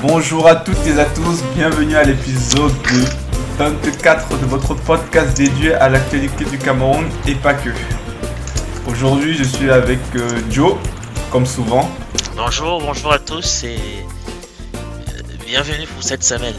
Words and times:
Bonjour 0.00 0.46
à 0.46 0.54
toutes 0.54 0.86
et 0.86 0.96
à 1.00 1.04
tous, 1.06 1.42
bienvenue 1.56 1.96
à 1.96 2.04
l'épisode 2.04 2.72
24 3.58 4.38
de 4.38 4.46
votre 4.46 4.74
podcast 4.74 5.36
dédié 5.36 5.74
à 5.74 5.88
l'actualité 5.88 6.44
du 6.44 6.56
Cameroun 6.56 7.04
et 7.26 7.34
pas 7.34 7.54
que. 7.54 7.70
Aujourd'hui, 8.88 9.34
je 9.34 9.42
suis 9.42 9.68
avec 9.72 9.98
euh, 10.14 10.40
Joe, 10.50 10.76
comme 11.32 11.46
souvent. 11.46 11.90
Bonjour, 12.36 12.80
bonjour 12.80 13.12
à 13.12 13.18
tous 13.18 13.64
et 13.64 13.76
euh, 13.76 15.22
bienvenue 15.44 15.86
pour 15.88 16.04
cette 16.04 16.22
semaine. 16.22 16.54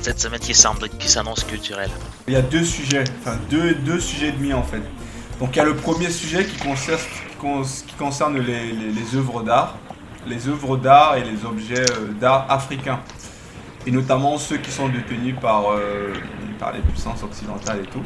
Cette 0.00 0.18
semaine 0.18 0.40
qui 0.40 0.54
semble, 0.54 0.88
qui 0.88 1.10
s'annonce 1.10 1.44
culturelle. 1.44 1.90
Il 2.26 2.32
y 2.32 2.36
a 2.38 2.42
deux 2.42 2.64
sujets, 2.64 3.04
enfin 3.20 3.36
deux, 3.50 3.74
deux 3.74 4.00
sujets 4.00 4.28
et 4.28 4.32
demi 4.32 4.54
en 4.54 4.62
fait. 4.62 4.82
Donc 5.40 5.56
il 5.56 5.58
y 5.58 5.60
a 5.60 5.64
le 5.64 5.76
premier 5.76 6.10
sujet 6.10 6.46
qui 6.46 6.56
concerne, 6.56 7.00
qui 7.86 7.94
concerne 7.98 8.38
les, 8.38 8.72
les, 8.72 9.16
œuvres 9.16 9.42
d'art, 9.42 9.76
les 10.26 10.48
œuvres 10.48 10.76
d'art 10.76 11.16
et 11.16 11.24
les 11.24 11.44
objets 11.44 11.80
euh, 11.80 12.12
d'art 12.20 12.46
africains. 12.48 13.00
Et 13.86 13.90
notamment 13.90 14.36
ceux 14.36 14.58
qui 14.58 14.70
sont 14.70 14.88
détenus 14.88 15.34
par, 15.40 15.70
euh, 15.70 16.12
par 16.58 16.72
les 16.72 16.80
puissances 16.80 17.22
occidentales 17.22 17.80
et 17.80 17.86
tout. 17.86 18.02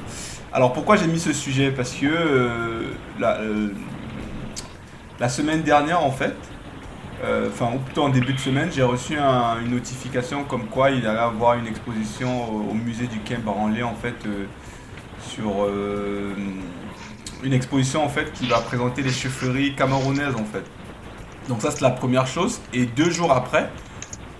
Alors 0.52 0.72
pourquoi 0.72 0.96
j'ai 0.96 1.08
mis 1.08 1.18
ce 1.18 1.32
sujet? 1.32 1.72
Parce 1.72 1.92
que 1.92 2.06
euh, 2.06 3.72
la, 5.18 5.28
semaine 5.28 5.62
dernière 5.62 6.04
en 6.04 6.12
fait, 6.12 6.36
enfin 7.48 7.70
ou 7.74 7.78
plutôt 7.78 8.04
en 8.04 8.10
début 8.10 8.34
de 8.34 8.38
semaine, 8.38 8.70
j'ai 8.72 8.84
reçu 8.84 9.16
une 9.16 9.70
notification 9.70 10.44
comme 10.44 10.66
quoi 10.66 10.90
il 10.90 11.04
allait 11.06 11.18
avoir 11.18 11.54
une 11.54 11.66
exposition 11.66 12.70
au, 12.70 12.74
musée 12.74 13.08
du 13.08 13.18
Quai 13.20 13.38
Branlé 13.38 13.82
en 13.82 13.94
fait 13.94 14.14
sur 15.18 15.66
une 17.42 17.52
exposition 17.52 18.04
en 18.04 18.08
fait 18.08 18.32
qui 18.32 18.46
va 18.46 18.60
présenter 18.60 19.02
les 19.02 19.10
chefferies 19.10 19.74
camerounaises 19.74 20.36
en 20.36 20.44
fait. 20.44 20.64
Donc 21.48 21.62
ça 21.62 21.70
c'est 21.70 21.82
la 21.82 21.90
première 21.90 22.26
chose. 22.26 22.60
Et 22.72 22.86
deux 22.86 23.10
jours 23.10 23.32
après, 23.32 23.70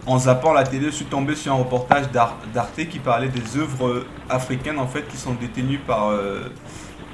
en 0.06 0.18
zappant 0.18 0.52
la 0.52 0.64
télé, 0.64 0.86
je 0.86 0.96
suis 0.96 1.04
tombé 1.04 1.34
sur 1.34 1.52
un 1.52 1.56
reportage 1.56 2.10
d'Arte 2.10 2.76
qui 2.90 2.98
parlait 2.98 3.28
des 3.28 3.56
œuvres 3.56 4.04
africaines 4.28 4.78
en 4.78 4.86
fait 4.86 5.06
qui 5.08 5.16
sont 5.16 5.34
détenues 5.34 5.78
par, 5.78 6.10
euh, 6.10 6.52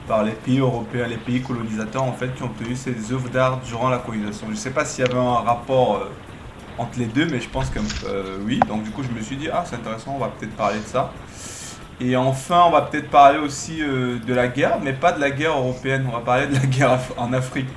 par 0.08 0.22
les 0.22 0.32
pays 0.32 0.58
européens, 0.58 1.06
les 1.06 1.16
pays 1.16 1.42
colonisateurs 1.42 2.02
en 2.02 2.12
fait 2.12 2.34
qui 2.34 2.42
ont 2.42 2.46
obtenu 2.46 2.76
ces 2.76 3.12
œuvres 3.12 3.28
d'art 3.28 3.60
durant 3.60 3.88
la 3.88 3.98
colonisation. 3.98 4.46
Je 4.48 4.52
ne 4.52 4.56
sais 4.56 4.70
pas 4.70 4.84
s'il 4.84 5.04
y 5.04 5.08
avait 5.08 5.18
un 5.18 5.34
rapport 5.34 5.96
euh, 5.96 6.10
entre 6.78 6.98
les 6.98 7.06
deux, 7.06 7.26
mais 7.26 7.40
je 7.40 7.48
pense 7.48 7.68
que 7.70 7.78
euh, 8.06 8.38
oui. 8.44 8.60
Donc 8.68 8.84
du 8.84 8.90
coup 8.90 9.02
je 9.02 9.10
me 9.10 9.20
suis 9.20 9.36
dit 9.36 9.48
ah 9.52 9.64
c'est 9.66 9.76
intéressant, 9.76 10.14
on 10.16 10.18
va 10.18 10.28
peut-être 10.28 10.56
parler 10.56 10.78
de 10.78 10.86
ça. 10.86 11.12
Et 12.02 12.16
enfin, 12.16 12.64
on 12.66 12.70
va 12.70 12.80
peut-être 12.82 13.10
parler 13.10 13.38
aussi 13.38 13.82
euh, 13.82 14.18
de 14.26 14.32
la 14.32 14.48
guerre, 14.48 14.78
mais 14.82 14.94
pas 14.94 15.12
de 15.12 15.20
la 15.20 15.30
guerre 15.30 15.58
européenne. 15.58 16.06
On 16.08 16.12
va 16.12 16.20
parler 16.20 16.46
de 16.46 16.54
la 16.54 16.64
guerre 16.66 16.98
en 17.18 17.32
Afrique. 17.34 17.68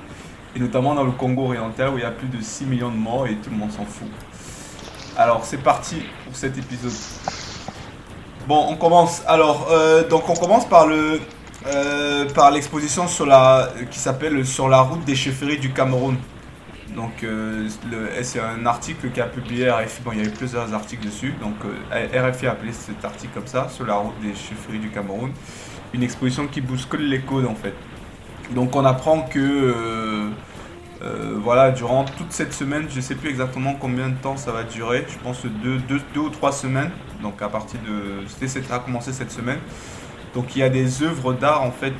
Et 0.56 0.60
notamment 0.60 0.94
dans 0.94 1.04
le 1.04 1.12
Congo 1.12 1.46
oriental 1.46 1.90
où 1.90 1.98
il 1.98 2.02
y 2.02 2.04
a 2.04 2.10
plus 2.10 2.28
de 2.28 2.40
6 2.40 2.66
millions 2.66 2.90
de 2.90 2.96
morts 2.96 3.26
et 3.26 3.34
tout 3.36 3.50
le 3.50 3.56
monde 3.56 3.72
s'en 3.72 3.84
fout. 3.84 4.08
Alors, 5.16 5.44
c'est 5.44 5.62
parti 5.62 6.02
pour 6.24 6.36
cet 6.36 6.58
épisode. 6.58 6.92
Bon, 8.46 8.66
on 8.68 8.76
commence. 8.76 9.22
Alors, 9.26 9.68
euh, 9.70 10.06
donc 10.06 10.28
on 10.28 10.34
commence 10.34 10.68
par 10.68 10.86
le 10.86 11.20
euh, 11.66 12.28
par 12.34 12.50
l'exposition 12.50 13.08
sur 13.08 13.24
la 13.24 13.70
qui 13.90 13.98
s'appelle 13.98 14.44
Sur 14.44 14.68
la 14.68 14.80
route 14.80 15.02
des 15.04 15.14
chefferies 15.14 15.58
du 15.58 15.72
Cameroun. 15.72 16.16
Donc 16.94 17.24
euh, 17.24 17.68
c'est 18.22 18.40
un 18.40 18.66
article 18.66 19.08
qu'a 19.10 19.24
publié 19.24 19.70
RFI. 19.70 20.02
Bon, 20.04 20.10
il 20.12 20.18
y 20.18 20.20
avait 20.20 20.30
plusieurs 20.30 20.74
articles 20.74 21.06
dessus. 21.06 21.34
Donc 21.40 21.54
RFI 21.90 22.46
a 22.48 22.50
appelé 22.50 22.72
cet 22.72 23.02
article 23.02 23.32
comme 23.32 23.46
ça, 23.46 23.68
sur 23.70 23.86
la 23.86 23.94
route 23.94 24.20
des 24.20 24.34
chefferies 24.34 24.78
du 24.78 24.90
Cameroun. 24.90 25.32
Une 25.94 26.02
exposition 26.02 26.46
qui 26.46 26.60
bouscule 26.60 27.08
les 27.08 27.22
codes 27.22 27.46
en 27.46 27.54
fait. 27.54 27.74
Donc 28.52 28.76
on 28.76 28.84
apprend 28.84 29.22
que 29.22 29.38
euh, 31.02 31.38
voilà, 31.42 31.70
durant 31.70 32.04
toute 32.04 32.32
cette 32.32 32.52
semaine, 32.52 32.86
je 32.88 32.96
ne 32.96 33.00
sais 33.00 33.14
plus 33.14 33.30
exactement 33.30 33.74
combien 33.74 34.08
de 34.08 34.16
temps 34.16 34.36
ça 34.36 34.52
va 34.52 34.62
durer. 34.62 35.04
Je 35.08 35.18
pense 35.18 35.42
deux, 35.44 35.80
ou 36.20 36.28
trois 36.30 36.52
semaines. 36.52 36.90
Donc 37.22 37.42
à 37.42 37.48
partir 37.48 37.80
de... 37.80 38.26
C'était 38.26 38.48
ça 38.48 38.76
a 38.76 38.78
commencé 38.78 39.12
cette 39.12 39.30
semaine. 39.30 39.58
Donc 40.34 40.56
il 40.56 40.60
y 40.60 40.62
a 40.62 40.68
des 40.68 41.02
œuvres 41.02 41.32
d'art 41.32 41.62
en 41.62 41.70
fait 41.70 41.94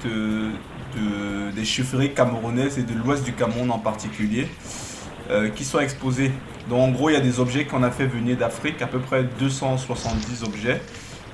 des 1.55 1.65
chefferies 1.65 2.15
camerounaises 2.15 2.79
et 2.79 2.83
de 2.83 2.95
l'ouest 2.95 3.25
du 3.25 3.33
Cameroun 3.33 3.71
en 3.71 3.79
particulier, 3.79 4.49
euh, 5.31 5.49
qui 5.49 5.65
sont 5.65 5.81
exposés. 5.81 6.31
Donc 6.69 6.81
en 6.81 6.91
gros, 6.91 7.11
il 7.11 7.15
y 7.15 7.17
a 7.17 7.21
des 7.21 7.41
objets 7.41 7.65
qu'on 7.65 7.83
a 7.83 7.91
fait 7.91 8.07
venir 8.07 8.37
d'Afrique, 8.37 8.81
à 8.83 8.87
peu 8.87 8.99
près 8.99 9.25
270 9.39 10.45
objets. 10.45 10.81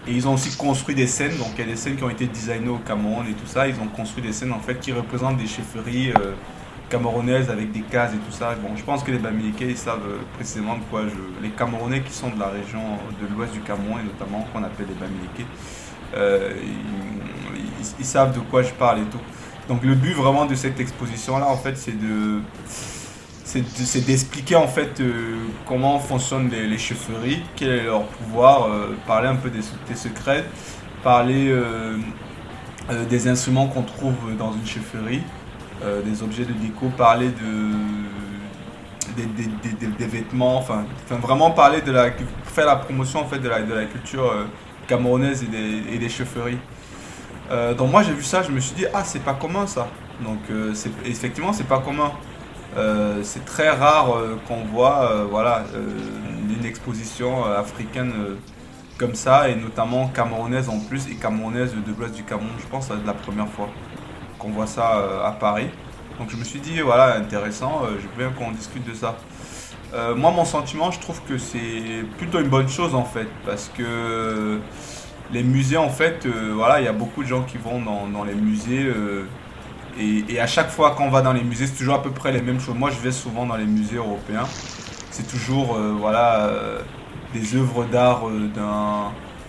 Et 0.06 0.12
ils 0.12 0.26
ont 0.26 0.34
aussi 0.34 0.56
construit 0.56 0.94
des 0.94 1.06
scènes, 1.06 1.36
donc 1.36 1.48
il 1.56 1.60
y 1.60 1.68
a 1.68 1.70
des 1.70 1.76
scènes 1.76 1.96
qui 1.96 2.04
ont 2.04 2.10
été 2.10 2.26
designées 2.26 2.68
au 2.68 2.78
Cameroun 2.78 3.26
et 3.28 3.34
tout 3.34 3.46
ça. 3.46 3.68
Ils 3.68 3.74
ont 3.80 3.86
construit 3.86 4.22
des 4.22 4.32
scènes 4.32 4.52
en 4.52 4.58
fait 4.60 4.80
qui 4.80 4.92
représentent 4.92 5.36
des 5.36 5.46
chefferies 5.46 6.10
euh, 6.12 6.32
camerounaises 6.88 7.50
avec 7.50 7.70
des 7.70 7.82
cases 7.82 8.12
et 8.14 8.18
tout 8.18 8.32
ça. 8.32 8.54
Bon, 8.54 8.74
je 8.76 8.82
pense 8.82 9.02
que 9.02 9.10
les 9.10 9.18
Bamileke, 9.18 9.60
ils 9.60 9.76
savent 9.76 10.06
euh, 10.06 10.18
précisément 10.34 10.76
de 10.76 10.82
quoi 10.90 11.02
je... 11.02 11.42
Les 11.42 11.50
Camerounais 11.50 12.00
qui 12.00 12.12
sont 12.12 12.30
de 12.30 12.40
la 12.40 12.48
région 12.48 12.80
de 13.20 13.34
l'ouest 13.34 13.52
du 13.52 13.60
Cameroun 13.60 14.00
et 14.00 14.04
notamment 14.04 14.46
qu'on 14.52 14.64
appelle 14.64 14.86
les 14.88 14.94
Bamileke, 14.94 15.46
ils, 17.98 18.04
savent 18.04 18.34
de 18.34 18.40
quoi 18.40 18.62
je 18.62 18.72
parle 18.72 19.00
et 19.00 19.04
tout. 19.04 19.20
Donc 19.68 19.84
le 19.84 19.94
but 19.94 20.14
vraiment 20.14 20.46
de 20.46 20.54
cette 20.54 20.80
exposition-là, 20.80 21.46
en 21.46 21.56
fait, 21.56 21.76
c'est 21.76 21.98
de 21.98 22.40
c'est 23.50 24.06
d'expliquer 24.06 24.54
en 24.54 24.68
fait 24.68 25.00
euh, 25.00 25.34
comment 25.66 25.98
fonctionnent 25.98 26.50
les, 26.50 26.78
chefferies, 26.78 27.42
quel 27.56 27.68
est 27.70 27.84
leur 27.84 28.04
pouvoir, 28.04 28.68
euh, 28.68 28.96
parler 29.06 29.28
un 29.28 29.34
peu 29.34 29.50
des, 29.50 29.62
secrets, 29.94 30.44
parler 31.02 31.48
euh, 31.50 31.96
des 33.08 33.26
instruments 33.28 33.66
qu'on 33.66 33.82
trouve 33.82 34.36
dans 34.38 34.52
une 34.52 34.66
chefferie, 34.66 35.22
des 36.04 36.22
objets 36.22 36.44
de 36.44 36.52
déco, 36.52 36.88
parler 36.96 37.28
de 37.28 37.70
des, 39.16 40.06
vêtements, 40.06 40.58
enfin, 40.58 40.84
vraiment 41.20 41.50
parler 41.50 41.80
de 41.80 41.90
la 41.90 42.10
faire 42.44 42.66
la 42.66 42.76
promotion 42.76 43.20
en 43.20 43.26
fait 43.26 43.38
de 43.38 43.48
la, 43.48 43.62
de 43.62 43.74
la 43.74 43.84
culture 43.86 44.32
camerounaise 44.86 45.42
et 45.42 45.98
des, 45.98 46.08
chefferies. 46.08 46.58
Euh, 47.50 47.74
donc 47.74 47.90
moi 47.90 48.02
j'ai 48.02 48.12
vu 48.12 48.22
ça, 48.22 48.42
je 48.42 48.50
me 48.52 48.60
suis 48.60 48.74
dit 48.76 48.86
ah 48.92 49.02
c'est 49.04 49.24
pas 49.24 49.34
commun 49.34 49.66
ça. 49.66 49.88
Donc 50.22 50.38
effectivement 51.04 51.52
c'est 51.52 51.66
pas 51.66 51.78
commun. 51.78 52.12
Euh, 52.76 53.20
c'est 53.22 53.44
très 53.44 53.70
rare 53.70 54.14
qu'on 54.46 54.64
voit 54.64 55.24
voilà 55.28 55.64
une 56.48 56.64
exposition 56.64 57.44
africaine 57.44 58.12
comme 58.96 59.14
ça 59.14 59.48
et 59.48 59.56
notamment 59.56 60.08
camerounaise 60.08 60.68
en 60.68 60.78
plus 60.78 61.08
et 61.08 61.14
camerounaise 61.14 61.74
de 61.74 61.92
l'ouest 61.98 62.14
du 62.14 62.22
Cameroun. 62.22 62.50
Je 62.60 62.66
pense 62.66 62.88
c'est 62.88 63.06
la 63.06 63.14
première 63.14 63.48
fois 63.48 63.68
qu'on 64.38 64.50
voit 64.50 64.66
ça 64.66 65.02
à 65.24 65.32
Paris. 65.32 65.68
Donc 66.18 66.30
je 66.30 66.36
me 66.36 66.44
suis 66.44 66.60
dit 66.60 66.80
voilà 66.80 67.16
intéressant, 67.16 67.82
je 67.86 68.06
veux 68.06 68.28
bien 68.28 68.30
qu'on 68.30 68.52
discute 68.52 68.86
de 68.88 68.94
ça. 68.94 69.16
moi 70.16 70.30
mon 70.30 70.44
sentiment 70.44 70.92
je 70.92 71.00
trouve 71.00 71.20
que 71.28 71.38
c'est 71.38 72.04
plutôt 72.18 72.38
une 72.40 72.48
bonne 72.48 72.68
chose 72.68 72.94
en 72.94 73.04
fait 73.04 73.28
parce 73.44 73.68
que 73.76 74.60
les 75.32 75.42
musées, 75.42 75.76
en 75.76 75.88
fait, 75.88 76.26
euh, 76.26 76.52
voilà, 76.54 76.80
il 76.80 76.84
y 76.84 76.88
a 76.88 76.92
beaucoup 76.92 77.22
de 77.22 77.28
gens 77.28 77.42
qui 77.42 77.58
vont 77.58 77.80
dans, 77.80 78.24
les 78.24 78.34
musées. 78.34 78.84
Euh, 78.84 79.26
et, 80.00 80.40
à 80.40 80.46
chaque 80.46 80.70
fois 80.70 80.92
qu'on 80.92 81.10
va 81.10 81.22
dans 81.22 81.32
les 81.32 81.42
musées, 81.42 81.66
c'est 81.66 81.76
toujours 81.76 81.94
à 81.94 82.02
peu 82.02 82.10
près 82.10 82.32
les 82.32 82.40
mêmes 82.40 82.60
choses. 82.60 82.74
Moi, 82.74 82.90
je 82.90 82.98
vais 82.98 83.12
souvent 83.12 83.46
dans 83.46 83.56
les 83.56 83.66
musées 83.66 83.96
européens. 83.96 84.44
C'est 85.10 85.26
toujours, 85.26 85.76
euh, 85.76 85.94
voilà, 85.98 86.50
des 87.34 87.54
œuvres 87.56 87.84
d'art 87.84 88.22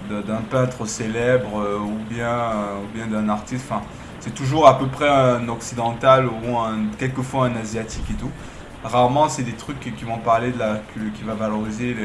d'un 0.10 0.42
peintre 0.50 0.86
célèbre 0.86 1.80
ou 1.80 2.14
bien, 2.14 2.52
bien 2.94 3.08
d'un 3.08 3.30
artiste. 3.30 3.66
Enfin, 3.70 3.82
c'est 4.20 4.34
toujours 4.34 4.68
à 4.68 4.78
peu 4.78 4.88
près 4.88 5.08
un 5.08 5.48
occidental 5.48 6.28
ou 6.28 6.58
un, 6.58 6.88
quelquefois 6.98 7.46
un 7.46 7.56
asiatique 7.56 8.10
et 8.12 8.16
tout. 8.16 8.32
Rarement, 8.84 9.30
c'est 9.30 9.44
des 9.44 9.54
trucs 9.54 9.80
qui 9.80 10.06
vont 10.06 10.18
parler 10.18 10.52
de 10.52 10.60
la, 10.60 10.82
qui 11.16 11.24
va 11.24 11.36
valoriser 11.36 11.96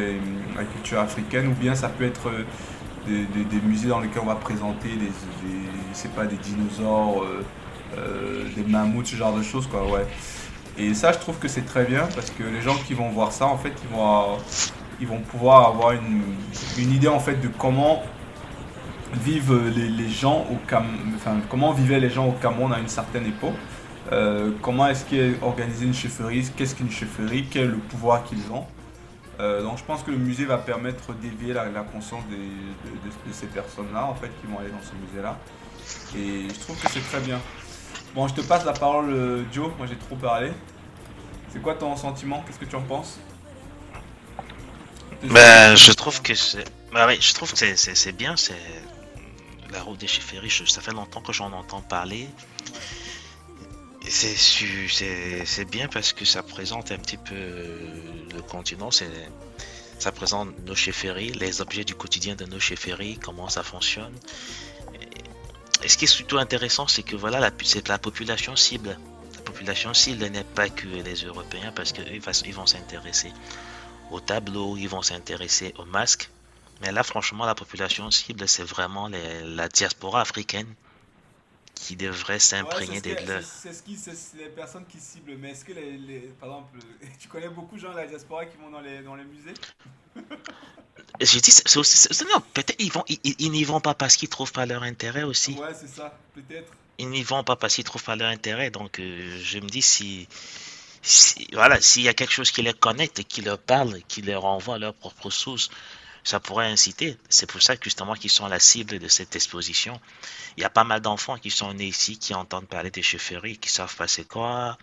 la 0.57 0.65
culture 0.65 1.01
africaine 1.01 1.49
ou 1.49 1.53
bien 1.53 1.75
ça 1.75 1.89
peut 1.89 2.05
être 2.05 2.31
des, 3.07 3.61
musées 3.65 3.89
dans 3.89 4.01
lesquels 4.01 4.23
on 4.23 4.27
va 4.27 4.35
présenter 4.35 4.89
des, 4.97 6.09
pas, 6.09 6.27
des 6.27 6.37
dinosaures, 6.37 7.23
euh, 7.23 7.27
euh, 7.27 7.43
des 8.57 8.63
mammouths, 8.65 9.07
ce 9.07 9.17
genre 9.17 9.35
de 9.37 9.43
choses 9.43 9.67
quoi, 9.67 9.87
ouais. 9.87 10.07
Et 10.79 10.93
ça, 10.93 11.13
je 11.13 11.19
trouve 11.19 11.39
que 11.39 11.49
c'est 11.49 11.65
très 11.65 11.85
bien 11.85 12.07
parce 12.15 12.31
que 12.31 12.43
les 12.43 12.61
gens 12.61 12.75
qui 12.75 12.93
vont 12.93 13.09
voir 13.09 13.33
ça, 13.33 13.47
en 13.47 13.57
fait, 13.57 13.73
ils 13.83 13.97
vont, 13.97 14.37
ils 15.01 15.07
vont 15.07 15.21
pouvoir 15.21 15.69
avoir 15.69 15.93
une, 15.93 16.23
idée 16.79 17.09
en 17.09 17.21
fait 17.21 17.37
de 17.37 17.49
comment 17.49 18.03
vivent 19.25 19.73
les, 19.75 20.09
gens 20.09 20.47
au 20.51 20.57
Cam... 20.69 20.85
enfin, 21.15 21.37
comment 21.49 21.73
vivaient 21.73 22.01
les 22.01 22.11
gens 22.11 22.27
au 22.27 22.33
Cameroun 22.33 22.73
à 22.73 22.79
une 22.79 22.89
certaine 22.89 23.27
époque. 23.27 23.55
Euh, 24.13 24.53
comment 24.61 24.87
est-ce 24.87 25.05
qu'est 25.05 25.43
organisée 25.43 25.87
une 25.87 25.95
chefferie, 25.95 26.47
qu'est-ce 26.57 26.75
qu'une 26.75 26.91
chefferie, 26.91 27.47
quel 27.51 27.65
est 27.65 27.69
le 27.69 27.77
pouvoir 27.77 28.25
qu'ils 28.25 28.53
ont. 28.53 28.65
Euh, 29.41 29.63
donc 29.63 29.79
je 29.79 29.85
pense 29.85 30.03
que 30.03 30.11
le 30.11 30.17
musée 30.17 30.45
va 30.45 30.59
permettre 30.59 31.13
d'éveiller 31.15 31.55
la, 31.55 31.67
conscience 31.81 32.23
de, 32.31 33.33
ces 33.33 33.47
personnes-là, 33.47 34.05
en 34.05 34.15
fait, 34.15 34.31
qui 34.41 34.47
vont 34.47 34.59
aller 34.59 34.71
dans 34.71 34.83
ce 34.83 34.95
musée-là. 34.95 35.39
Et 36.17 36.49
je 36.49 36.61
trouve 36.61 36.79
que 36.81 36.91
c'est 36.91 37.07
très 37.09 37.21
bien. 37.21 37.41
Bon, 38.17 38.27
je 38.27 38.35
te 38.35 38.41
passe 38.41 38.65
la 38.65 38.73
parole, 38.73 39.13
euh, 39.13 39.45
Joe. 39.53 39.71
Moi, 39.77 39.87
j'ai 39.87 39.99
trop 39.99 40.17
parlé. 40.17 40.51
C'est 41.51 41.61
quoi 41.61 41.75
ton 41.75 41.95
sentiment? 41.97 42.43
Qu'est-ce 42.47 42.59
que 42.59 42.65
tu 42.65 42.75
en 42.75 42.81
penses? 42.81 43.19
Ben, 45.23 45.77
je 45.77 45.93
trouve 45.93 46.23
que 46.23 46.35
c'est... 46.35 46.65
Bah 46.93 47.07
oui, 47.07 47.19
je 47.21 47.35
trouve 47.35 47.53
que 47.53 47.77
c'est 47.77 48.13
bien, 48.13 48.35
c'est... 48.37 48.55
La 49.71 49.83
route 49.83 49.99
des 49.99 50.07
chefferies, 50.07 50.51
ça 50.67 50.81
fait 50.81 50.93
longtemps 50.93 51.21
que 51.21 51.35
j'en 51.35 51.53
entends 51.53 51.83
parler. 51.83 52.27
C'est 54.09 55.71
bien 55.71 55.89
parce 55.89 56.15
que 56.15 56.25
ça 56.25 56.43
présente 56.43 56.93
un 56.93 56.99
petit 56.99 57.19
peu 57.19 57.35
le 57.35 58.41
continent. 58.49 58.91
Ça 58.91 60.13
présente 60.13 60.59
nos 60.65 60.75
chefferies, 60.75 61.33
les 61.33 61.61
objets 61.61 61.85
du 61.85 61.95
quotidien 61.95 62.35
de 62.35 62.47
nos 62.47 62.61
chefferies, 62.61 63.19
comment 63.19 63.51
ça 63.51 63.63
fonctionne. 63.63 64.15
Et 65.83 65.89
ce 65.89 65.97
qui 65.99 66.05
est 66.05 66.09
surtout 66.09 66.39
intéressant, 66.39 66.87
c'est 66.87 67.03
que 67.03 67.17
voilà, 67.17 67.51
c'est 67.63 67.89
la 67.89 67.99
population 67.99 68.57
cible. 68.57 68.99
La 69.35 69.43
population 69.43 69.95
cible 69.95 70.25
n'est 70.27 70.45
pas 70.45 70.69
que 70.69 70.87
les 70.87 71.15
Européens 71.25 71.73
parce 71.75 71.93
qu'ils 71.93 72.21
ils 72.47 72.55
vont 72.55 72.67
s'intéresser 72.67 73.33
au 74.11 74.21
tableau, 74.21 74.77
ils 74.77 74.89
vont 74.89 75.03
s'intéresser 75.03 75.75
aux 75.79 75.85
masques. 75.85 76.31
Mais 76.81 76.93
là, 76.93 77.03
franchement, 77.03 77.47
la 77.47 77.55
population 77.55 78.11
cible, 78.11 78.47
c'est 78.49 78.63
vraiment 78.63 79.09
la 79.09 79.69
diaspora 79.69 80.21
africaine 80.21 80.75
qui 81.75 81.95
devrait 81.97 82.39
s'imprégner 82.39 83.01
des 83.01 83.15
de 83.15 83.41
C'est 83.43 83.73
ce 83.73 83.83
qui, 83.83 83.97
c'est 83.97 84.37
les 84.37 84.49
personnes 84.49 84.87
qui 84.87 84.99
ciblent. 84.99 85.37
Mais 85.39 85.51
est-ce 85.51 85.65
que 85.65 85.73
les, 85.73 86.33
par 86.41 86.49
exemple, 86.49 86.79
tu 87.19 87.29
connais 87.29 87.49
beaucoup 87.49 87.77
de 87.77 87.81
gens 87.81 87.93
de 87.93 87.97
la 87.97 88.07
diaspora 88.07 88.47
qui 88.47 88.57
vont 88.57 88.71
dans 88.71 88.81
les, 88.81 89.03
dans 89.03 89.15
les 89.15 89.25
musées? 89.25 89.55
J'ai 91.21 91.41
dit, 91.41 91.51
c'est 91.51 91.77
aussi, 91.77 92.09
non, 92.25 92.41
peut-être 92.53 92.75
ils 92.79 92.93
vont, 92.93 93.05
ils, 93.09 93.51
n'y 93.51 93.65
vont 93.65 93.81
pas 93.81 93.95
parce 93.95 94.17
qu'ils 94.17 94.29
trouvent 94.29 94.53
pas 94.53 94.67
leur 94.67 94.83
intérêt 94.83 95.23
aussi. 95.23 95.53
Ouais, 95.53 95.73
c'est 95.75 95.89
ça, 95.89 96.19
peut-être. 96.35 96.71
Ils 96.99 97.09
n'y 97.09 97.23
vont 97.23 97.43
pas 97.43 97.57
parce 97.57 97.75
qu'ils 97.75 97.85
trouvent 97.85 98.05
pas 98.05 98.17
leur 98.17 98.29
intérêt. 98.29 98.71
Donc, 98.71 98.99
euh, 98.99 99.41
je 99.43 99.59
me 99.59 99.69
dis 99.69 99.83
si, 99.83 100.29
si 101.03 101.49
voilà, 101.53 101.81
s'il 101.81 102.03
y 102.03 102.09
a 102.09 102.15
quelque 102.15 102.33
chose 102.33 102.51
qui 102.51 102.63
les 102.63 102.75
connecte, 102.75 103.23
qui 103.25 103.41
leur 103.43 103.59
parle, 103.59 104.01
qui 104.09 104.23
leur 104.23 104.45
envoie 104.45 104.75
à 104.75 104.79
leur 104.79 104.95
propre 104.95 105.31
source, 105.31 105.71
ça 106.27 106.41
pourrait 106.41 106.67
inciter. 106.67 107.17
C'est 107.29 107.47
pour 107.47 107.63
ça 107.63 107.75
justement 107.81 108.15
qu'ils 108.15 108.31
sont 108.31 108.49
la 108.49 108.59
cible 108.59 108.99
de 108.99 109.09
cette 109.09 109.37
exposition. 109.37 110.01
Il 110.57 110.63
y 110.63 110.65
a 110.65 110.71
pas 110.71 110.85
mal 110.85 111.01
d'enfants 111.01 111.39
qui 111.39 111.51
sont 111.51 111.73
nés 111.73 111.87
ici, 111.87 112.19
qui 112.19 112.35
entendent 112.35 112.67
parler 112.67 112.91
des 112.91 113.03
chefferies, 113.03 113.59
qui 113.59 113.71
savent 113.71 113.95
pas 113.95 114.09
c'est 114.09 114.27
quoi. 114.27 114.77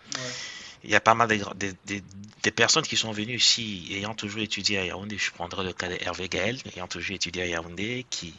Il 0.84 0.90
y 0.90 0.94
a 0.94 1.00
pas 1.00 1.14
mal 1.14 1.28
de, 1.28 2.50
personnes 2.50 2.84
qui 2.84 2.96
sont 2.96 3.12
venues 3.12 3.36
ici 3.36 3.88
ayant 3.92 4.14
toujours 4.14 4.42
étudié 4.42 4.78
à 4.78 4.84
Yaoundé. 4.84 5.16
Je 5.16 5.30
prendrai 5.32 5.64
le 5.64 5.72
cas 5.72 5.88
d'Hervé 5.88 6.28
Gaël, 6.28 6.58
ayant 6.76 6.86
toujours 6.86 7.16
étudié 7.16 7.42
à 7.42 7.46
Yaoundé, 7.46 8.06
qui, 8.10 8.34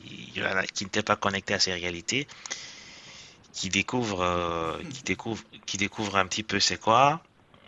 qui 0.73 0.83
n'était 0.83 1.03
pas 1.03 1.15
connecté 1.15 1.55
à 1.55 1.59
ces 1.59 1.73
réalités, 1.73 2.27
qui 3.51 3.69
découvre, 3.69 4.21
euh, 4.21 4.77
qui 4.93 5.03
découvre, 5.03 5.43
qui 5.65 5.77
découvre 5.77 6.17
un 6.17 6.27
petit 6.27 6.43
peu 6.43 6.59
c'est 6.59 6.79
quoi. 6.79 7.21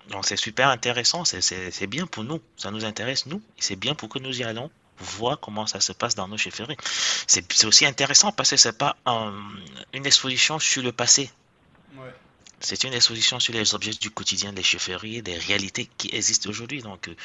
Donc 0.09 0.25
c'est 0.25 0.37
super 0.37 0.69
intéressant, 0.69 1.25
c'est 1.25 1.87
bien 1.87 2.05
pour 2.05 2.23
nous, 2.23 2.39
ça 2.55 2.71
nous 2.71 2.85
intéresse 2.85 3.25
nous, 3.25 3.41
c'est 3.57 3.75
bien 3.75 3.93
pour 3.93 4.07
que 4.07 4.19
nous 4.19 4.39
y 4.39 4.43
allons 4.43 4.69
voir 4.99 5.39
comment 5.39 5.67
ça 5.67 5.79
se 5.79 5.91
passe 5.91 6.15
dans 6.15 6.27
nos 6.27 6.37
chefferies. 6.37 6.77
C'est 7.27 7.65
aussi 7.65 7.85
intéressant 7.85 8.31
parce 8.31 8.51
que 8.51 8.57
c'est 8.57 8.77
pas 8.77 8.95
une 9.93 10.05
exposition 10.05 10.59
sur 10.59 10.83
le 10.83 10.91
passé. 10.91 11.29
C'est 12.59 12.83
une 12.83 12.93
exposition 12.93 13.39
sur 13.39 13.53
les 13.53 13.75
objets 13.75 13.91
du 13.91 14.09
quotidien 14.09 14.51
des 14.51 14.63
chefferies, 14.63 15.21
des 15.21 15.37
réalités 15.37 15.87
qui 15.97 16.09
existent 16.13 16.49
aujourd'hui. 16.49 16.81
Donc, 16.81 17.07
euh, 17.07 17.15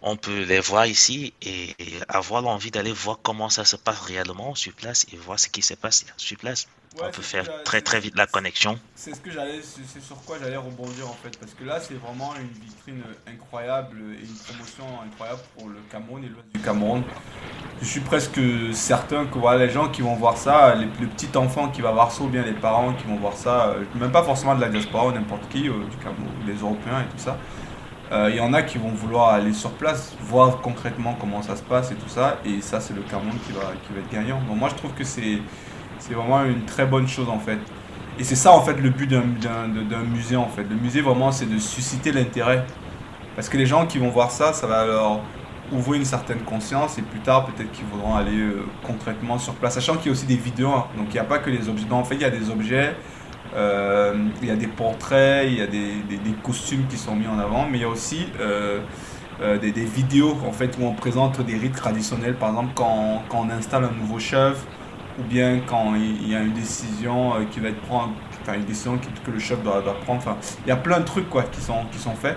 on 0.00 0.16
peut 0.16 0.44
les 0.44 0.60
voir 0.60 0.86
ici 0.86 1.34
et, 1.42 1.74
avoir 2.08 2.42
l'envie 2.42 2.70
d'aller 2.70 2.92
voir 2.92 3.18
comment 3.22 3.50
ça 3.50 3.64
se 3.64 3.76
passe 3.76 4.00
réellement 4.00 4.54
sur 4.54 4.72
place 4.72 5.06
et 5.12 5.16
voir 5.16 5.38
ce 5.38 5.48
qui 5.48 5.62
se 5.62 5.74
passe 5.74 6.06
sur 6.16 6.38
place. 6.38 6.68
On 6.98 7.10
peut 7.10 7.22
faire 7.22 7.62
très 7.64 7.80
très 7.80 8.00
vite 8.00 8.16
la 8.16 8.26
connexion. 8.26 8.78
C'est 8.94 9.14
ce 9.14 9.20
que 9.20 9.30
j'allais, 9.30 9.60
c'est 9.62 10.02
sur 10.02 10.16
quoi 10.24 10.36
j'allais 10.40 10.56
rebondir 10.56 11.08
en 11.08 11.16
fait, 11.22 11.38
parce 11.38 11.54
que 11.54 11.64
là 11.64 11.80
c'est 11.80 11.94
vraiment 11.94 12.34
une 12.36 12.48
vitrine 12.48 13.02
incroyable 13.26 13.98
et 14.14 14.24
une 14.24 14.36
promotion 14.36 14.84
incroyable 15.06 15.40
pour 15.56 15.68
le 15.68 15.76
Cameroun 15.90 16.24
et 16.24 16.28
l'Ouest 16.28 16.46
du 16.54 16.60
Cameroun. 16.60 17.02
Je 17.80 17.86
suis 17.86 18.00
presque 18.00 18.40
certain 18.72 19.26
que 19.26 19.38
voilà, 19.38 19.66
les 19.66 19.72
gens 19.72 19.88
qui 19.88 20.02
vont 20.02 20.16
voir 20.16 20.36
ça, 20.36 20.74
les, 20.74 20.86
le 21.00 21.06
petit 21.06 21.36
enfant 21.36 21.68
qui 21.68 21.80
va 21.80 21.92
voir 21.92 22.10
ça 22.10 22.24
ou 22.24 22.28
bien 22.28 22.42
les 22.42 22.52
parents 22.52 22.92
qui 22.94 23.04
vont 23.04 23.16
voir 23.16 23.34
ça, 23.34 23.68
euh, 23.68 23.84
même 23.94 24.12
pas 24.12 24.22
forcément 24.22 24.54
de 24.54 24.60
la 24.60 24.68
diaspora 24.68 25.06
ou 25.06 25.12
n'importe 25.12 25.48
qui, 25.48 25.68
euh, 25.68 25.84
du 25.88 25.96
Cameroun, 25.96 26.28
les 26.46 26.54
Européens 26.54 27.00
et 27.00 27.10
tout 27.10 27.18
ça, 27.18 27.38
euh, 28.12 28.28
il 28.28 28.36
y 28.36 28.40
en 28.40 28.52
a 28.52 28.62
qui 28.62 28.76
vont 28.76 28.90
vouloir 28.90 29.30
aller 29.30 29.52
sur 29.52 29.70
place, 29.70 30.14
voir 30.20 30.60
concrètement 30.60 31.16
comment 31.18 31.42
ça 31.42 31.54
se 31.54 31.62
passe 31.62 31.92
et 31.92 31.94
tout 31.94 32.08
ça. 32.08 32.38
Et 32.44 32.60
ça, 32.60 32.80
c'est 32.80 32.92
le 32.92 33.02
Cameroun 33.02 33.38
qui 33.46 33.52
va, 33.52 33.72
qui 33.86 33.92
va 33.92 34.00
être 34.00 34.10
gagnant. 34.10 34.40
Donc 34.42 34.56
moi, 34.56 34.68
je 34.68 34.74
trouve 34.74 34.92
que 34.94 35.04
c'est, 35.04 35.38
c'est 36.00 36.14
vraiment 36.14 36.44
une 36.44 36.64
très 36.64 36.86
bonne 36.86 37.06
chose 37.06 37.28
en 37.28 37.38
fait. 37.38 37.58
Et 38.18 38.24
c'est 38.24 38.34
ça 38.34 38.52
en 38.52 38.60
fait 38.60 38.74
le 38.74 38.90
but 38.90 39.06
d'un, 39.06 40.02
musée 40.12 40.36
en 40.36 40.48
fait. 40.48 40.64
Le 40.68 40.76
musée 40.76 41.00
vraiment, 41.00 41.30
c'est 41.30 41.46
de 41.46 41.58
susciter 41.58 42.12
l'intérêt. 42.12 42.64
Parce 43.36 43.48
que 43.48 43.56
les 43.56 43.66
gens 43.66 43.86
qui 43.86 43.98
vont 43.98 44.10
voir 44.10 44.30
ça, 44.30 44.52
ça 44.52 44.66
va 44.66 44.84
leur 44.84 45.20
ouvrir 45.72 46.00
une 46.00 46.04
certaine 46.04 46.40
conscience 46.40 46.98
et 46.98 47.02
plus 47.02 47.20
tard 47.20 47.46
peut-être 47.46 47.70
qu'ils 47.70 47.86
voudront 47.86 48.16
aller 48.16 48.36
euh, 48.36 48.66
concrètement 48.82 49.38
sur 49.38 49.54
place. 49.54 49.74
Sachant 49.74 49.96
qu'il 49.96 50.06
y 50.06 50.08
a 50.08 50.12
aussi 50.12 50.26
des 50.26 50.36
vidéos, 50.36 50.70
hein. 50.70 50.86
donc 50.98 51.06
il 51.10 51.12
n'y 51.12 51.20
a 51.20 51.24
pas 51.24 51.38
que 51.38 51.48
les 51.48 51.68
objets. 51.68 51.86
en 51.90 52.02
fait, 52.02 52.16
il 52.16 52.22
y 52.22 52.24
a 52.24 52.30
des 52.30 52.50
objets 52.50 52.96
euh, 53.54 54.14
il 54.42 54.48
y 54.48 54.50
a 54.50 54.56
des 54.56 54.68
portraits, 54.68 55.46
il 55.48 55.58
y 55.58 55.62
a 55.62 55.66
des, 55.66 56.02
costumes 56.42 56.86
qui 56.88 56.96
sont 56.96 57.16
mis 57.16 57.26
en 57.26 57.38
avant, 57.38 57.66
mais 57.66 57.78
il 57.78 57.80
y 57.80 57.84
a 57.84 57.88
aussi 57.88 58.26
euh, 58.40 58.80
euh, 59.42 59.58
des, 59.58 59.72
vidéos 59.72 60.36
en 60.46 60.52
fait, 60.52 60.76
où 60.78 60.84
on 60.84 60.92
présente 60.92 61.40
des 61.44 61.56
rites 61.56 61.74
traditionnels, 61.74 62.34
par 62.34 62.50
exemple 62.50 62.72
quand, 62.74 63.22
quand 63.28 63.46
on 63.46 63.50
installe 63.50 63.84
un 63.84 63.92
nouveau 63.98 64.18
chef, 64.18 64.64
ou 65.20 65.28
bien 65.28 65.60
quand 65.66 65.94
il 65.94 66.28
y 66.28 66.34
a 66.34 66.40
une 66.40 66.52
décision 66.52 67.34
qui 67.50 67.60
va 67.60 67.68
être 67.68 67.80
prendre, 67.82 68.12
enfin 68.42 68.54
une 68.54 68.64
décision 68.64 68.98
que, 68.98 69.30
le 69.30 69.38
chef 69.38 69.62
doit, 69.62 69.82
prendre. 70.04 70.18
Enfin, 70.18 70.36
il 70.64 70.68
y 70.68 70.72
a 70.72 70.76
plein 70.76 71.00
de 71.00 71.04
trucs 71.04 71.28
quoi, 71.28 71.44
qui, 71.44 71.60
sont, 71.60 71.84
qui 71.92 71.98
sont 71.98 72.14
faits. 72.14 72.36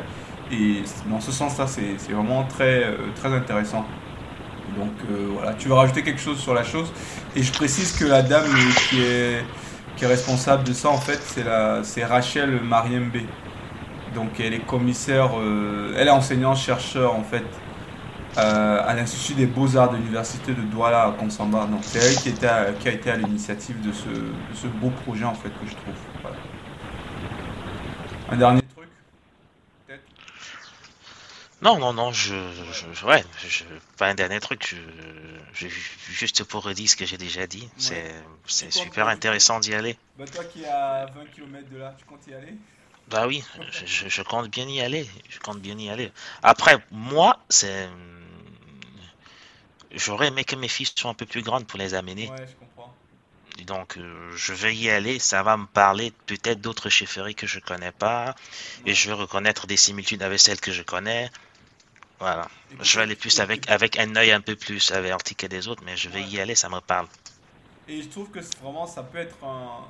Et 0.52 0.84
dans 1.10 1.20
ce 1.20 1.32
sens-là, 1.32 1.66
c'est 1.68 2.12
vraiment 2.12 2.44
très, 2.44 2.86
très 3.16 3.34
intéressant. 3.34 3.86
Donc 4.78 4.92
voilà, 5.34 5.54
tu 5.54 5.68
veux 5.68 5.74
rajouter 5.74 6.04
quelque 6.04 6.22
chose 6.22 6.40
sur 6.40 6.54
la 6.54 6.64
chose? 6.64 6.92
Et 7.36 7.42
je 7.42 7.52
précise 7.52 7.92
que 7.98 8.06
la 8.06 8.22
dame 8.22 8.46
qui 8.90 9.02
est 9.02 9.44
qui 9.96 10.06
est 10.06 10.08
responsable 10.08 10.64
de 10.64 10.74
ça, 10.74 10.90
en 10.90 10.98
fait, 10.98 11.20
c'est, 11.22 11.46
c'est 11.84 12.06
Rachel 12.06 12.62
Mariembe. 12.62 13.22
Donc 14.16 14.40
elle 14.40 14.54
est 14.54 14.66
commissaire, 14.66 15.32
euh, 15.40 15.96
elle 15.98 16.08
est 16.08 16.12
enseignante-chercheur 16.12 17.16
en 17.16 17.24
fait 17.24 17.46
euh, 18.38 18.82
à 18.86 18.94
l'Institut 18.94 19.36
des 19.36 19.46
Beaux-Arts 19.46 19.92
de 19.92 19.98
l'Université 19.98 20.54
de 20.54 20.62
Douala 20.62 21.04
à 21.04 21.12
Konsamba. 21.12 21.66
Donc 21.66 21.82
c'est 21.84 22.00
elle 22.00 22.16
qui, 22.16 22.30
était 22.30 22.48
qui 22.80 22.88
a 22.88 22.92
été 22.92 23.12
à 23.12 23.18
l'initiative 23.18 23.80
de 23.82 23.92
ce, 23.92 24.10
de 24.10 24.56
ce, 24.56 24.68
beau 24.68 24.90
projet 24.90 25.26
en 25.26 25.36
fait 25.36 25.50
que 25.50 25.68
je 25.68 25.76
trouve. 25.76 25.96
Un 28.32 28.38
dernier 28.38 28.64
non, 31.64 31.80
non, 31.80 31.94
non, 31.94 32.12
je, 32.12 32.36
je, 32.92 33.06
ouais, 33.06 33.24
je, 33.38 33.64
pas 33.98 34.10
un 34.10 34.16
dernier 34.16 34.42
truc, 34.42 34.76
je, 35.54 35.68
juste 36.10 36.44
pour 36.44 36.62
redire 36.62 36.90
ce 36.90 36.98
que 36.98 37.06
j'ai 37.06 37.16
déjà 37.16 37.48
dit, 37.48 37.70
c'est, 37.78 38.14
c'est 38.46 38.70
super 38.70 39.08
intéressant 39.08 39.62
d'y 39.62 39.74
aller. 39.74 39.98
Bah 40.20 40.26
toi 40.26 40.44
qui 40.44 40.64
es 40.64 40.68
à 40.68 41.06
20 41.16 41.26
km 41.34 41.70
de 41.70 41.78
là, 41.78 41.96
tu 41.98 42.04
comptes 42.04 42.28
y 42.28 42.34
aller? 42.34 42.58
Bah 43.10 43.28
oui, 43.28 43.46
je, 43.86 44.10
je, 44.10 44.22
compte 44.24 44.50
bien 44.50 44.68
y 44.68 44.82
aller, 44.82 45.10
je 45.30 45.40
compte 45.40 45.62
bien 45.62 45.78
y 45.78 45.90
aller. 45.90 46.12
Après, 46.42 46.76
moi, 46.92 47.40
c'est, 47.48 47.88
j'aurais 49.94 50.28
aimé 50.28 50.44
que 50.44 50.56
mes 50.56 50.68
filles 50.68 50.90
soient 50.96 51.12
un 51.12 51.16
peu 51.16 51.26
plus 51.26 51.42
grandes 51.42 51.66
pour 51.66 51.80
les 51.80 51.94
amener. 51.94 52.30
Ouais, 52.30 52.48
je 52.48 52.56
comprends. 52.56 52.94
Donc, 53.66 53.98
euh, 53.98 54.32
je 54.36 54.54
vais 54.54 54.76
y 54.76 54.90
aller. 54.90 55.20
Ça 55.20 55.44
va 55.44 55.58
me 55.58 55.66
parler 55.66 56.12
peut-être 56.26 56.60
d'autres 56.60 56.90
chefferies 56.90 57.36
que 57.36 57.48
je 57.48 57.60
connais 57.60 57.92
pas. 57.92 58.36
Et 58.86 58.94
je 58.94 59.08
vais 59.08 59.14
reconnaître 59.14 59.68
des 59.68 59.78
similitudes 59.78 60.24
avec 60.24 60.40
celles 60.40 60.60
que 60.60 60.72
je 60.72 60.82
connais. 60.82 61.30
Voilà. 62.20 62.48
Je 62.80 62.98
vais 62.98 63.04
aller 63.04 63.16
plus 63.16 63.40
avec, 63.40 63.70
avec 63.70 64.00
un 64.00 64.16
œil 64.16 64.32
un 64.32 64.42
peu 64.42 64.56
plus 64.56 64.92
averti 64.92 65.36
que 65.36 65.46
des 65.46 65.68
autres, 65.68 65.84
mais 65.86 65.98
je 65.98 66.10
vais 66.10 66.24
y 66.24 66.40
aller, 66.40 66.56
ça 66.56 66.70
me 66.70 66.80
parle. 66.80 67.08
Et 67.88 68.02
je 68.02 68.08
trouve 68.08 68.30
que 68.30 68.40
vraiment, 68.62 68.88
ça 68.88 69.04
peut 69.04 69.18
être 69.18 69.44
un, 69.44 69.86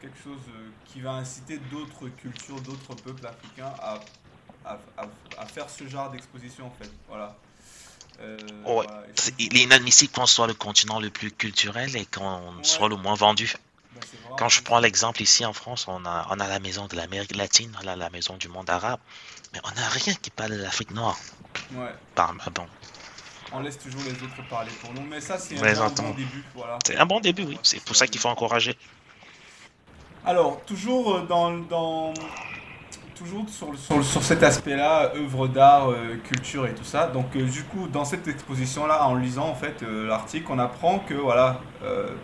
quelque 0.00 0.16
chose 0.22 0.40
euh, 0.48 0.70
qui 0.86 1.00
va 1.00 1.12
inciter 1.12 1.58
d'autres 1.70 2.08
cultures, 2.08 2.60
d'autres 2.60 2.94
peuples 2.94 3.26
africains 3.26 3.72
à, 3.80 4.00
à, 4.64 4.78
à, 5.38 5.46
faire 5.46 5.68
ce 5.68 5.86
genre 5.86 6.10
d'exposition, 6.10 6.66
en 6.66 6.70
fait. 6.70 6.90
Voilà. 7.08 7.36
Euh, 8.20 8.36
il 9.38 9.56
est 9.56 9.62
inadmissible 9.62 10.12
qu'on 10.12 10.26
soit 10.26 10.46
le 10.46 10.54
continent 10.54 11.00
le 11.00 11.10
plus 11.10 11.30
culturel 11.30 11.96
et 11.96 12.06
qu'on 12.06 12.62
soit 12.62 12.88
le 12.88 12.96
moins 12.96 13.14
vendu. 13.14 13.54
Ben, 13.92 14.00
Quand 14.36 14.48
je 14.48 14.62
prends 14.62 14.80
l'exemple 14.80 15.22
ici 15.22 15.44
en 15.44 15.52
France, 15.52 15.86
on 15.88 16.04
a, 16.04 16.26
on 16.30 16.40
a 16.40 16.48
la 16.48 16.58
maison 16.58 16.86
de 16.86 16.96
l'Amérique 16.96 17.36
latine, 17.36 17.76
on 17.82 17.86
a 17.86 17.96
la 17.96 18.10
maison 18.10 18.36
du 18.36 18.48
monde 18.48 18.70
arabe, 18.70 19.00
mais 19.52 19.60
on 19.64 19.80
n'a 19.80 19.88
rien 19.88 20.14
qui 20.14 20.30
parle 20.30 20.52
de 20.52 20.62
l'Afrique 20.62 20.90
noire. 20.90 21.18
Ouais. 21.72 21.94
On 23.52 23.60
laisse 23.60 23.78
toujours 23.78 24.02
les 24.02 24.12
autres 24.12 24.48
parler 24.48 24.72
pour 24.80 24.92
nous, 24.94 25.02
mais 25.02 25.20
ça 25.20 25.38
c'est 25.38 25.56
un 25.56 25.88
bon 25.90 26.10
début. 26.10 26.44
Voilà. 26.54 26.78
C'est 26.84 26.96
un 26.96 27.06
bon 27.06 27.20
début, 27.20 27.44
oui. 27.44 27.58
C'est 27.62 27.80
pour 27.84 27.94
ça 27.94 28.06
qu'il 28.06 28.20
faut 28.20 28.28
encourager. 28.28 28.76
Alors, 30.26 30.64
toujours 30.64 31.16
euh, 31.16 31.26
dans, 31.26 31.50
dans 31.58 32.14
toujours 33.14 33.48
sur, 33.48 33.76
sur, 33.78 34.04
sur 34.04 34.22
cet 34.22 34.42
aspect-là, 34.42 35.12
œuvre 35.16 35.48
d'art, 35.48 35.90
euh, 35.90 36.16
culture 36.24 36.66
et 36.66 36.74
tout 36.74 36.84
ça. 36.84 37.06
Donc, 37.06 37.36
euh, 37.36 37.44
du 37.44 37.62
coup, 37.64 37.88
dans 37.88 38.04
cette 38.04 38.26
exposition-là, 38.28 39.06
en 39.06 39.14
lisant 39.14 39.48
en 39.48 39.54
fait 39.54 39.82
l'article, 39.82 40.46
on 40.50 40.58
apprend 40.58 40.98
que 40.98 41.14
voilà, 41.14 41.60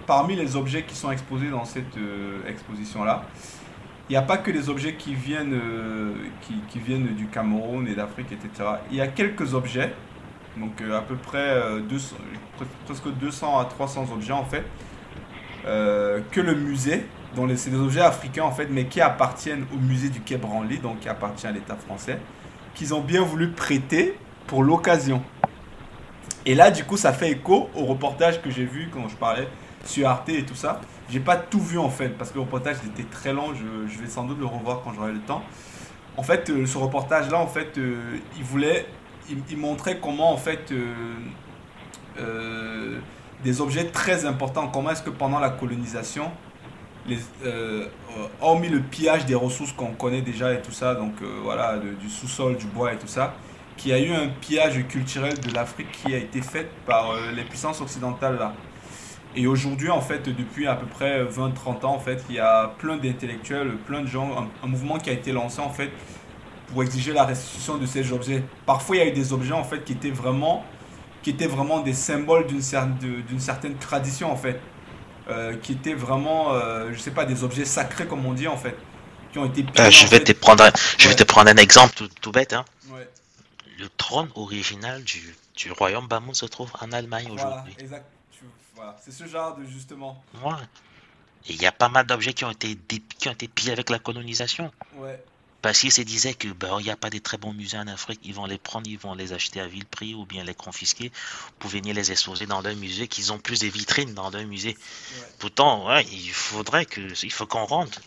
parmi 0.06 0.36
les 0.36 0.56
objets 0.56 0.82
qui 0.82 0.94
sont 0.94 1.10
exposés 1.10 1.50
dans 1.50 1.64
cette 1.64 1.96
exposition-là, 2.48 3.24
il 4.10 4.14
n'y 4.14 4.16
a 4.16 4.22
pas 4.22 4.38
que 4.38 4.50
des 4.50 4.68
objets 4.68 4.94
qui 4.94 5.14
viennent, 5.14 5.54
euh, 5.54 6.12
qui, 6.68 6.80
viennent 6.80 7.14
du 7.14 7.26
Cameroun 7.26 7.86
et 7.86 7.94
d'Afrique, 7.94 8.32
etc. 8.32 8.70
Il 8.90 8.96
y 8.96 9.00
a 9.00 9.06
quelques 9.06 9.54
objets, 9.54 9.92
donc 10.56 10.80
euh, 10.80 10.98
à 10.98 11.00
peu 11.00 11.14
près 11.14 11.62
200, 11.88 12.16
euh, 12.60 12.64
presque 12.86 13.08
200 13.08 13.60
à 13.60 13.66
300 13.66 14.08
objets 14.12 14.32
en 14.32 14.44
fait, 14.44 14.64
que 15.62 16.40
le 16.40 16.56
musée, 16.56 17.06
dont 17.34 17.48
c'est 17.56 17.70
des 17.70 17.78
objets 17.78 18.00
africains 18.00 18.44
en 18.44 18.52
fait, 18.52 18.66
mais 18.70 18.86
qui 18.86 19.00
appartiennent 19.00 19.66
au 19.72 19.76
musée 19.76 20.08
du 20.08 20.20
Quai 20.20 20.36
Branly, 20.36 20.78
donc 20.78 21.00
qui 21.00 21.08
appartient 21.08 21.46
à 21.46 21.52
l'État 21.52 21.76
français, 21.76 22.18
qu'ils 22.74 22.94
ont 22.94 23.00
bien 23.00 23.22
voulu 23.22 23.50
prêter 23.50 24.16
pour 24.46 24.62
l'occasion. 24.62 25.22
Et 26.46 26.54
là, 26.54 26.70
du 26.70 26.84
coup, 26.84 26.96
ça 26.96 27.12
fait 27.12 27.30
écho 27.30 27.68
au 27.74 27.84
reportage 27.84 28.40
que 28.40 28.50
j'ai 28.50 28.64
vu 28.64 28.88
quand 28.92 29.08
je 29.08 29.16
parlais 29.16 29.46
sur 29.84 30.08
Arte 30.08 30.30
et 30.30 30.44
tout 30.44 30.54
ça. 30.54 30.80
J'ai 31.10 31.20
pas 31.20 31.36
tout 31.36 31.60
vu 31.60 31.78
en 31.78 31.90
fait, 31.90 32.10
parce 32.10 32.30
que 32.30 32.36
le 32.36 32.42
reportage 32.42 32.76
était 32.86 33.08
très 33.08 33.32
long, 33.32 33.52
je, 33.54 33.98
vais 33.98 34.08
sans 34.08 34.24
doute 34.24 34.38
le 34.38 34.46
revoir 34.46 34.82
quand 34.82 34.92
j'aurai 34.92 35.12
le 35.12 35.20
temps. 35.20 35.42
En 36.16 36.22
fait, 36.22 36.50
euh, 36.50 36.66
ce 36.66 36.78
reportage-là, 36.78 37.38
en 37.38 37.46
fait, 37.46 37.78
euh, 37.78 38.18
il 38.36 38.44
voulait, 38.44 38.86
il, 39.28 39.56
montrait 39.56 39.98
comment, 40.00 40.32
en 40.32 40.36
fait, 40.36 40.72
euh, 42.18 42.98
des 43.42 43.60
objets 43.60 43.86
très 43.86 44.24
importants, 44.24 44.68
comment 44.68 44.90
est-ce 44.90 45.02
que 45.02 45.10
pendant 45.10 45.38
la 45.38 45.50
colonisation, 45.50 46.30
les, 47.06 47.18
hormis 48.40 48.68
le 48.68 48.80
pillage 48.80 49.26
des 49.26 49.34
ressources 49.34 49.72
qu'on 49.72 49.92
connaît 49.92 50.22
déjà 50.22 50.52
et 50.52 50.60
tout 50.60 50.72
ça, 50.72 50.94
donc 50.94 51.14
voilà, 51.42 51.78
du 51.78 52.08
sous-sol, 52.08 52.56
du 52.56 52.66
bois 52.66 52.92
et 52.92 52.96
tout 52.96 53.08
ça, 53.08 53.34
qu'il 53.76 53.90
y 53.90 53.94
a 53.94 53.98
eu 53.98 54.12
un 54.12 54.28
pillage 54.28 54.86
culturel 54.88 55.38
de 55.40 55.54
l'Afrique 55.54 55.90
qui 55.92 56.14
a 56.14 56.18
été 56.18 56.42
fait 56.42 56.68
par 56.86 57.14
les 57.34 57.44
puissances 57.44 57.80
occidentales 57.80 58.38
là. 58.38 58.52
Et 59.36 59.46
aujourd'hui, 59.46 59.90
en 59.90 60.00
fait, 60.00 60.28
depuis 60.28 60.66
à 60.66 60.74
peu 60.74 60.86
près 60.86 61.24
20-30 61.24 61.86
ans, 61.86 61.94
en 61.94 62.00
fait, 62.00 62.24
il 62.28 62.36
y 62.36 62.40
a 62.40 62.72
plein 62.78 62.96
d'intellectuels, 62.96 63.76
plein 63.86 64.00
de 64.00 64.08
gens, 64.08 64.48
un, 64.62 64.66
mouvement 64.66 64.98
qui 64.98 65.08
a 65.08 65.12
été 65.12 65.30
lancé, 65.30 65.60
en 65.60 65.70
fait, 65.70 65.90
pour 66.66 66.82
exiger 66.82 67.12
la 67.12 67.24
restitution 67.24 67.78
de 67.78 67.86
ces 67.86 68.12
objets. 68.12 68.42
Parfois, 68.66 68.96
il 68.96 68.98
y 68.98 69.02
a 69.02 69.06
eu 69.06 69.12
des 69.12 69.32
objets, 69.32 69.52
en 69.52 69.62
fait, 69.62 69.84
qui 69.84 69.92
étaient 69.92 70.10
vraiment, 70.10 70.64
qui 71.22 71.30
étaient 71.30 71.46
vraiment 71.46 71.78
des 71.80 71.92
symboles 71.92 72.46
d'une 72.48 73.40
certaine 73.40 73.74
tradition, 73.76 74.32
en 74.32 74.36
fait. 74.36 74.60
Euh, 75.30 75.56
qui 75.56 75.72
étaient 75.72 75.94
vraiment, 75.94 76.52
euh, 76.54 76.90
je 76.92 76.98
sais 76.98 77.12
pas, 77.12 77.24
des 77.24 77.44
objets 77.44 77.64
sacrés, 77.64 78.06
comme 78.06 78.26
on 78.26 78.32
dit, 78.32 78.48
en 78.48 78.56
fait. 78.56 78.76
Qui 79.32 79.38
ont 79.38 79.46
été 79.46 79.64
euh, 79.78 79.90
je 79.90 80.06
vais, 80.08 80.24
te 80.24 80.32
prendre, 80.32 80.64
un, 80.64 80.70
je 80.98 81.08
vais 81.08 81.14
te 81.14 81.22
prendre 81.22 81.50
un 81.50 81.56
exemple 81.56 81.94
tout, 81.94 82.08
tout 82.20 82.32
bête. 82.32 82.52
Hein. 82.52 82.64
Ouais. 82.88 83.08
Le 83.78 83.88
trône 83.96 84.28
original 84.34 85.04
du, 85.04 85.36
du 85.56 85.70
royaume 85.70 86.08
Bamoun 86.08 86.34
se 86.34 86.46
trouve 86.46 86.70
en 86.80 86.90
Allemagne 86.90 87.30
aujourd'hui. 87.30 87.76
Exact 87.78 88.04
c'est 89.00 89.12
ce 89.12 89.26
genre 89.26 89.56
de 89.56 89.64
justement. 89.64 90.22
Ouais. 90.42 90.52
Il 91.48 91.60
y 91.60 91.66
a 91.66 91.72
pas 91.72 91.88
mal 91.88 92.06
d'objets 92.06 92.32
qui 92.32 92.44
ont 92.44 92.50
été 92.50 92.76
qui 93.18 93.28
ont 93.28 93.32
été 93.32 93.48
pillés 93.48 93.72
avec 93.72 93.90
la 93.90 93.98
colonisation. 93.98 94.70
Ouais. 94.96 95.22
Parce 95.62 95.80
qu'ils 95.80 95.92
se 95.92 96.00
disaient 96.00 96.34
que 96.34 96.48
ben, 96.48 96.78
il 96.80 96.84
n'y 96.84 96.90
a 96.90 96.96
pas 96.96 97.10
de 97.10 97.18
très 97.18 97.36
bons 97.36 97.52
musées 97.52 97.76
en 97.76 97.86
Afrique, 97.86 98.20
ils 98.24 98.34
vont 98.34 98.46
les 98.46 98.58
prendre, 98.58 98.88
ils 98.88 98.98
vont 98.98 99.14
les 99.14 99.32
acheter 99.32 99.60
à 99.60 99.66
vil 99.66 99.84
prix 99.84 100.14
ou 100.14 100.24
bien 100.24 100.42
les 100.42 100.54
confisquer 100.54 101.12
pour 101.58 101.70
venir 101.70 101.94
les 101.94 102.10
exposer 102.10 102.46
dans 102.46 102.64
un 102.64 102.74
musée, 102.74 103.08
qu'ils 103.08 103.32
ont 103.32 103.38
plus 103.38 103.60
de 103.60 103.66
vitrines 103.66 104.14
dans 104.14 104.34
un 104.34 104.44
musée. 104.44 104.76
Pourtant, 105.38 105.86
ouais, 105.86 106.04
il 106.12 106.32
faudrait 106.32 106.86
que 106.86 107.00
il 107.22 107.32
faut 107.32 107.46
qu'on 107.46 107.64
rentre 107.64 108.00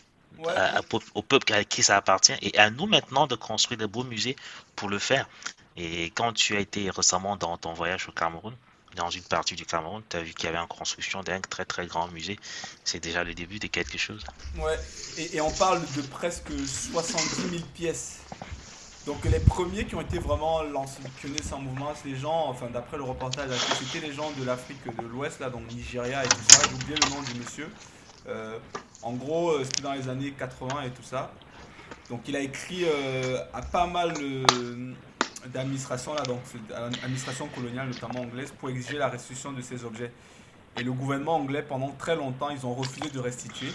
au 1.14 1.22
peuple 1.22 1.52
à 1.52 1.64
qui 1.64 1.82
ça 1.84 1.96
appartient 1.96 2.34
et 2.42 2.58
à 2.58 2.70
nous 2.70 2.86
maintenant 2.86 3.26
de 3.28 3.36
construire 3.36 3.78
de 3.78 3.86
beaux 3.86 4.04
musées 4.04 4.36
pour 4.74 4.88
le 4.88 4.98
faire. 4.98 5.28
Et 5.76 6.06
quand 6.10 6.32
tu 6.32 6.56
as 6.56 6.60
été 6.60 6.90
récemment 6.90 7.36
dans 7.36 7.56
ton 7.56 7.72
voyage 7.72 8.08
au 8.08 8.12
Cameroun, 8.12 8.54
dans 8.94 9.10
une 9.10 9.22
partie 9.22 9.54
du 9.54 9.66
Cameroun, 9.66 10.02
tu 10.08 10.16
as 10.16 10.22
vu 10.22 10.32
qu'il 10.34 10.46
y 10.46 10.48
avait 10.48 10.58
en 10.58 10.66
construction 10.66 11.22
d'un 11.22 11.40
très 11.40 11.64
très 11.64 11.86
grand 11.86 12.08
musée. 12.08 12.38
C'est 12.84 13.00
déjà 13.00 13.24
le 13.24 13.34
début 13.34 13.58
de 13.58 13.66
quelque 13.66 13.98
chose. 13.98 14.24
Ouais, 14.58 14.78
et, 15.18 15.40
on 15.40 15.50
parle 15.50 15.80
de 15.96 16.02
presque 16.02 16.50
70 16.50 17.50
000 17.50 17.62
pièces. 17.74 18.20
Donc 19.06 19.22
les 19.24 19.38
premiers 19.38 19.84
qui 19.84 19.94
ont 19.94 20.00
été 20.00 20.18
vraiment 20.18 20.62
lancés, 20.62 21.02
sans 21.42 21.58
mouvement, 21.58 21.92
c'est 21.94 22.08
les 22.08 22.16
gens, 22.16 22.46
enfin 22.48 22.68
d'après 22.72 22.96
le 22.96 23.02
reportage, 23.02 23.50
c'était 23.78 24.06
les 24.06 24.14
gens 24.14 24.30
de 24.38 24.44
l'Afrique 24.44 24.84
de 24.86 25.06
l'Ouest, 25.06 25.40
là, 25.40 25.50
donc 25.50 25.70
Nigeria 25.70 26.24
et 26.24 26.28
tout 26.28 26.36
ça. 26.48 26.62
J'ai 26.62 26.74
oublié 26.74 26.96
le 26.96 27.10
nom 27.10 27.22
du 27.22 27.34
monsieur. 27.38 27.68
Euh, 28.26 28.58
en 29.02 29.12
gros, 29.12 29.50
euh, 29.50 29.64
c'était 29.64 29.82
dans 29.82 29.92
les 29.92 30.08
années 30.08 30.32
80 30.32 30.84
et 30.84 30.90
tout 30.90 31.02
ça. 31.02 31.30
Donc 32.08 32.22
il 32.28 32.36
a 32.36 32.40
écrit 32.40 32.84
euh, 32.84 33.38
à 33.52 33.60
pas 33.60 33.86
mal 33.86 34.14
d'administration, 35.52 36.12
administration 37.02 37.48
coloniale, 37.48 37.88
notamment 37.88 38.20
anglaise, 38.20 38.52
pour 38.58 38.70
exiger 38.70 38.98
la 38.98 39.08
restitution 39.08 39.52
de 39.52 39.60
ces 39.60 39.84
objets. 39.84 40.12
Et 40.76 40.82
le 40.82 40.92
gouvernement 40.92 41.36
anglais, 41.36 41.62
pendant 41.62 41.90
très 41.90 42.16
longtemps, 42.16 42.50
ils 42.50 42.66
ont 42.66 42.74
refusé 42.74 43.08
de 43.08 43.20
restituer. 43.20 43.68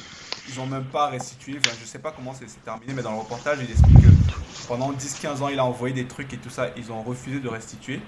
Ils 0.49 0.57
n'ont 0.57 0.65
même 0.65 0.85
pas 0.85 1.07
restitué. 1.07 1.53
Je 1.63 1.69
ne 1.69 1.85
sais 1.85 1.99
pas 1.99 2.11
comment 2.11 2.33
c'est 2.33 2.63
terminé, 2.63 2.93
mais 2.93 3.01
dans 3.01 3.13
le 3.13 3.19
reportage, 3.19 3.59
il 3.61 3.71
explique 3.71 4.01
que 4.01 4.67
pendant 4.67 4.91
10-15 4.91 5.41
ans, 5.41 5.47
il 5.47 5.59
a 5.59 5.65
envoyé 5.65 5.93
des 5.93 6.05
trucs 6.05 6.33
et 6.33 6.37
tout 6.37 6.49
ça. 6.49 6.71
Ils 6.75 6.91
ont 6.91 7.01
refusé 7.01 7.39
de 7.39 7.47
restituer. 7.47 8.01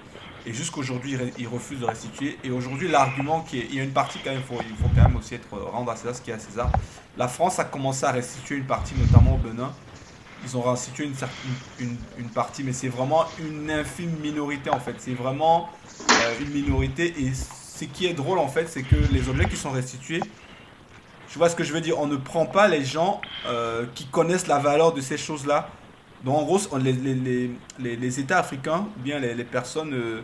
Et 0.46 0.54
jusqu'aujourd'hui, 0.54 1.18
ils 1.38 1.48
refusent 1.48 1.80
de 1.80 1.86
restituer. 1.86 2.38
Et 2.44 2.50
aujourd'hui, 2.50 2.90
l'argument 2.90 3.42
qui 3.42 3.60
est. 3.60 3.68
Il 3.70 3.76
y 3.76 3.80
a 3.80 3.84
une 3.84 3.94
partie 3.94 4.20
quand 4.24 4.32
même, 4.32 4.42
faut, 4.42 4.60
il 4.68 4.76
faut 4.76 4.90
quand 4.94 5.04
même 5.04 5.16
aussi 5.16 5.36
être, 5.36 5.48
rendre 5.58 5.92
à 5.92 5.96
César 5.96 6.16
ce 6.16 6.22
qui 6.22 6.32
est 6.32 6.34
à 6.34 6.40
César. 6.40 6.72
La 7.18 7.28
France 7.28 7.60
a 7.60 7.64
commencé 7.64 8.06
à 8.06 8.12
restituer 8.12 8.58
une 8.58 8.66
partie, 8.66 8.96
notamment 8.96 9.36
au 9.36 9.38
Benin 9.38 9.72
ils 10.44 10.58
ont 10.58 10.62
restitué 10.62 11.06
une, 11.06 11.16
une, 11.80 11.98
une 12.18 12.30
partie, 12.30 12.64
mais 12.64 12.74
c'est 12.74 12.88
vraiment 12.88 13.26
une 13.40 13.70
infime 13.70 14.16
minorité 14.22 14.70
en 14.70 14.80
fait. 14.80 14.96
C'est 14.98 15.14
vraiment 15.14 15.70
euh, 16.10 16.40
une 16.42 16.50
minorité. 16.50 17.14
Et 17.20 17.32
ce 17.34 17.86
qui 17.86 18.08
est 18.08 18.14
drôle 18.14 18.40
en 18.40 18.48
fait, 18.48 18.68
c'est 18.68 18.84
que 18.84 18.96
les 19.12 19.30
objets 19.30 19.46
qui 19.46 19.58
sont 19.58 19.72
restitués, 19.72 20.22
tu 21.30 21.38
vois 21.38 21.50
ce 21.50 21.56
que 21.56 21.64
je 21.64 21.74
veux 21.74 21.82
dire, 21.82 22.00
on 22.00 22.08
ne 22.08 22.18
prend 22.18 22.46
pas 22.46 22.68
les 22.68 22.84
gens 22.84 23.22
euh, 23.46 23.86
qui 23.96 24.06
connaissent 24.08 24.48
la 24.48 24.60
valeur 24.60 24.94
de 24.94 25.02
ces 25.02 25.18
choses-là. 25.18 25.70
Donc 26.24 26.38
en 26.38 26.44
gros, 26.44 26.60
les, 26.78 26.94
les, 26.94 27.50
les, 27.80 27.96
les 27.96 28.20
États 28.20 28.40
africains, 28.40 28.88
ou 28.98 29.02
bien 29.02 29.20
les, 29.20 29.44
personnes 29.44 29.94
euh, 29.94 30.22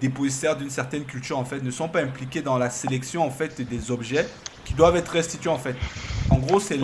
dépositaires 0.00 0.56
d'une 0.56 0.70
certaine 0.70 1.04
culture 1.04 1.38
en 1.38 1.44
fait, 1.44 1.62
ne 1.62 1.70
sont 1.70 1.88
pas 1.88 2.00
impliqués 2.00 2.42
dans 2.42 2.58
la 2.58 2.70
sélection 2.70 3.24
en 3.24 3.30
fait 3.30 3.60
des 3.60 3.90
objets 3.90 4.26
qui 4.66 4.74
doivent 4.74 4.96
être 4.96 5.08
restitués 5.08 5.48
en 5.48 5.58
fait. 5.58 5.76
En 6.28 6.38
gros, 6.38 6.58
c'est 6.60 6.78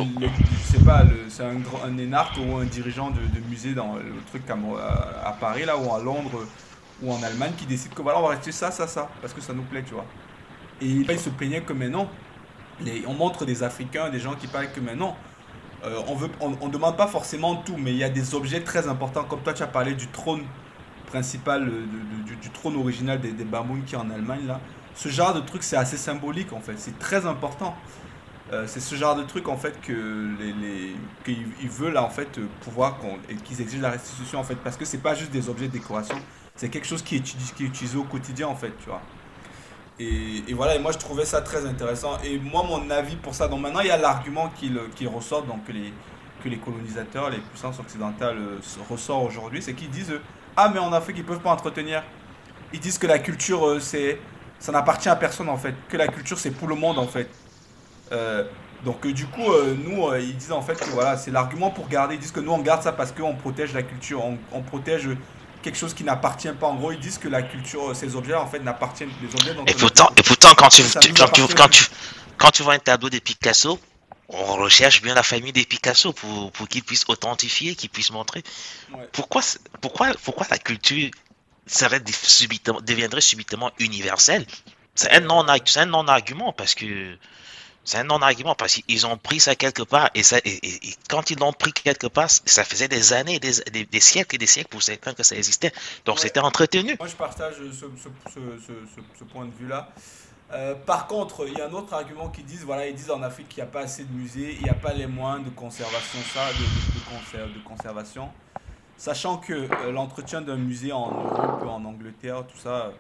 pas, 0.85 1.03
c'est 1.29 1.43
un, 1.43 1.57
un 1.85 1.99
énarque 1.99 2.39
ou 2.39 2.57
un 2.57 2.65
dirigeant 2.65 3.11
de, 3.11 3.21
musée 3.51 3.75
dans 3.75 3.97
le 3.97 4.23
truc 4.29 4.45
à, 4.49 5.29
à, 5.29 5.33
Paris 5.33 5.65
là 5.67 5.77
ou 5.77 5.93
à 5.93 6.01
Londres 6.01 6.47
ou 7.03 7.13
en 7.13 7.21
Allemagne 7.23 7.53
qui 7.59 7.67
décide 7.67 7.93
que 7.93 8.01
voilà, 8.01 8.21
on 8.21 8.23
va 8.23 8.29
restituer 8.29 8.53
ça, 8.53 8.71
ça, 8.71 8.87
ça 8.87 9.11
parce 9.21 9.35
que 9.35 9.41
ça 9.41 9.53
nous 9.53 9.65
plaît, 9.65 9.83
tu 9.85 9.95
vois. 9.95 10.07
Et 10.81 10.87
il 10.87 11.19
se 11.19 11.31
plaignait 11.31 11.61
que 11.63 11.73
maintenant, 11.73 12.09
les, 12.81 13.05
on 13.07 13.15
montre 13.15 13.45
des 13.45 13.65
Africains, 13.65 14.11
des 14.11 14.21
gens 14.21 14.35
qui 14.35 14.47
parlent 14.47 14.73
que 14.73 14.81
maintenant, 14.81 15.17
euh, 15.85 16.01
on 16.07 16.15
veut, 16.15 16.31
on, 16.41 16.69
demande 16.69 16.97
pas 16.97 17.09
forcément 17.09 17.57
tout, 17.57 17.77
mais 17.77 17.91
il 17.91 17.97
y 17.97 18.05
a 18.05 18.09
des 18.09 18.37
objets 18.37 18.61
très 18.61 18.87
importants. 18.87 19.25
Comme 19.25 19.41
toi 19.41 19.53
tu 19.53 19.65
as 19.65 19.67
parlé 19.67 19.95
du 19.95 20.07
trône 20.07 20.43
principal, 21.07 21.69
du, 22.25 22.51
trône 22.51 22.77
original 22.77 23.21
des, 23.21 23.33
des 23.33 23.45
qui 23.85 23.95
est 23.97 23.99
en 23.99 24.09
Allemagne 24.09 24.47
là 24.47 24.61
ce 24.95 25.09
genre 25.09 25.35
de 25.35 25.41
truc, 25.41 25.63
c'est 25.63 25.77
assez 25.77 25.97
symbolique 25.97 26.53
en 26.53 26.61
fait. 26.61 26.79
C'est 26.79 26.99
très 26.99 27.27
important. 27.27 27.75
Euh, 28.53 28.65
c'est 28.67 28.81
ce 28.81 28.95
genre 28.95 29.17
de 29.17 29.23
truc 29.23 29.49
en 29.49 29.57
fait 29.57 29.81
que 29.81 30.29
les, 30.39 30.53
les 30.53 30.95
qu'ils 31.25 31.71
veulent 31.71 31.97
en 31.97 32.11
fait 32.11 32.39
pouvoir 32.61 32.99
qu'ils 33.45 33.61
exigent 33.63 33.81
la 33.81 33.91
restitution 33.91 34.41
en 34.41 34.45
fait 34.45 34.57
parce 34.57 34.77
que 34.77 34.85
c'est 34.85 34.99
pas 34.99 35.15
juste 35.15 35.31
des 35.31 35.49
objets 35.49 35.69
de 35.69 35.73
décoration, 35.73 36.17
c'est 36.55 36.69
quelque 36.69 36.87
chose 36.87 37.03
qui 37.03 37.17
est, 37.17 37.23
qui 37.23 37.65
est 37.65 37.67
utilisé 37.67 37.97
au 37.97 38.05
quotidien 38.05 38.49
en 38.49 38.57
fait, 38.57 38.73
tu 38.79 38.87
vois. 38.91 39.01
Et, 39.99 40.45
et, 40.49 40.55
voilà, 40.55 40.75
et 40.77 40.79
moi 40.79 40.93
je 40.93 40.99
trouvais 40.99 41.25
ça 41.25 41.41
très 41.43 41.65
intéressant. 41.67 42.19
Et 42.25 42.39
moi, 42.39 42.63
mon 42.65 42.91
avis 42.91 43.17
pour 43.17 43.35
ça, 43.35 43.49
donc 43.49 43.61
maintenant 43.61 43.81
il 43.81 43.87
y 43.87 43.91
a 43.91 43.97
l'argument 43.97 44.51
qui, 44.57 44.73
qui 44.97 45.07
ressort, 45.07 45.45
donc 45.45 45.65
que 45.65 45.73
les, 45.73 45.95
que 46.43 46.49
les 46.49 46.59
colonisateurs, 46.59 47.31
les 47.31 47.39
puissances 47.39 47.79
occidentales 47.79 48.39
euh, 48.39 48.61
ressortent 48.89 49.27
aujourd'hui, 49.27 49.63
c'est 49.63 49.75
qu'ils 49.75 49.91
disent 49.91 50.15
Ah, 50.57 50.71
mais 50.73 50.79
en 50.81 50.93
Afrique 50.93 51.19
ils 51.19 51.25
peuvent 51.25 51.41
pas 51.41 51.53
entretenir. 51.53 52.03
Ils 52.73 52.81
disent 52.81 52.99
que 52.99 53.07
la 53.07 53.19
culture 53.19 53.67
euh, 53.67 53.81
c'est 53.81 54.19
ça 54.63 54.71
n'appartient 54.71 55.09
à 55.09 55.17
personne 55.17 55.49
en 55.49 55.59
fait. 55.59 55.75
Que 55.89 55.97
la 55.97 56.07
culture 56.07 56.39
c'est 56.39 56.53
pour 56.53 56.69
le 56.69 56.77
monde 56.77 56.99
en 56.99 57.09
fait. 57.09 57.29
Euh, 58.13 58.45
donc 58.85 59.05
euh, 59.05 59.13
du 59.13 59.27
coup, 59.27 59.51
euh, 59.53 59.77
nous, 59.77 60.15
ils 60.15 60.37
disent 60.37 60.53
en 60.53 60.63
fait 60.63 60.77
que 60.77 60.89
voilà, 60.91 61.17
c'est 61.17 61.33
l'argument 61.33 61.71
pour 61.71 61.89
garder. 61.89 62.15
Ils 62.15 62.21
disent 62.21 62.31
que 62.31 62.41
nous 62.41 62.53
on 62.53 62.61
garde 62.61 62.83
ça 62.83 62.93
parce 62.93 63.13
qu'on 63.13 63.35
protège 63.35 63.75
la 63.75 63.83
culture, 63.83 64.25
on, 64.25 64.63
protège 64.63 65.09
quelque 65.63 65.77
chose 65.77 65.95
qui 65.95 66.05
n'appartient 66.05 66.53
pas. 66.53 66.69
En 66.69 66.77
gros, 66.77 66.93
ils 66.93 67.01
disent 67.01 67.19
que 67.19 67.29
la 67.29 67.43
culture, 67.43 67.95
ces 67.95 68.15
objets 68.15 68.35
en 68.35 68.47
fait 68.47 68.61
n'appartiennent 68.61 69.11
les 69.21 69.29
objets. 69.35 69.55
et 69.67 69.75
pourtant, 69.75 70.09
et 70.17 70.23
pourtant 70.23 70.55
quand 70.57 70.69
tu, 70.69 70.83
quand, 70.83 71.29
tu, 71.29 71.43
quand, 72.39 72.51
tu, 72.53 72.63
vois 72.63 72.75
un 72.75 72.79
tableau 72.79 73.11
de 73.11 73.19
Picasso, 73.19 73.81
on 74.29 74.55
recherche 74.57 75.03
bien 75.03 75.15
la 75.15 75.25
famille 75.25 75.53
des 75.53 75.65
Picasso 75.65 76.13
pour, 76.13 76.53
pour 76.53 76.69
qu'ils 76.69 76.85
puissent 76.85 77.05
authentifier, 77.09 77.75
qu'ils 77.75 77.91
puissent 77.91 78.13
montrer. 78.13 78.45
Pourquoi, 79.11 79.43
pourquoi, 79.81 80.13
pourquoi 80.23 80.47
la 80.51 80.59
culture 80.59 81.11
serait 81.67 82.03
subitement, 82.11 82.81
deviendrait 82.81 83.21
subitement 83.21 83.71
universel, 83.79 84.47
c'est 84.95 85.11
un 85.11 85.21
non-argument 85.87 86.53
parce 86.53 86.75
que 86.75 87.17
c'est 87.85 87.99
un 87.99 88.05
non-argument 88.05 88.55
parce 88.55 88.75
qu'ils 88.75 89.07
ont 89.07 89.17
pris 89.17 89.41
ça 89.41 89.57
quelque 89.57 89.83
part 89.83 90.11
et, 90.15 90.23
ça, 90.23 90.39
et, 90.45 90.61
quand 91.09 91.31
ils 91.31 91.39
l'ont 91.39 91.53
pris 91.53 91.73
quelque 91.73 92.07
part, 92.07 92.31
ça 92.31 92.65
faisait 92.65 92.89
des 92.89 93.13
années, 93.13 93.41
des, 93.41 93.85
des, 93.85 94.01
siècles 94.01 94.37
et 94.37 94.39
des 94.39 94.47
siècles 94.47 94.69
pour 94.69 94.83
certains 94.83 95.15
que 95.15 95.23
ça 95.23 95.35
existait. 95.35 95.73
Donc 96.05 96.21
c'était 96.21 96.41
entretenu. 96.41 96.97
Moi 96.99 97.09
je 97.09 97.17
partage 97.17 97.55
ce, 97.57 97.87
ce, 99.19 99.25
point 99.25 99.47
de 99.47 99.53
vue-là. 99.53 99.89
Euh, 100.53 100.75
par 100.75 101.07
contre, 101.07 101.47
il 101.49 101.55
y 101.57 101.61
a 101.63 101.67
un 101.67 101.73
autre 101.73 101.95
argument 101.95 102.29
qui 102.29 102.43
disent, 102.43 102.63
voilà, 102.63 102.87
ils 102.87 102.95
disent 102.95 103.11
en 103.11 103.23
Afrique 103.23 103.49
qu'il 103.49 103.63
n'y 103.63 103.69
a 103.69 103.73
pas 103.73 103.81
assez 103.81 104.05
de 104.05 104.13
musées, 104.13 104.55
il 104.59 104.63
n'y 104.63 104.69
a 104.69 104.75
pas 104.75 104.93
les 104.93 105.07
moyens 105.07 105.43
de 105.43 105.51
conservation, 105.51 106.19
ça, 106.35 106.47
de, 106.53 107.39
de, 107.39 107.55
de 107.55 107.65
conservation. 107.65 108.31
Sachant 109.03 109.39
que 109.39 109.53
euh, 109.53 109.91
l'entretien 109.91 110.43
d'un 110.43 110.55
musée 110.55 110.93
en 110.93 111.11
Europe, 111.11 111.65
en 111.67 111.85
Angleterre, 111.85 112.47
tout 112.47 112.57
ça, 112.57 112.93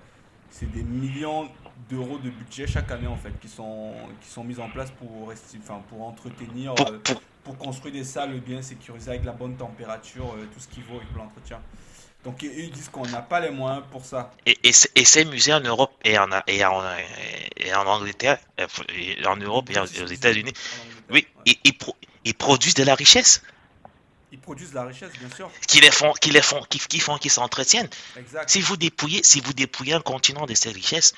c'est 0.51 0.69
des 0.73 0.83
millions 0.83 1.49
d'euros 1.89 2.19
de 2.19 2.29
budget 2.29 2.67
chaque 2.67 2.91
année 2.91 3.07
en 3.07 3.17
fait 3.17 3.31
qui 3.41 3.47
sont, 3.47 3.93
qui 4.21 4.29
sont 4.29 4.43
mis 4.43 4.59
en 4.59 4.69
place 4.69 4.91
pour, 4.91 5.33
enfin, 5.61 5.81
pour 5.89 6.03
entretenir, 6.03 6.75
euh, 6.81 6.99
pour 7.45 7.57
construire 7.57 7.95
des 7.95 8.03
salles 8.03 8.41
bien 8.41 8.63
sécurisées 8.63 9.11
avec 9.11 9.25
la 9.25 9.31
bonne 9.31 9.55
température, 9.57 10.35
euh, 10.37 10.49
tout 10.53 10.59
ce 10.59 10.67
qui 10.67 10.81
vaut 10.81 10.97
avec 10.97 11.07
l'entretien. 11.17 11.61
Donc 12.25 12.43
ils 12.43 12.73
disent 12.73 12.89
qu'on 12.89 13.07
n'a 13.07 13.23
pas 13.23 13.39
les 13.39 13.51
moyens 13.51 13.85
pour 13.93 14.05
ça. 14.05 14.33
Et, 14.45 14.59
et, 14.65 14.73
ces 14.73 15.25
musées 15.25 15.55
en 15.55 15.61
Europe 15.61 15.93
et 16.05 16.19
en, 16.19 16.27
et 16.49 16.65
en, 16.65 16.83
et 17.57 17.75
en 17.75 17.87
Angleterre, 17.87 18.39
en 19.25 19.37
Europe 19.37 19.71
et 19.71 19.79
aux 19.79 20.07
États-Unis, 20.07 20.53
oui, 21.13 21.29
ils, 21.47 21.55
ils, 22.25 22.35
produisent 22.35 22.75
de 22.75 22.83
la 22.83 22.97
richesse. 22.97 23.41
Ils 24.33 24.39
produisent 24.39 24.71
de 24.71 24.77
la 24.77 24.85
richesse, 24.85 25.12
bien 25.19 25.29
sûr. 25.37 25.51
Qui 25.69 25.81
les 25.83 25.91
font, 25.91 26.12
qui 26.15 26.31
les 26.31 26.41
font, 26.41 26.62
qui, 26.62 26.79
qui 26.79 27.01
font, 27.01 27.19
qui 27.19 27.29
s'entretiennent. 27.29 27.91
Si 28.47 28.62
vous 28.62 28.79
dépouillez, 28.79 29.23
si 29.23 29.41
vous 29.41 29.53
dépouillez 29.53 29.93
un 29.93 30.01
continent 30.01 30.47
de 30.47 30.55
ses 30.55 30.71
richesses, 30.71 31.12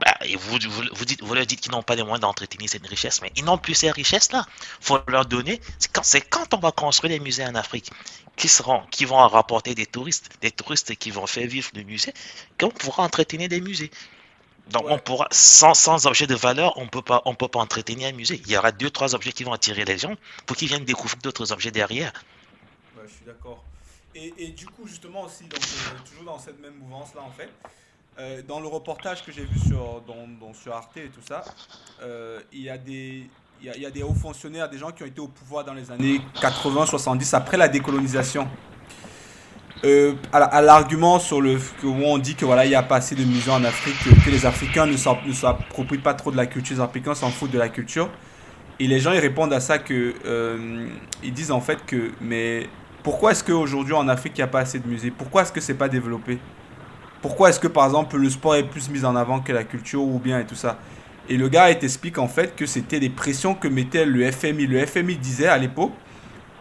bah, 0.00 0.16
et 0.22 0.34
vous, 0.34 0.58
vous, 0.92 1.04
dites, 1.04 1.22
vous 1.22 1.34
leur 1.34 1.46
dites 1.46 1.60
qu'ils 1.60 1.70
n'ont 1.70 1.84
pas 1.84 1.94
les 1.94 2.02
moyens 2.02 2.20
d'entretenir 2.20 2.68
cette 2.68 2.86
richesse, 2.86 3.22
mais 3.22 3.32
ils 3.36 3.44
n'ont 3.44 3.56
plus 3.56 3.74
ces 3.74 3.92
richesses-là. 3.92 4.44
Il 4.80 4.84
faut 4.84 4.98
leur 5.06 5.26
donner. 5.26 5.60
C'est 5.78 5.92
quand, 5.92 6.02
quand 6.28 6.54
on 6.54 6.58
va 6.58 6.72
construire 6.72 7.10
des 7.16 7.20
musées 7.20 7.46
en 7.46 7.54
Afrique 7.54 7.90
qui, 8.36 8.48
seront, 8.48 8.82
qui 8.90 9.04
vont 9.04 9.16
rapporter 9.28 9.76
des 9.76 9.86
touristes, 9.86 10.28
des 10.42 10.50
touristes 10.50 10.96
qui 10.96 11.12
vont 11.12 11.26
faire 11.28 11.46
vivre 11.46 11.70
le 11.74 11.84
musée, 11.84 12.12
qu'on 12.58 12.70
pourra 12.70 13.04
entretenir 13.04 13.48
des 13.48 13.60
musées. 13.60 13.92
Donc 14.70 14.84
on 14.88 14.98
pourra, 14.98 15.28
sans, 15.30 15.74
sans 15.74 16.06
objet 16.06 16.26
de 16.26 16.34
valeur, 16.34 16.76
on 16.76 16.86
peut 16.86 17.02
pas, 17.02 17.22
on 17.24 17.34
peut 17.34 17.48
pas 17.48 17.60
entretenir 17.60 18.08
un 18.08 18.12
musée. 18.12 18.40
Il 18.44 18.52
y 18.52 18.56
aura 18.56 18.72
deux, 18.72 18.90
trois 18.90 19.14
objets 19.14 19.32
qui 19.32 19.44
vont 19.44 19.52
attirer 19.52 19.84
les 19.84 19.98
gens 19.98 20.14
pour 20.46 20.56
qu'ils 20.56 20.68
viennent 20.68 20.84
découvrir 20.84 21.18
d'autres 21.22 21.52
objets 21.52 21.70
derrière. 21.70 22.12
je 23.02 23.10
suis 23.10 23.24
d'accord. 23.24 23.64
Et, 24.14 24.34
et, 24.38 24.48
du 24.48 24.66
coup, 24.66 24.86
justement 24.86 25.22
aussi, 25.22 25.44
donc, 25.44 25.60
euh, 25.60 26.08
toujours 26.08 26.24
dans 26.24 26.38
cette 26.38 26.60
même 26.60 26.74
mouvance-là, 26.74 27.22
en 27.22 27.30
fait, 27.30 27.50
euh, 28.18 28.42
dans 28.42 28.58
le 28.58 28.66
reportage 28.66 29.24
que 29.24 29.30
j'ai 29.30 29.44
vu 29.44 29.58
sur, 29.60 30.00
dans, 30.00 30.52
sur 30.54 30.74
Arte 30.74 30.96
et 30.96 31.08
tout 31.08 31.22
ça, 31.22 31.44
euh, 32.02 32.40
il 32.52 32.62
y 32.62 32.70
a 32.70 32.78
des 32.78 33.28
il 33.60 33.82
y, 33.82 33.86
a, 33.86 33.90
des 33.90 34.04
hauts 34.04 34.14
fonctionnaires, 34.14 34.70
des 34.70 34.78
gens 34.78 34.92
qui 34.92 35.02
ont 35.02 35.06
été 35.06 35.20
au 35.20 35.26
pouvoir 35.26 35.64
dans 35.64 35.74
les 35.74 35.90
années 35.90 36.20
80-70, 36.36 37.34
après 37.34 37.56
la 37.56 37.66
décolonisation. 37.66 38.48
Euh, 39.84 40.14
à, 40.32 40.60
l'argument 40.60 41.20
sur 41.20 41.40
le 41.40 41.56
où 41.84 41.88
on 42.04 42.18
dit 42.18 42.34
que 42.34 42.44
voilà 42.44 42.64
il 42.64 42.68
n'y 42.70 42.74
a 42.74 42.82
pas 42.82 42.96
assez 42.96 43.14
de 43.14 43.24
musées 43.24 43.52
en 43.52 43.62
Afrique 43.62 43.94
que, 44.24 44.28
les 44.28 44.44
Africains 44.44 44.86
ne 44.86 44.96
s'approprient 44.96 45.98
pas 45.98 46.14
trop 46.14 46.32
de 46.32 46.36
la 46.36 46.46
culture 46.46 46.74
les 46.74 46.82
Africains 46.82 47.14
s'en 47.14 47.30
foutent 47.30 47.52
de 47.52 47.60
la 47.60 47.68
culture 47.68 48.10
et 48.80 48.88
les 48.88 48.98
gens 48.98 49.12
ils 49.12 49.20
répondent 49.20 49.52
à 49.52 49.60
ça 49.60 49.78
que 49.78 50.14
ils 51.22 51.32
disent 51.32 51.52
en 51.52 51.60
fait 51.60 51.78
que 51.86 52.10
mais 52.20 52.66
pourquoi 53.04 53.30
est-ce 53.30 53.44
qu'aujourd'hui 53.44 53.94
en 53.94 54.08
Afrique 54.08 54.32
il 54.34 54.40
n'y 54.40 54.44
a 54.44 54.48
pas 54.48 54.60
assez 54.60 54.80
de 54.80 54.88
musées 54.88 55.12
pourquoi 55.16 55.42
est-ce 55.42 55.52
que 55.52 55.60
c'est 55.60 55.74
pas 55.74 55.88
développé? 55.88 56.40
Pourquoi 57.20 57.50
est-ce 57.50 57.58
que 57.58 57.66
par 57.66 57.84
exemple 57.86 58.16
le 58.16 58.30
sport 58.30 58.54
est 58.56 58.64
plus 58.64 58.88
mis 58.90 59.04
en 59.04 59.16
avant 59.16 59.40
que 59.40 59.52
la 59.52 59.64
culture 59.64 60.02
ou 60.02 60.18
bien 60.18 60.38
et 60.38 60.44
tout 60.44 60.54
ça? 60.54 60.78
Et 61.28 61.36
le 61.36 61.48
gars 61.48 61.70
il 61.70 61.78
t'explique 61.78 62.18
en 62.18 62.28
fait 62.28 62.54
que 62.54 62.64
c'était 62.64 63.00
des 63.00 63.10
pressions 63.10 63.54
que 63.54 63.68
mettait 63.68 64.06
le 64.06 64.30
FMI. 64.30 64.66
Le 64.66 64.86
FMI 64.86 65.16
disait 65.16 65.48
à 65.48 65.58
l'époque, 65.58 65.92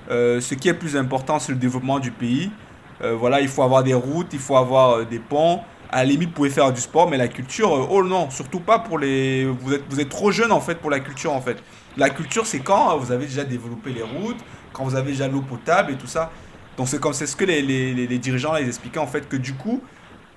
euh, 0.10 0.42
ce 0.42 0.56
qui 0.56 0.68
est 0.68 0.74
plus 0.74 0.98
important 0.98 1.40
c'est 1.40 1.52
le 1.52 1.58
développement 1.58 2.00
du 2.00 2.12
pays. 2.12 2.52
Euh, 3.01 3.16
voilà, 3.16 3.42
il 3.42 3.48
faut 3.48 3.63
avoir 3.63 3.84
des 3.84 3.94
routes, 3.94 4.34
il 4.34 4.39
faut 4.39 4.58
avoir 4.58 4.98
euh, 4.98 5.06
des 5.06 5.20
ponts. 5.20 5.62
À 5.89 5.98
la 5.98 6.06
limite, 6.06 6.30
vous 6.30 6.36
pouvez 6.36 6.50
faire 6.50 6.72
du 6.74 6.82
sport, 6.82 7.10
mais 7.10 7.18
la 7.18 7.27
culture, 7.27 7.88
oh 7.89 8.04
non, 8.04 8.30
surtout 8.30 8.60
pas 8.60 8.80
pour 8.80 9.00
les. 9.00 9.46
Vous 9.46 9.74
êtes, 9.74 9.84
vous 9.89 10.00
êtes 10.00 10.10
trop 10.10 10.32
jeune 10.32 10.51
en 10.51 10.60
fait 10.60 10.75
pour 10.75 10.89
la 10.89 11.00
culture 11.00 11.32
en 11.32 11.42
fait. 11.42 11.58
La 11.96 12.10
culture, 12.10 12.46
c'est 12.46 12.60
quand 12.60 12.98
vous 12.98 13.12
avez 13.12 13.25
déjà 13.25 13.46
développé 13.46 13.92
les 13.92 14.04
routes, 14.04 14.39
quand 14.74 14.84
vous 14.84 14.96
avez 14.96 15.12
déjà 15.12 15.27
l'eau 15.27 15.42
potable 15.42 15.94
et 15.94 15.96
tout 15.96 16.08
ça. 16.08 16.32
Donc 16.75 16.89
c'est 16.89 17.00
comme 17.00 17.13
c'est 17.13 17.25
ce 17.25 17.36
que 17.36 17.46
les, 17.46 17.62
les, 17.62 17.94
les, 17.94 18.18
dirigeants 18.20 18.54
là, 18.54 18.62
ils 18.62 18.68
expliquaient 18.68 19.00
en 19.00 19.08
fait 19.08 19.27
que 19.27 19.38
du 19.38 19.54
coup, 19.54 19.82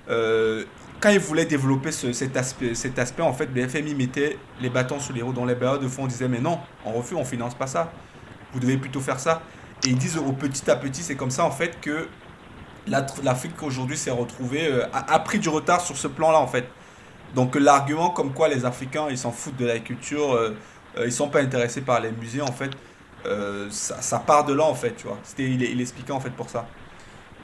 euh, 0.08 0.64
quand 1.00 1.10
ils 1.10 1.18
voulaient 1.18 1.46
développer 1.46 1.92
cet, 1.92 2.36
aspect, 2.36 2.74
cet 2.74 2.98
aspect, 2.98 3.22
en 3.22 3.32
fait, 3.32 3.48
le 3.54 3.66
FMI 3.66 3.94
mettait 3.94 4.36
les 4.60 4.68
bâtons 4.68 5.00
sur 5.00 5.14
les 5.14 5.22
roues. 5.22 5.32
Dans 5.32 5.46
les 5.46 5.54
bailleurs 5.54 5.78
de 5.78 5.88
fonds, 5.88 6.04
on 6.04 6.06
disait, 6.06 6.28
mais 6.28 6.40
non, 6.40 6.58
on 6.84 6.92
refuse, 6.92 7.16
on 7.16 7.24
finance 7.24 7.54
pas 7.54 7.66
ça. 7.66 7.90
Vous 8.52 8.60
devez 8.60 8.76
plutôt 8.76 9.00
faire 9.00 9.18
ça. 9.18 9.40
Et 9.84 9.88
ils 9.88 9.96
disent 9.96 10.18
au 10.18 10.32
petit 10.32 10.70
à 10.70 10.76
petit, 10.76 11.02
c'est 11.02 11.14
comme 11.14 11.30
ça, 11.30 11.44
en 11.44 11.50
fait, 11.50 11.80
que 11.80 12.06
l'Afrique 12.90 13.62
aujourd'hui 13.62 13.96
s'est 13.96 14.10
retrouvée, 14.10 14.66
euh, 14.66 14.86
a, 14.92 15.18
pris 15.20 15.38
du 15.38 15.48
retard 15.48 15.80
sur 15.80 15.96
ce 15.96 16.08
plan-là, 16.08 16.38
en 16.38 16.46
fait. 16.46 16.68
Donc 17.34 17.54
l'argument 17.54 18.10
comme 18.10 18.32
quoi 18.32 18.48
les 18.48 18.64
Africains, 18.64 19.06
ils 19.10 19.18
s'en 19.18 19.32
foutent 19.32 19.56
de 19.56 19.66
la 19.66 19.78
culture, 19.78 20.34
euh, 20.34 20.56
ils 21.04 21.12
sont 21.12 21.28
pas 21.28 21.40
intéressés 21.40 21.82
par 21.82 22.00
les 22.00 22.10
musées, 22.10 22.42
en 22.42 22.52
fait, 22.52 22.70
ça, 23.70 24.18
part 24.18 24.44
de 24.44 24.54
là, 24.54 24.64
en 24.64 24.74
fait, 24.74 24.96
tu 24.96 25.06
vois. 25.06 25.18
Il, 25.38 25.62
il 25.62 25.80
expliquait, 25.80 26.12
en 26.12 26.20
fait, 26.20 26.30
pour 26.30 26.50
ça. 26.50 26.66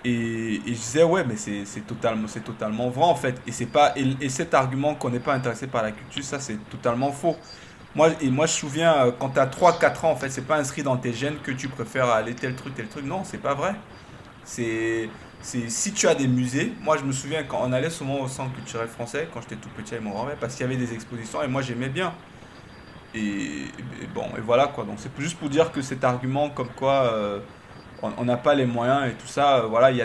Et, 0.06 0.60
je 0.64 0.72
disais, 0.72 1.02
ouais, 1.02 1.24
mais 1.24 1.36
c'est 1.36 1.86
totalement, 1.86 2.28
totalement 2.28 2.90
vrai 2.90 3.04
en 3.04 3.16
fait. 3.16 3.40
Et, 3.46 3.52
c'est 3.52 3.66
pas, 3.66 3.92
et, 3.96 4.28
cet 4.28 4.54
argument 4.54 4.94
qu'on 4.94 5.10
n'est 5.10 5.18
pas 5.20 5.34
intéressé 5.34 5.66
par 5.66 5.82
la 5.82 5.90
culture, 5.90 6.22
ça 6.22 6.38
c'est 6.38 6.58
totalement 6.70 7.10
faux. 7.10 7.36
Moi, 7.96 8.10
et 8.20 8.30
moi, 8.30 8.46
je 8.46 8.52
me 8.52 8.58
souviens, 8.58 9.06
euh, 9.06 9.12
quand 9.18 9.30
tu 9.30 9.40
as 9.40 9.46
3-4 9.46 10.04
ans, 10.06 10.10
en 10.10 10.16
fait, 10.16 10.28
c'est 10.28 10.46
pas 10.46 10.58
inscrit 10.58 10.82
dans 10.82 10.96
tes 10.96 11.12
gènes 11.12 11.38
que 11.42 11.50
tu 11.50 11.68
préfères 11.68 12.08
aller 12.10 12.34
tel 12.34 12.54
truc, 12.54 12.74
tel 12.74 12.88
truc. 12.88 13.04
Non, 13.04 13.24
c'est 13.24 13.38
pas 13.38 13.54
vrai. 13.54 13.74
C'est 14.44 15.08
si 15.46 15.92
tu 15.92 16.08
as 16.08 16.14
des 16.14 16.26
musées, 16.26 16.72
moi 16.82 16.96
je 16.96 17.04
me 17.04 17.12
souviens 17.12 17.44
quand 17.44 17.60
on 17.62 17.72
allait 17.72 17.90
souvent 17.90 18.20
au 18.20 18.28
centre 18.28 18.52
culturel 18.54 18.88
français, 18.88 19.28
quand 19.32 19.40
j'étais 19.42 19.56
tout 19.56 19.68
petit 19.76 19.94
avec 19.94 20.04
mon 20.04 20.10
grand-père, 20.10 20.36
parce 20.36 20.54
qu'il 20.54 20.62
y 20.62 20.68
avait 20.68 20.76
des 20.76 20.92
expositions 20.92 21.42
et 21.42 21.46
moi 21.46 21.62
j'aimais 21.62 21.88
bien. 21.88 22.12
Et, 23.14 23.66
bon, 24.14 24.26
et 24.36 24.40
voilà 24.40 24.66
quoi. 24.66 24.84
Donc 24.84 24.96
c'est 24.98 25.10
juste 25.20 25.38
pour 25.38 25.48
dire 25.48 25.72
que 25.72 25.80
cet 25.82 26.04
argument 26.04 26.50
comme 26.50 26.68
quoi 26.68 27.12
euh, 27.14 27.38
on 28.02 28.24
n'a 28.24 28.36
pas 28.36 28.54
les 28.54 28.66
moyens 28.66 29.08
et 29.08 29.14
tout 29.14 29.26
ça. 29.26 29.58
Euh, 29.58 29.66
voilà, 29.66 29.90
il 29.90 29.96
y, 29.96 30.02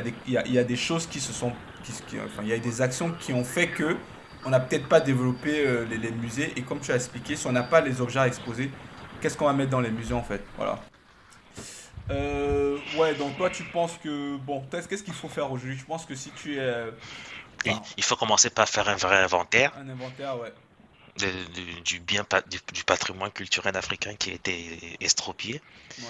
a 0.57 0.63
des, 0.63 0.75
choses 0.75 1.07
qui 1.07 1.19
se 1.19 1.33
sont. 1.33 1.51
Enfin, 1.81 2.43
il 2.43 2.47
y 2.47 2.53
a 2.53 2.59
des 2.59 2.81
actions 2.81 3.11
qui 3.19 3.33
ont 3.33 3.43
fait 3.43 3.67
que 3.67 3.97
on 4.45 4.49
n'a 4.49 4.59
peut-être 4.59 4.87
pas 4.87 4.99
développé 4.99 5.65
euh, 5.65 5.85
les, 5.89 6.11
musées. 6.11 6.53
Et 6.55 6.61
comme 6.61 6.79
tu 6.79 6.91
as 6.91 6.95
expliqué, 6.95 7.35
si 7.35 7.47
on 7.47 7.51
n'a 7.51 7.63
pas 7.63 7.81
les 7.81 7.99
objets 7.99 8.19
à 8.19 8.27
exposer, 8.27 8.71
qu'est-ce 9.19 9.37
qu'on 9.37 9.45
va 9.45 9.53
mettre 9.53 9.71
dans 9.71 9.81
les 9.81 9.91
musées 9.91 10.13
en 10.13 10.23
fait? 10.23 10.43
Voilà. 10.57 10.79
Euh, 12.11 12.77
ouais, 12.97 13.15
donc 13.15 13.37
toi 13.37 13.49
tu 13.49 13.63
penses 13.63 13.97
que. 14.03 14.37
Bon, 14.37 14.63
qu'est-ce 14.69 15.03
qu'il 15.03 15.13
faut 15.13 15.29
faire 15.29 15.51
aujourd'hui? 15.51 15.77
Je 15.77 15.85
pense 15.85 16.05
que 16.05 16.15
si 16.15 16.31
tu 16.31 16.59
es. 16.59 16.85
il 17.97 18.03
faut 18.03 18.15
commencer 18.15 18.49
par 18.49 18.67
faire 18.67 18.87
un 18.89 18.95
vrai 18.95 19.17
inventaire. 19.17 19.71
Un 19.77 19.89
inventaire, 19.89 20.37
ouais. 20.39 20.53
du, 21.85 21.99
bien, 21.99 22.25
du, 22.49 22.59
du, 22.73 22.83
patrimoine 22.83 23.31
culturel 23.31 23.75
africain 23.77 24.15
qui 24.15 24.31
a 24.31 24.33
été 24.33 24.97
estropié. 24.99 25.61
Ouais. 25.99 26.05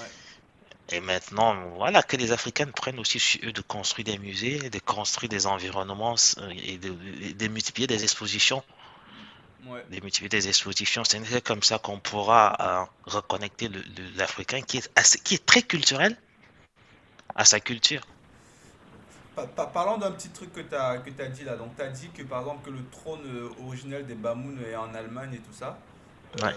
Et 0.91 0.99
maintenant, 0.99 1.55
voilà, 1.77 2.03
que 2.03 2.17
les 2.17 2.31
Africains 2.31 2.67
prennent 2.67 2.99
aussi 2.99 3.19
sur 3.19 3.39
eux 3.47 3.53
de 3.53 3.61
construire 3.61 4.05
des 4.05 4.17
musées, 4.17 4.69
de 4.69 4.79
construire 4.79 5.29
des 5.29 5.47
environnements 5.47 6.15
euh, 6.37 6.53
et 6.63 6.77
de, 6.77 7.47
multiplier 7.47 7.87
des 7.87 8.03
expositions. 8.03 8.61
Ouais. 9.67 9.85
De 9.91 10.01
multiplier 10.01 10.29
des 10.29 10.47
expositions. 10.47 11.03
C'est 11.03 11.43
comme 11.43 11.61
ça 11.61 11.77
qu'on 11.77 11.99
pourra 11.99 12.57
euh, 12.59 12.85
reconnecter 13.05 13.69
l'Africain 14.15 14.61
qui, 14.61 14.77
est 14.77 15.23
qui 15.23 15.35
est 15.35 15.45
très 15.45 15.61
culturel 15.61 16.17
à 17.35 17.45
sa 17.45 17.59
culture. 17.59 18.01
Parlons 19.73 19.97
d'un 19.97 20.11
petit 20.11 20.29
truc 20.29 20.51
que 20.51 20.61
tu 20.61 20.75
as, 20.75 20.97
que 20.97 21.21
as 21.21 21.27
dit 21.27 21.43
là. 21.43 21.55
Donc, 21.55 21.75
tu 21.75 21.81
as 21.81 21.89
dit 21.89 22.09
que 22.09 22.23
par 22.23 22.41
exemple, 22.41 22.65
que 22.65 22.71
le 22.71 22.83
trône 22.89 23.21
euh, 23.25 23.49
originel 23.65 24.05
des 24.05 24.15
Bamoun 24.15 24.59
est 24.65 24.75
en 24.75 24.93
Allemagne 24.93 25.35
et 25.35 25.39
tout 25.39 25.53
ça. 25.53 25.77
Ouais 26.41 26.53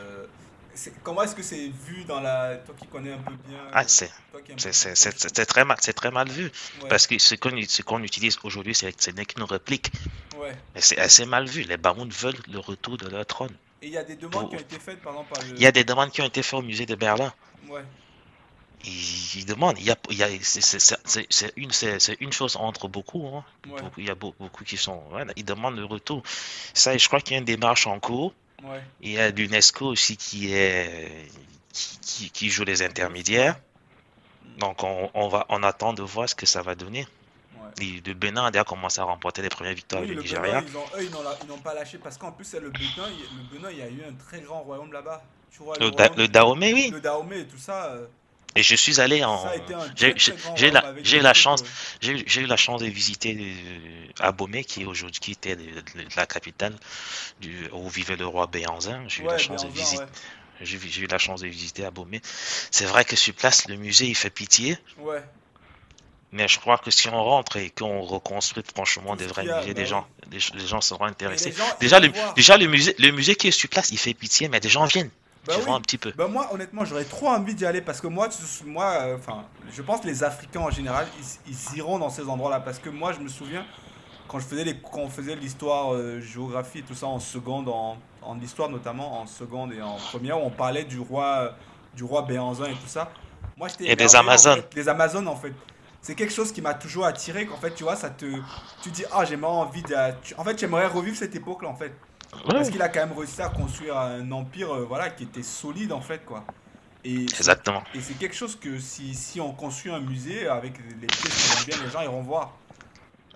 comment 1.02 1.22
est-ce 1.22 1.34
que 1.34 1.42
c'est 1.42 1.68
vu 1.68 2.04
dans 2.04 2.20
la. 2.20 2.56
Toi 2.56 2.74
qui 2.78 2.86
connais 2.86 3.12
un 3.12 3.18
peu 3.18 3.34
bien. 3.48 3.58
Ah, 3.72 3.86
c'est, 3.86 4.10
c'est, 4.56 5.46
très, 5.46 5.64
mal, 5.64 5.76
très 5.78 6.10
mal 6.10 6.28
vu. 6.28 6.50
Parce 6.88 7.06
que 7.06 7.18
ce 7.18 7.34
qu'on, 7.34 7.50
qu'on 7.84 8.02
utilise 8.02 8.38
aujourd'hui, 8.42 8.74
c'est, 8.74 9.00
ce 9.00 9.10
n'est 9.10 9.24
qu'une 9.24 9.44
réplique. 9.44 9.90
Ouais. 10.36 10.52
Mais 10.74 10.80
c'est 10.80 10.98
assez 10.98 11.26
mal 11.26 11.46
vu. 11.46 11.62
Les 11.62 11.76
Baroun 11.76 12.08
veulent 12.10 12.34
le 12.50 12.58
retour 12.58 12.96
de 12.96 13.08
leur 13.08 13.26
trône. 13.26 13.54
Et 13.82 13.88
il 13.88 13.92
y 13.92 13.98
a 13.98 14.04
des 14.04 14.16
demandes 14.16 14.48
qui 14.48 14.56
ont 14.56 14.60
été 14.60 14.78
faites, 14.78 15.00
par 15.02 15.12
exemple, 15.12 15.34
par 15.34 15.44
le... 15.44 15.54
Il 15.56 15.62
y 15.62 15.66
a 15.66 15.72
des 15.72 15.84
demandes 15.84 16.10
qui 16.10 16.22
ont 16.22 16.26
été 16.26 16.42
faites 16.42 16.58
au 16.58 16.62
musée 16.62 16.86
de 16.86 16.94
Berlin. 16.94 17.32
Ouais. 17.68 17.82
Ils, 18.86 19.46
demandent. 19.46 19.78
Il 19.78 19.86
y 19.86 19.90
a, 19.90 19.96
il 20.10 20.16
y 20.16 20.22
a, 20.22 20.28
c'est, 20.42 21.52
une, 21.56 21.70
une 22.20 22.32
chose 22.32 22.56
entre 22.56 22.88
beaucoup. 22.88 23.26
Hein. 23.28 23.44
il 23.96 24.04
y 24.04 24.10
a 24.10 24.14
beaucoup, 24.14 24.42
beaucoup 24.42 24.64
qui 24.64 24.76
sont. 24.76 25.02
Voilà, 25.10 25.32
ils 25.36 25.44
demandent 25.44 25.76
le 25.76 25.84
retour. 25.84 26.22
Ça, 26.74 26.96
je 26.96 27.06
crois 27.06 27.20
qu'il 27.20 27.32
y 27.32 27.36
a 27.36 27.38
une 27.38 27.46
démarche 27.46 27.86
en 27.86 27.98
cours. 27.98 28.34
Il 29.00 29.12
y 29.12 29.18
a 29.18 29.30
l'UNESCO 29.30 29.86
aussi 29.86 30.16
qui, 30.16 30.52
est, 30.52 31.30
qui, 31.72 32.30
qui, 32.30 32.50
joue 32.50 32.64
les 32.64 32.82
intermédiaires. 32.82 33.56
Donc 34.58 34.82
on, 34.82 35.10
on, 35.14 35.28
va, 35.28 35.46
on 35.48 35.62
attend 35.62 35.92
de 35.92 36.02
voir 36.02 36.28
ce 36.28 36.34
que 36.34 36.46
ça 36.46 36.62
va 36.62 36.74
donner. 36.74 37.06
Ouais. 37.60 38.00
le 38.06 38.14
Bénin 38.14 38.46
a 38.46 38.50
déjà 38.50 38.64
commencé 38.64 39.00
à 39.00 39.04
remporter 39.04 39.42
les 39.42 39.48
premières 39.48 39.74
victoires 39.74 40.02
du 40.02 40.14
Nigeria. 40.16 40.62
ils 40.66 40.76
ont, 40.76 40.84
eux, 40.96 41.04
ils 41.42 41.46
n'ont 41.48 41.58
pas 41.58 41.74
lâché 41.74 41.98
parce 41.98 42.16
qu'en 42.16 42.32
plus, 42.32 42.52
le 42.54 42.70
Bénin, 42.70 43.08
le 43.08 43.56
Bénin, 43.56 43.70
il 43.70 43.78
y 43.78 43.82
a 43.82 43.88
eu 43.88 44.02
un 44.08 44.14
très 44.14 44.40
grand 44.40 44.60
royaume 44.60 44.92
là-bas. 44.92 45.22
le, 45.80 46.16
le, 46.16 46.28
Dahomey, 46.28 46.72
oui. 46.72 46.90
Le 46.90 47.00
Dahomey 47.00 47.40
et 47.40 47.46
tout 47.46 47.58
ça. 47.58 47.96
Et 48.56 48.62
je 48.62 48.76
suis 48.76 49.00
allé 49.00 49.24
en. 49.24 49.44
J'ai 49.96 50.70
la, 50.70 50.94
j'ai 51.02 51.20
la 51.20 51.34
chance, 51.34 51.64
j'ai 52.00 52.40
eu 52.40 52.46
la 52.46 52.56
chance 52.56 52.80
de 52.80 52.86
visiter 52.86 53.36
euh, 53.36 54.06
Abomey, 54.20 54.64
qui 54.64 54.82
est 54.82 54.84
aujourd'hui 54.84 55.20
qui 55.20 55.32
était 55.32 55.56
la 56.16 56.26
capitale 56.26 56.74
du, 57.40 57.68
où 57.72 57.88
vivait 57.88 58.16
le 58.16 58.26
roi 58.26 58.46
Béanzin. 58.46 59.04
J'ai 59.08 59.24
eu 59.24 59.26
la 59.26 59.38
chance 59.38 59.64
de 59.64 59.70
visiter. 59.70 60.04
J'ai 60.60 61.00
eu 61.00 61.06
la 61.06 61.18
chance 61.18 61.40
de 61.40 61.48
visiter 61.48 61.84
Abomey. 61.84 62.20
C'est 62.70 62.84
vrai 62.84 63.04
que 63.04 63.16
sur 63.16 63.34
place, 63.34 63.66
le 63.68 63.76
musée, 63.76 64.06
il 64.06 64.14
fait 64.14 64.30
pitié. 64.30 64.78
Ouais. 64.98 65.22
Mais 66.30 66.48
je 66.48 66.58
crois 66.58 66.78
que 66.78 66.90
si 66.90 67.08
on 67.08 67.22
rentre 67.22 67.56
et 67.58 67.70
qu'on 67.70 68.02
reconstruit 68.02 68.64
franchement 68.74 69.14
des 69.14 69.26
vrais 69.26 69.44
musées, 69.44 69.72
des 69.72 69.82
bah 69.82 69.88
gens, 69.88 70.06
les, 70.32 70.66
gens 70.66 70.80
seront 70.80 71.04
intéressés. 71.04 71.54
déjà, 71.78 72.00
le, 72.00 72.10
déjà 72.34 72.56
le, 72.56 72.66
musée, 72.66 72.94
le 72.98 73.12
musée 73.12 73.36
qui 73.36 73.48
est 73.48 73.52
sur 73.52 73.68
place, 73.68 73.90
il 73.92 73.98
fait 73.98 74.14
pitié, 74.14 74.48
mais 74.48 74.58
des 74.58 74.68
gens 74.68 74.84
viennent. 74.84 75.10
Vois 75.52 75.74
un 75.74 75.80
petit 75.80 75.98
peu. 75.98 76.12
Bah 76.16 76.28
moi, 76.28 76.48
honnêtement, 76.52 76.84
j'aurais 76.84 77.04
trop 77.04 77.28
envie 77.28 77.54
d'y 77.54 77.66
aller 77.66 77.80
parce 77.80 78.00
que 78.00 78.06
moi, 78.06 78.28
moi, 78.66 79.06
enfin, 79.14 79.44
je 79.72 79.82
pense 79.82 80.00
que 80.00 80.06
les 80.06 80.24
Africains 80.24 80.60
en 80.60 80.70
général, 80.70 81.06
ils, 81.46 81.76
iront 81.76 81.98
dans 81.98 82.10
ces 82.10 82.28
endroits-là 82.28 82.60
parce 82.60 82.78
que 82.78 82.90
moi, 82.90 83.12
je 83.12 83.20
me 83.20 83.28
souviens 83.28 83.64
quand 84.28 84.38
je 84.38 84.46
faisais 84.46 84.64
les, 84.64 84.76
quand 84.78 85.00
on 85.00 85.10
faisait 85.10 85.36
l'histoire, 85.36 85.94
euh, 85.94 86.20
géographie 86.20 86.78
et 86.78 86.82
tout 86.82 86.94
ça 86.94 87.06
en 87.06 87.20
seconde, 87.20 87.68
en, 87.68 87.98
en 88.22 88.40
histoire 88.40 88.68
notamment 88.68 89.20
en 89.20 89.26
seconde 89.26 89.72
et 89.72 89.82
en 89.82 89.96
première, 89.96 90.42
où 90.42 90.46
on 90.46 90.50
parlait 90.50 90.84
du 90.84 90.98
roi, 90.98 91.54
du 91.94 92.04
roi 92.04 92.22
Béanzin 92.22 92.66
et 92.66 92.74
tout 92.74 92.88
ça. 92.88 93.10
Moi, 93.56 93.68
j'étais 93.68 93.90
et 93.90 93.96
des 93.96 94.16
Amazones. 94.16 94.62
des 94.74 94.88
Amazones 94.88 95.28
en 95.28 95.36
fait. 95.36 95.52
C'est 96.00 96.14
quelque 96.14 96.32
chose 96.32 96.52
qui 96.52 96.60
m'a 96.60 96.74
toujours 96.74 97.06
attiré. 97.06 97.46
Qu'en 97.46 97.56
fait, 97.56 97.74
tu 97.74 97.84
vois, 97.84 97.96
ça 97.96 98.10
te, 98.10 98.26
tu 98.82 98.90
dis 98.90 99.04
ah 99.12 99.24
j'aimerais 99.24 99.52
envie 99.52 99.82
de, 99.82 99.94
en 100.36 100.44
fait, 100.44 100.58
j'aimerais 100.58 100.86
revivre 100.86 101.16
cette 101.16 101.34
époque-là 101.34 101.68
en 101.68 101.76
fait. 101.76 101.92
Parce 102.48 102.70
qu'il 102.70 102.82
a 102.82 102.88
quand 102.88 103.06
même 103.06 103.16
réussi 103.16 103.40
à 103.42 103.48
construire 103.48 103.96
un 103.96 104.30
empire 104.32 104.72
euh, 104.72 104.84
voilà, 104.84 105.10
qui 105.10 105.24
était 105.24 105.42
solide 105.42 105.92
en 105.92 106.00
fait. 106.00 106.24
quoi. 106.24 106.44
Et 107.04 107.22
Exactement. 107.22 107.82
Et 107.94 108.00
c'est 108.00 108.14
quelque 108.14 108.34
chose 108.34 108.56
que 108.56 108.78
si, 108.78 109.14
si, 109.14 109.40
on 109.40 109.52
construit 109.52 109.92
un 109.92 110.00
musée 110.00 110.46
avec 110.48 110.74
les 111.00 111.06
pièces 111.06 111.34
qui 111.34 111.56
vont 111.56 111.64
bien, 111.66 111.86
les 111.86 111.90
gens 111.90 112.02
iront 112.02 112.22
voir. 112.22 112.52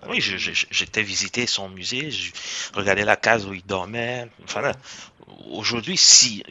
Oui, 0.07 0.21
j'étais 0.21 1.03
visiter 1.03 1.45
son 1.45 1.67
musée, 1.67 2.09
je 2.09 2.31
regardais 2.73 3.03
la 3.03 3.17
case 3.17 3.45
où 3.45 3.53
il 3.53 3.65
dormait. 3.65 4.29
Enfin, 4.45 4.71
aujourd'hui, 5.51 5.97
s'il 5.97 6.43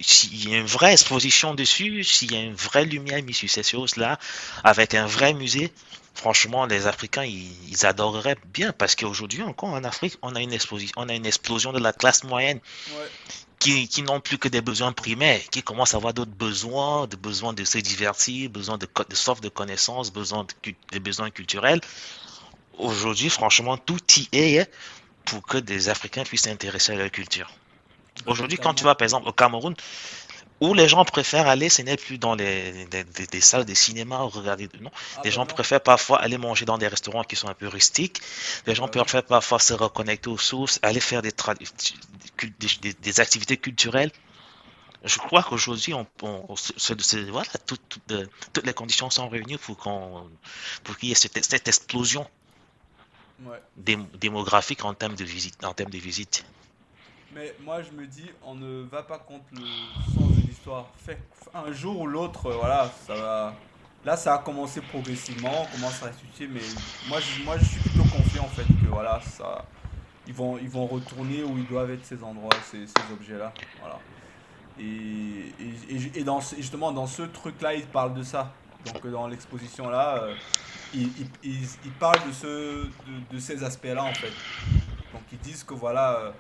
y 0.48 0.54
a 0.54 0.58
une 0.58 0.66
vraie 0.66 0.92
exposition 0.92 1.54
dessus, 1.54 2.04
s'il 2.04 2.32
y 2.32 2.36
a 2.36 2.40
une 2.40 2.54
vraie 2.54 2.84
lumière 2.84 3.22
mise 3.22 3.36
sur 3.36 3.50
ces 3.50 3.62
choses-là, 3.62 4.18
avec 4.64 4.94
un 4.94 5.06
vrai 5.06 5.34
musée, 5.34 5.72
franchement, 6.14 6.66
les 6.66 6.86
Africains, 6.86 7.24
ils, 7.24 7.86
adoreraient 7.86 8.36
bien 8.52 8.72
parce 8.72 8.96
qu'aujourd'hui 8.96 9.42
encore 9.42 9.70
en 9.70 9.84
Afrique, 9.84 10.16
on 10.22 10.34
a 10.34 10.40
une 10.40 10.52
exposition, 10.52 10.94
on 10.96 11.08
a 11.08 11.14
une 11.14 11.26
explosion 11.26 11.72
de 11.72 11.78
la 11.78 11.92
classe 11.92 12.24
moyenne. 12.24 12.60
Qui, 13.60 13.88
qui 13.88 14.02
n'ont 14.02 14.20
plus 14.20 14.38
que 14.38 14.46
des 14.46 14.60
besoins 14.60 14.92
primaires, 14.92 15.40
qui 15.50 15.64
commencent 15.64 15.92
à 15.92 15.96
avoir 15.96 16.14
d'autres 16.14 16.30
besoins, 16.30 17.08
des 17.08 17.16
besoins 17.16 17.52
de 17.52 17.64
se 17.64 17.78
divertir, 17.78 18.48
besoin 18.50 18.78
de, 18.78 18.86
de 18.86 19.14
soif 19.16 19.40
de 19.40 19.48
connaissances, 19.48 20.12
besoin 20.12 20.44
de, 20.44 20.74
des 20.92 21.00
besoins 21.00 21.30
culturels. 21.30 21.80
Aujourd'hui, 22.78 23.28
franchement, 23.28 23.76
tout 23.76 23.98
y 24.16 24.28
est 24.32 24.70
pour 25.24 25.42
que 25.42 25.58
des 25.58 25.88
Africains 25.88 26.22
puissent 26.22 26.42
s'intéresser 26.42 26.92
à 26.92 26.94
leur 26.94 27.10
culture. 27.10 27.50
Aujourd'hui, 28.26 28.59
quand 28.59 28.74
tu 28.74 28.85
vas 28.85 28.94
par 28.94 29.04
exemple 29.04 29.28
au 29.28 29.33
Cameroun, 29.33 29.74
où 30.61 30.74
les 30.74 30.88
gens 30.88 31.04
préfèrent 31.04 31.46
aller, 31.46 31.68
ce 31.68 31.83
n'est 31.83 31.96
plus 31.96 32.18
dans 32.18 32.35
les, 32.35 32.87
des, 32.87 33.40
salles 33.40 33.64
de 33.64 33.74
cinéma 33.74 34.24
ou 34.24 34.28
regarder. 34.28 34.68
Non, 34.81 34.90
ah, 34.94 35.20
les 35.24 35.31
bah 35.31 35.35
gens 35.35 35.46
préfèrent 35.46 35.81
parfois 35.81 36.18
aller 36.20 36.37
manger 36.37 36.64
dans 36.64 36.78
des 36.78 36.88
restaurants 36.88 37.22
qui 37.22 37.37
sont 37.37 37.48
un 37.48 37.54
peu 37.54 37.68
rustiques. 37.68 38.20
Les 38.66 38.74
gens 38.74 38.87
bah 38.87 38.90
préfèrent 38.90 39.24
parfois 39.24 39.59
se 39.61 39.72
reconnecter 39.72 40.28
aux 40.28 40.38
sources, 40.38 40.81
aller 40.83 41.00
faire 41.00 41.22
des, 41.22 41.33
des, 43.00 43.20
activités 43.20 43.57
culturelles. 43.57 44.11
Je 45.04 45.18
crois 45.18 45.44
qu'aujourd'hui, 45.44 45.94
on, 45.94 46.07
voilà, 47.31 47.50
toutes 47.66 48.66
les 48.66 48.74
conditions 48.74 49.11
sont 49.11 49.28
réunies 49.28 49.59
pour 49.59 49.76
pour 49.76 50.96
qu'il 50.98 51.09
y 51.09 51.12
ait 51.12 51.14
cette, 51.14 51.44
cette 51.44 51.68
explosion 51.68 52.26
démographique 53.76 54.85
en 54.85 54.94
termes 54.94 55.14
de 55.14 55.24
visite. 55.24 55.64
En 55.64 55.72
termes 55.72 55.90
de 55.90 55.98
visite. 55.98 56.44
Mais 57.38 57.55
moi, 57.64 57.83
je 57.83 57.92
me 57.92 58.05
dis, 58.05 58.29
on 58.44 58.57
ne 58.57 58.83
va 58.83 59.05
pas 59.05 59.18
contre 59.18 59.44
le 59.53 59.61
sens 60.12 60.37
de 60.37 60.40
l'histoire. 60.48 60.87
Fait 60.96 61.20
un 61.55 61.70
jour 61.70 62.01
ou 62.01 62.07
l'autre, 62.09 62.51
voilà, 62.51 62.90
ça 63.07 63.14
va. 63.14 63.55
Là, 64.05 64.16
ça 64.16 64.35
a 64.35 64.38
commencé 64.38 64.81
progressivement, 64.81 65.53
on 65.62 65.77
commence 65.77 66.03
à 66.03 66.09
ressusciter, 66.09 66.48
mais 66.48 66.61
moi 67.09 67.18
je, 67.20 67.44
moi, 67.44 67.57
je 67.59 67.64
suis 67.64 67.81
plutôt 67.81 68.03
confiant 68.03 68.42
en 68.42 68.48
fait 68.48 68.64
que 68.64 68.88
voilà, 68.90 69.20
ça, 69.20 69.64
ils 70.27 70.35
vont, 70.35 70.59
ils 70.59 70.68
vont 70.68 70.87
retourner 70.87 71.44
où 71.44 71.57
ils 71.59 71.66
doivent 71.66 71.92
être 71.92 72.05
ces 72.05 72.24
endroits, 72.24 72.51
ces, 72.72 72.88
ces 72.88 73.12
objets-là. 73.12 73.53
Voilà. 73.81 74.01
Et, 74.81 75.53
et, 75.61 76.20
et, 76.20 76.27
justement, 76.57 76.90
dans 76.90 77.07
ce 77.07 77.22
truc-là, 77.22 77.74
ils 77.74 77.87
parlent 77.87 78.14
de 78.14 78.24
ça. 78.24 78.53
Donc, 78.85 79.07
dans 79.07 79.29
l'exposition-là, 79.29 80.24
euh, 80.24 80.35
ils, 80.92 81.92
parlent 82.01 82.27
de, 82.27 82.33
ce, 82.33 82.88
de, 83.31 83.38
ces 83.38 83.62
aspects-là 83.62 84.03
en 84.03 84.14
fait. 84.14 84.33
Donc, 85.12 85.22
ils 85.31 85.38
disent 85.38 85.62
que 85.62 85.74
voilà. 85.74 86.33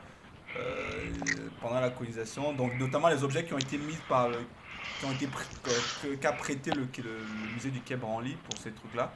Euh, 0.56 0.60
euh, 0.60 1.48
pendant 1.60 1.80
la 1.80 1.90
colonisation. 1.90 2.52
Donc, 2.52 2.78
notamment 2.78 3.08
les 3.08 3.22
objets 3.22 3.44
qui 3.44 3.52
ont 3.52 3.58
été 3.58 3.76
mis 3.76 3.96
par 4.08 4.28
le, 4.28 4.38
qui 4.98 5.04
ont 5.04 5.12
été 5.12 5.28
qu'a 6.20 6.32
prêté 6.32 6.70
le, 6.70 6.88
le, 6.98 7.52
musée 7.54 7.70
du 7.70 7.80
Quai 7.80 7.96
Branly 7.96 8.36
pour 8.48 8.58
ces 8.58 8.72
trucs-là. 8.72 9.12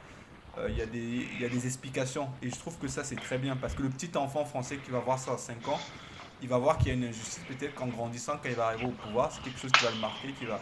Euh, 0.59 0.67
il 0.69 0.77
y, 0.77 0.81
a 0.81 0.85
des, 0.85 0.99
il 0.99 1.41
y 1.41 1.45
a 1.45 1.49
des 1.49 1.65
explications 1.65 2.29
et 2.43 2.49
je 2.51 2.55
trouve 2.55 2.77
que 2.77 2.87
ça 2.87 3.03
c'est 3.03 3.15
très 3.15 3.39
bien 3.39 3.55
parce 3.55 3.73
que 3.73 3.81
le 3.81 3.89
petit 3.89 4.15
enfant 4.15 4.45
français 4.45 4.77
qui 4.77 4.91
va 4.91 4.99
voir 4.99 5.17
ça 5.17 5.33
à 5.33 5.37
5 5.39 5.67
ans, 5.67 5.79
il 6.43 6.47
va 6.47 6.59
voir 6.59 6.77
qu'il 6.77 6.89
y 6.89 6.91
a 6.91 6.93
une 6.93 7.05
injustice 7.05 7.41
peut-être 7.47 7.73
qu'en 7.73 7.87
grandissant, 7.87 8.33
quand 8.33 8.49
il 8.49 8.55
va 8.55 8.67
arriver 8.67 8.85
au 8.85 8.91
pouvoir, 8.91 9.31
c'est 9.31 9.41
quelque 9.41 9.59
chose 9.59 9.71
qui 9.71 9.83
va 9.83 9.89
le 9.89 9.97
marquer, 9.97 10.31
qui 10.33 10.45
va. 10.45 10.59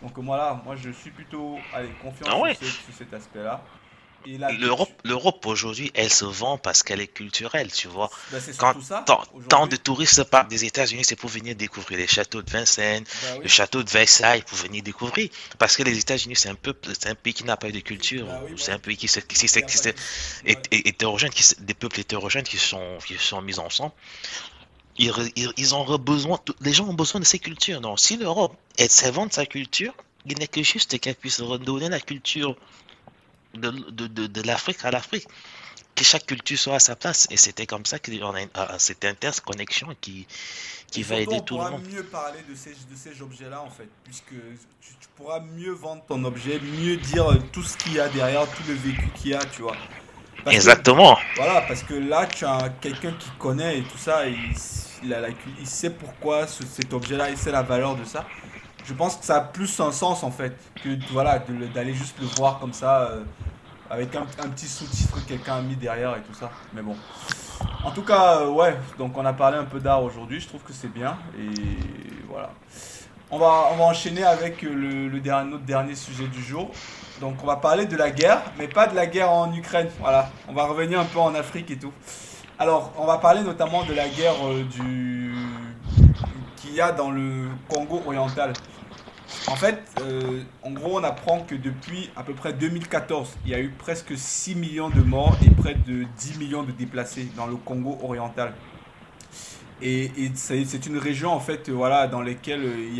Donc 0.00 0.16
voilà, 0.18 0.60
moi 0.64 0.76
je 0.76 0.90
suis 0.90 1.10
plutôt 1.10 1.58
allez, 1.74 1.90
confiant 2.00 2.26
ah 2.30 2.54
sur 2.54 2.94
cet 2.94 3.12
aspect-là. 3.12 3.60
L'Europe, 5.04 5.46
aujourd'hui, 5.46 5.90
elle 5.94 6.12
se 6.12 6.24
vend 6.24 6.58
parce 6.58 6.82
qu'elle 6.82 7.00
est 7.00 7.06
culturelle, 7.06 7.72
tu 7.72 7.88
vois. 7.88 8.10
Ben, 8.30 8.40
Quand 8.58 8.74
tant, 9.48 9.66
de 9.66 9.76
touristes 9.76 10.24
partent 10.24 10.48
des 10.48 10.64
États-Unis, 10.64 11.04
c'est 11.04 11.16
pour 11.16 11.30
venir 11.30 11.54
découvrir 11.56 11.98
les 11.98 12.06
châteaux 12.06 12.42
de 12.42 12.50
Vincennes, 12.50 13.04
ben 13.22 13.42
le 13.42 13.48
château 13.48 13.82
de 13.82 13.90
Versailles, 13.90 14.42
pour 14.42 14.58
venir 14.58 14.82
découvrir. 14.82 15.28
Parce 15.58 15.76
que 15.76 15.82
les 15.82 15.98
États-Unis, 15.98 16.36
c'est 16.36 16.48
un 16.48 16.56
un 17.04 17.14
pays 17.14 17.34
qui 17.34 17.44
n'a 17.44 17.56
pas 17.56 17.70
de 17.70 17.80
culture. 17.80 18.26
Ben 18.26 18.42
c'est 18.56 18.72
un 18.72 18.78
pays 18.78 18.96
qui, 18.96 19.06
qui, 19.06 19.22
qui, 19.22 19.88
est, 20.46 20.86
hétérogène, 20.88 21.30
qui, 21.30 21.44
des 21.60 21.74
peuples 21.74 22.00
hétérogènes 22.00 22.44
qui 22.44 22.58
sont, 22.58 22.98
qui 23.06 23.16
sont 23.18 23.42
mis 23.42 23.58
ensemble. 23.58 23.92
Ils, 24.98 25.12
ils, 25.56 25.74
ont 25.74 25.98
besoin, 25.98 26.38
les 26.60 26.72
gens 26.72 26.86
ont 26.86 26.94
besoin 26.94 27.20
de 27.20 27.24
ces 27.24 27.38
cultures. 27.38 27.80
Donc, 27.80 27.98
si 27.98 28.16
l'Europe, 28.18 28.54
elle 28.78 28.90
sait 28.90 29.10
vendre 29.10 29.32
sa 29.32 29.46
culture, 29.46 29.94
il 30.26 30.38
n'est 30.38 30.46
que 30.46 30.62
juste 30.62 30.98
qu'elle 31.00 31.14
puisse 31.14 31.40
redonner 31.40 31.88
la 31.88 32.00
culture 32.00 32.56
de, 33.54 33.70
de, 33.70 34.26
de, 34.26 34.42
l'Afrique 34.42 34.84
à 34.84 34.90
l'Afrique. 34.90 35.26
Que 35.94 36.04
chaque 36.04 36.24
culture 36.24 36.58
soit 36.58 36.76
à 36.76 36.78
sa 36.78 36.96
place. 36.96 37.26
Et 37.30 37.36
c'était 37.36 37.66
comme 37.66 37.84
ça 37.84 37.98
y 38.08 38.22
a 38.22 38.78
cette 38.78 39.04
interconnexion 39.04 39.94
qui, 40.00 40.26
qui 40.90 41.02
va 41.02 41.16
aider 41.16 41.40
tout 41.44 41.58
le 41.58 41.64
monde. 41.64 41.74
On 41.74 41.80
pourra 41.80 41.94
mieux 41.94 42.04
parler 42.04 42.40
de 42.48 42.54
ces, 42.54 42.70
de 42.70 42.96
ces 42.96 43.20
objets-là, 43.20 43.60
en 43.60 43.70
fait. 43.70 43.88
Puisque 44.04 44.34
tu, 44.80 45.08
pourras 45.16 45.40
mieux 45.40 45.72
vendre 45.72 46.02
ton 46.08 46.24
objet, 46.24 46.58
mieux 46.60 46.96
dire 46.96 47.26
tout 47.52 47.62
ce 47.62 47.76
qu'il 47.76 47.94
y 47.94 48.00
a 48.00 48.08
derrière, 48.08 48.50
tout 48.50 48.62
le 48.66 48.74
vécu 48.74 49.06
qu'il 49.14 49.32
y 49.32 49.34
a, 49.34 49.44
tu 49.44 49.62
vois. 49.62 49.76
Exactement. 50.46 51.18
voilà, 51.36 51.60
parce 51.62 51.82
que 51.82 51.94
là, 51.94 52.26
tu 52.26 52.44
as 52.46 52.70
quelqu'un 52.80 53.12
qui 53.12 53.30
connaît 53.38 53.78
et 53.78 53.82
tout 53.82 53.98
ça, 53.98 54.26
il, 54.26 54.36
il, 55.04 55.16
il 55.60 55.66
sait 55.66 55.90
pourquoi 55.90 56.46
cet 56.46 56.92
objet-là, 56.92 57.30
il 57.30 57.36
sait 57.36 57.52
la 57.52 57.62
valeur 57.62 57.96
de 57.96 58.04
ça 58.04 58.26
je 58.84 58.94
pense 58.94 59.16
que 59.16 59.24
ça 59.24 59.36
a 59.36 59.40
plus 59.40 59.80
un 59.80 59.92
sens 59.92 60.22
en 60.22 60.30
fait 60.30 60.56
que 60.82 60.90
voilà 61.12 61.38
d'aller 61.74 61.94
juste 61.94 62.18
le 62.20 62.26
voir 62.26 62.58
comme 62.58 62.72
ça 62.72 63.02
euh, 63.02 63.22
avec 63.90 64.14
un, 64.16 64.24
petit 64.24 64.66
sous-titre 64.66 65.22
que 65.22 65.28
quelqu'un 65.28 65.56
a 65.56 65.60
mis 65.60 65.76
derrière 65.76 66.16
et 66.16 66.22
tout 66.22 66.34
ça. 66.34 66.50
Mais 66.72 66.80
bon. 66.80 66.96
En 67.84 67.90
tout 67.90 68.02
cas, 68.02 68.38
euh, 68.38 68.48
ouais, 68.48 68.76
donc 68.98 69.16
on 69.18 69.24
a 69.24 69.32
parlé 69.32 69.58
un 69.58 69.64
peu 69.64 69.80
d'art 69.80 70.02
aujourd'hui, 70.02 70.40
je 70.40 70.48
trouve 70.48 70.62
que 70.62 70.72
c'est 70.72 70.92
bien. 70.92 71.18
Et 71.38 71.52
voilà. 72.28 72.50
On 73.30 73.38
va, 73.38 73.68
on 73.72 73.76
va 73.76 73.84
enchaîner 73.84 74.24
avec 74.24 74.62
le, 74.62 75.08
le 75.08 75.20
dernier, 75.20 75.50
notre 75.50 75.64
dernier 75.64 75.94
sujet 75.94 76.26
du 76.26 76.42
jour. 76.42 76.70
Donc 77.20 77.36
on 77.42 77.46
va 77.46 77.56
parler 77.56 77.86
de 77.86 77.96
la 77.96 78.10
guerre, 78.10 78.42
mais 78.58 78.66
pas 78.66 78.86
de 78.86 78.96
la 78.96 79.06
guerre 79.06 79.30
en 79.30 79.52
Ukraine. 79.54 79.88
Voilà, 80.00 80.30
on 80.48 80.54
va 80.54 80.64
revenir 80.64 80.98
un 80.98 81.04
peu 81.04 81.18
en 81.18 81.34
Afrique 81.34 81.70
et 81.70 81.76
tout. 81.76 81.92
Alors, 82.58 82.92
on 82.96 83.06
va 83.06 83.18
parler 83.18 83.42
notamment 83.42 83.84
de 83.84 83.92
la 83.92 84.08
guerre 84.08 84.34
euh, 84.44 84.62
du 84.62 85.34
qu'il 86.56 86.74
y 86.74 86.80
a 86.80 86.92
dans 86.92 87.10
le 87.10 87.48
Congo 87.68 88.00
oriental. 88.06 88.52
En 89.48 89.56
fait, 89.56 89.80
euh, 90.00 90.42
en 90.62 90.70
gros, 90.70 91.00
on 91.00 91.04
apprend 91.04 91.40
que 91.40 91.56
depuis 91.56 92.10
à 92.16 92.22
peu 92.22 92.32
près 92.32 92.52
2014, 92.52 93.36
il 93.44 93.50
y 93.50 93.54
a 93.54 93.60
eu 93.60 93.70
presque 93.70 94.16
6 94.16 94.54
millions 94.54 94.88
de 94.88 95.00
morts 95.00 95.36
et 95.44 95.50
près 95.50 95.74
de 95.74 96.04
10 96.18 96.38
millions 96.38 96.62
de 96.62 96.70
déplacés 96.70 97.28
dans 97.36 97.46
le 97.46 97.56
Congo 97.56 97.98
oriental. 98.02 98.54
Et, 99.84 100.12
c'est 100.36 100.86
une 100.86 100.96
région 100.96 101.32
en 101.32 101.40
fait, 101.40 101.68
voilà, 101.68 102.06
dans 102.06 102.22
laquelle 102.22 102.64
euh, 102.64 102.88
il 102.88 102.96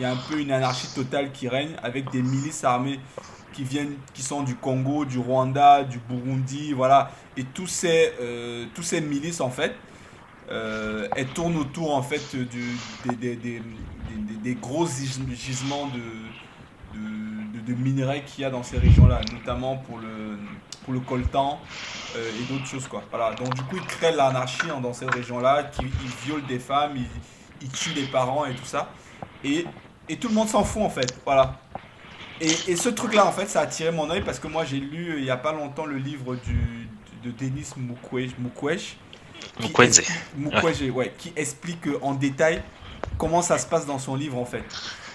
y, 0.00 0.04
a 0.04 0.10
un 0.10 0.16
peu 0.16 0.40
une 0.40 0.52
anarchie 0.52 0.88
totale 0.94 1.32
qui 1.32 1.48
règne 1.48 1.76
avec 1.82 2.10
des 2.10 2.22
milices 2.22 2.64
armées 2.64 2.98
qui 3.52 3.62
viennent, 3.62 3.96
qui 4.14 4.22
sont 4.22 4.42
du 4.42 4.54
Congo, 4.54 5.04
du 5.04 5.18
Rwanda, 5.18 5.84
du 5.84 5.98
Burundi, 5.98 6.72
voilà, 6.72 7.10
et 7.36 7.44
tous 7.44 7.66
ces, 7.66 8.12
euh, 8.22 8.64
tous 8.74 8.82
ces 8.82 9.02
milices 9.02 9.42
en 9.42 9.50
fait, 9.50 9.74
elles 10.50 11.28
tournent 11.34 11.58
autour 11.58 11.94
en 11.94 12.00
fait 12.00 12.34
des, 13.04 13.60
gros 14.54 14.86
gisements 14.86 15.88
de, 15.88 16.98
de, 17.66 17.74
minerais 17.74 18.22
qu'il 18.24 18.42
y 18.42 18.44
a 18.44 18.50
dans 18.50 18.62
ces 18.62 18.78
régions-là, 18.78 19.20
notamment 19.32 19.76
pour 19.76 19.98
le, 19.98 20.38
pour 20.84 20.92
le 20.92 21.00
coltan 21.00 21.60
euh, 22.16 22.30
et 22.40 22.52
d'autres 22.52 22.66
choses. 22.66 22.86
Quoi. 22.88 23.02
Voilà. 23.10 23.34
Donc 23.34 23.54
du 23.54 23.62
coup, 23.62 23.76
ils 23.76 23.86
créent 23.86 24.14
l'anarchie 24.14 24.70
hein, 24.70 24.80
dans 24.80 24.92
ces 24.92 25.06
régions-là, 25.06 25.64
qui, 25.64 25.82
ils 25.82 26.26
violent 26.26 26.46
des 26.46 26.58
femmes, 26.58 26.96
ils, 27.60 27.70
tuent 27.70 27.94
les 27.94 28.06
parents 28.06 28.46
et 28.46 28.54
tout 28.54 28.64
ça. 28.64 28.90
Et, 29.44 29.66
et 30.08 30.16
tout 30.16 30.28
le 30.28 30.34
monde 30.34 30.48
s'en 30.48 30.64
fout 30.64 30.82
en 30.82 30.90
fait. 30.90 31.14
Voilà. 31.24 31.60
Et, 32.40 32.50
et 32.68 32.76
ce 32.76 32.88
truc-là, 32.88 33.26
en 33.26 33.32
fait, 33.32 33.46
ça 33.46 33.60
a 33.60 33.62
attiré 33.64 33.90
mon 33.90 34.08
oeil 34.10 34.22
parce 34.22 34.38
que 34.38 34.46
moi, 34.46 34.64
j'ai 34.64 34.78
lu 34.78 35.16
il 35.18 35.24
n'y 35.24 35.30
a 35.30 35.36
pas 35.36 35.52
longtemps 35.52 35.86
le 35.86 35.98
livre 35.98 36.36
du, 36.36 36.88
de 37.24 37.30
Denis 37.32 37.66
Mukwege, 37.76 38.30
Mukwege, 38.38 38.96
qui, 40.76 40.90
ouais, 40.90 41.12
qui 41.18 41.32
explique 41.36 41.88
en 42.00 42.14
détail 42.14 42.62
comment 43.16 43.42
ça 43.42 43.58
se 43.58 43.66
passe 43.66 43.86
dans 43.86 43.98
son 43.98 44.14
livre 44.14 44.38
en 44.38 44.44
fait. 44.44 44.64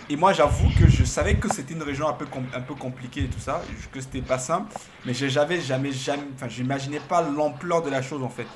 Et 0.09 0.17
moi, 0.17 0.33
j'avoue 0.33 0.69
que 0.77 0.87
je 0.89 1.05
savais 1.05 1.35
que 1.35 1.51
c'était 1.53 1.73
une 1.73 1.83
région 1.83 2.07
un 2.09 2.13
peu, 2.13 2.25
un 2.53 2.59
peu 2.59 2.75
compliquée 2.75 3.21
et 3.21 3.27
tout 3.27 3.39
ça, 3.39 3.61
que 3.91 4.01
c'était 4.01 4.21
pas 4.21 4.37
simple, 4.37 4.73
mais 5.05 5.13
j'avais 5.13 5.61
jamais, 5.61 5.91
jamais, 5.91 6.23
enfin, 6.35 6.49
j'imaginais 6.49 6.99
pas 6.99 7.21
l'ampleur 7.21 7.81
de 7.81 7.89
la 7.89 8.01
chose 8.01 8.21
en 8.21 8.29
fait. 8.29 8.47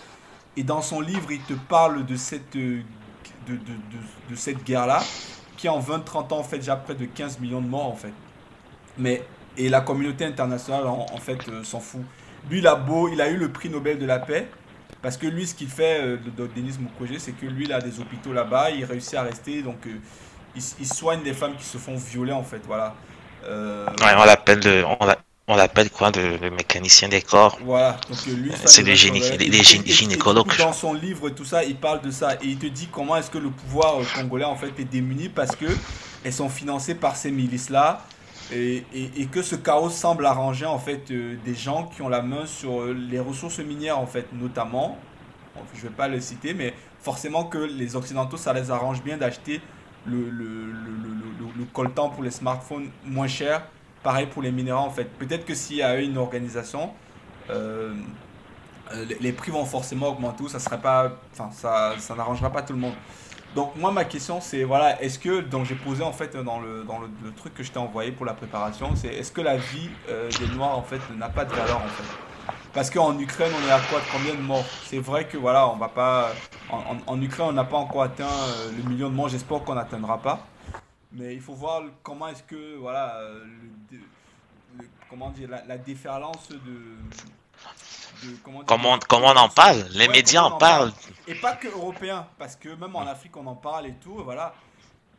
Et 0.57 0.63
dans 0.63 0.81
son 0.81 0.99
livre, 0.99 1.31
il 1.31 1.41
te 1.41 1.53
parle 1.53 2.05
de 2.05 2.15
cette, 2.15 2.55
euh, 2.55 2.81
de, 3.47 3.55
de, 3.55 4.35
cette 4.35 4.63
guerre-là, 4.63 5.01
qui 5.55 5.69
en 5.69 5.79
20-30 5.79 6.33
ans 6.33 6.43
fait 6.43 6.57
déjà 6.57 6.75
près 6.75 6.95
de 6.95 7.05
15 7.05 7.39
millions 7.39 7.61
de 7.61 7.67
morts 7.67 7.87
en 7.87 7.95
fait. 7.95 8.13
Mais, 8.97 9.23
et 9.55 9.69
la 9.69 9.81
communauté 9.81 10.25
internationale 10.25 10.85
en, 10.87 11.05
fait 11.17 11.47
euh, 11.47 11.63
s'en 11.63 11.79
fout. 11.79 12.01
Lui, 12.49 12.59
il 12.59 12.67
a 12.67 12.75
beau, 12.75 13.07
il 13.07 13.21
a 13.21 13.29
eu 13.29 13.37
le 13.37 13.51
prix 13.51 13.69
Nobel 13.69 13.99
de 13.99 14.05
la 14.05 14.19
paix, 14.19 14.49
parce 15.01 15.17
que 15.17 15.27
lui, 15.27 15.45
ce 15.47 15.55
qu'il 15.55 15.69
fait, 15.69 15.99
euh, 16.01 16.17
de, 16.17 16.47
Denis 16.47 16.77
Mukwege, 16.79 17.19
c'est 17.19 17.33
que 17.33 17.45
lui, 17.45 17.65
il 17.65 17.73
a 17.73 17.81
des 17.81 17.99
hôpitaux 17.99 18.33
là-bas, 18.33 18.71
il 18.71 18.83
réussit 18.85 19.15
à 19.15 19.23
rester, 19.23 19.61
donc 19.61 19.85
euh, 19.85 19.99
il, 20.55 20.87
soigne 20.87 21.23
des 21.23 21.33
femmes 21.33 21.55
qui 21.55 21.65
se 21.65 21.77
font 21.77 21.95
violer 21.95 22.33
en 22.33 22.43
fait, 22.43 22.61
voilà. 22.65 22.95
Ouais, 23.43 24.13
on 24.17 24.25
l'appelle 24.25 24.59
de, 24.59 24.83
on 25.49 25.55
l'appelle 25.55 25.89
quoi, 25.89 26.11
le, 26.11 26.49
mécanicien 26.49 27.07
des 27.07 27.21
corps. 27.21 27.57
Voilà, 27.63 27.97
donc 28.09 28.25
lui, 28.25 28.51
c'est 28.65 28.83
le 28.83 28.93
gynécologue. 28.93 30.57
Dans 30.57 30.73
son 30.73 30.93
livre, 30.93 31.29
tout 31.29 31.45
ça, 31.45 31.63
il 31.63 31.77
parle 31.77 32.01
de 32.01 32.11
ça 32.11 32.33
et 32.35 32.47
il 32.47 32.57
te 32.57 32.65
dit 32.65 32.89
comment 32.91 33.15
est-ce 33.15 33.31
que 33.31 33.37
le 33.37 33.49
pouvoir 33.49 33.99
congolais 34.13 34.43
en 34.43 34.57
fait 34.57 34.73
est 34.77 34.83
démuni 34.83 35.29
parce 35.29 35.55
que 35.55 35.67
elles 36.25 36.33
sont 36.33 36.49
financées 36.49 36.95
par 36.95 37.15
ces 37.15 37.31
milices 37.31 37.69
et, 38.53 39.27
que 39.31 39.41
ce 39.41 39.55
chaos 39.55 39.89
semble 39.89 40.25
arranger 40.25 40.65
en 40.65 40.79
fait 40.79 41.11
euh, 41.11 41.35
des 41.43 41.55
gens 41.55 41.85
qui 41.85 42.01
ont 42.01 42.09
la 42.09 42.21
main 42.21 42.45
sur 42.45 42.81
euh, 42.81 42.93
les 42.93 43.19
ressources 43.19 43.59
minières 43.59 43.99
en 43.99 44.07
fait 44.07 44.27
notamment. 44.33 44.97
Je 45.73 45.81
vais 45.81 45.93
pas 45.93 46.07
le 46.07 46.19
citer 46.21 46.53
mais 46.53 46.73
forcément 46.99 47.45
que 47.45 47.57
les 47.57 47.95
occidentaux 47.95 48.37
ça 48.37 48.53
les 48.53 48.71
arrange 48.71 49.03
bien 49.03 49.17
d'acheter 49.17 49.61
le, 50.05 50.29
le, 50.29 51.65
coltan 51.73 52.09
pour 52.09 52.23
les 52.23 52.31
smartphones 52.31 52.89
moins 53.03 53.27
cher 53.27 53.67
pareil 54.03 54.27
pour 54.27 54.41
les 54.41 54.51
minéraux 54.51 54.85
en 54.85 54.89
fait. 54.89 55.05
Peut-être 55.05 55.45
que 55.45 55.53
s'il 55.53 55.77
y 55.77 55.83
a 55.83 55.99
une 55.99 56.17
organisation 56.17 56.91
euh, 57.49 57.93
les, 59.19 59.31
prix 59.33 59.51
vont 59.51 59.65
forcément 59.65 60.09
augmenter 60.09 60.47
ça 60.47 60.59
serait 60.59 60.79
pas 60.79 61.19
ça 61.33 62.15
n'arrangera 62.15 62.51
pas 62.51 62.61
tout 62.61 62.73
le 62.73 62.79
monde 62.79 62.93
donc 63.57 63.75
moi 63.75 63.91
ma 63.91 64.05
question 64.05 64.39
c'est 64.39 64.63
voilà 64.63 65.01
est-ce 65.01 65.17
que 65.17 65.41
donc 65.41 65.65
j'ai 65.65 65.73
posé 65.73 66.03
en 66.03 66.13
fait 66.13 66.37
dans 66.37 66.59
le 66.59 66.83
dans 66.83 66.99
le, 66.99 67.09
truc 67.35 67.55
que 67.55 67.63
je 67.63 67.71
t'ai 67.71 67.79
envoyé 67.79 68.11
pour 68.11 68.23
la 68.23 68.35
préparation 68.35 68.95
c'est 68.95 69.07
est-ce 69.07 69.31
que 69.31 69.41
la 69.41 69.57
vie 69.57 69.89
euh, 70.09 70.29
des 70.39 70.47
noirs 70.55 70.77
en 70.77 70.83
fait 70.83 71.01
n'a 71.17 71.27
pas 71.27 71.43
de 71.43 71.51
valeur 71.51 71.77
en 71.77 71.87
fait? 71.87 72.03
Parce 72.71 72.91
qu'en 72.91 73.17
Ukraine 73.17 73.51
on 73.59 73.67
est 73.67 73.71
à 73.71 73.79
quoi 73.79 73.99
combien 74.11 74.35
de 74.35 74.41
morts? 74.41 74.63
C'est 74.85 74.99
vrai 74.99 75.27
que 75.27 75.37
voilà 75.37 75.67
on 75.69 75.75
va 75.75 75.87
pas 75.87 76.33
en, 76.69 77.19
Ukraine 77.19 77.47
on 77.49 77.53
n'a 77.53 77.63
pas 77.63 77.77
encore 77.77 78.03
atteint 78.03 78.25
euh, 78.25 78.71
le 78.77 78.87
million 78.87 79.09
de 79.09 79.15
morts. 79.15 79.29
J'espère 79.29 79.63
qu'on 79.63 79.73
n'atteindra 79.73 80.21
pas. 80.21 80.45
Mais 81.11 81.33
il 81.33 81.41
faut 81.41 81.55
voir 81.55 81.81
comment 82.03 82.27
est-ce 82.27 82.43
que 82.43 82.77
voilà 82.77 83.15
euh, 83.15 83.43
comment 85.09 85.31
dire 85.31 85.49
la, 85.49 85.65
la 85.65 85.79
déferlance 85.79 86.49
de 86.49 86.77
comment, 88.67 88.99
comment, 89.07 89.27
on 89.29 89.37
en 89.37 89.49
parle? 89.49 89.85
Les 89.91 90.07
médias 90.07 90.43
en, 90.43 90.57
parlent. 90.57 90.91
Et 91.27 91.35
pas 91.35 91.55
que 91.55 91.67
européens, 91.67 92.27
parce 92.37 92.55
que 92.55 92.69
même 92.69 92.95
en 92.95 93.07
Afrique 93.07 93.35
on 93.37 93.47
en 93.47 93.55
parle 93.55 93.87
et 93.87 93.93
tout, 93.93 94.23
voilà. 94.23 94.53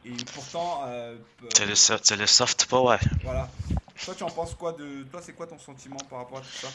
Et 0.05 0.13
pourtant. 0.35 0.83
Euh, 0.87 1.17
c'est 1.55 1.67
le, 1.67 2.21
le, 2.21 2.27
soft 2.27 2.67
power. 2.67 2.99
Voilà. 3.25 3.49
Toi, 4.05 4.15
tu 4.15 4.23
en 4.23 4.31
penses 4.31 4.55
quoi 4.55 4.73
de. 4.73 5.03
Toi, 5.11 5.21
c'est 5.23 5.33
quoi 5.33 5.47
ton 5.47 5.59
sentiment 5.59 5.99
par 6.09 6.21
rapport 6.21 6.39
à 6.39 6.41
tout 6.41 6.49
ça? 6.53 6.69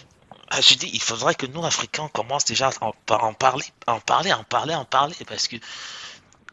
Ah, 0.49 0.62
Je 0.62 0.75
dis, 0.75 0.89
il 0.93 1.01
faudrait 1.01 1.36
que 1.36 1.45
nous, 1.45 1.65
Africains, 1.65 2.09
commence 2.09 2.45
déjà 2.45 2.69
à 2.69 2.86
en, 2.86 3.33
parler, 3.33 3.65
en 3.88 3.99
parler, 3.99 4.33
en 4.33 4.43
parler, 4.43 4.75
en 4.75 4.86
parler, 4.86 5.15
parce 5.27 5.47
que 5.47 5.55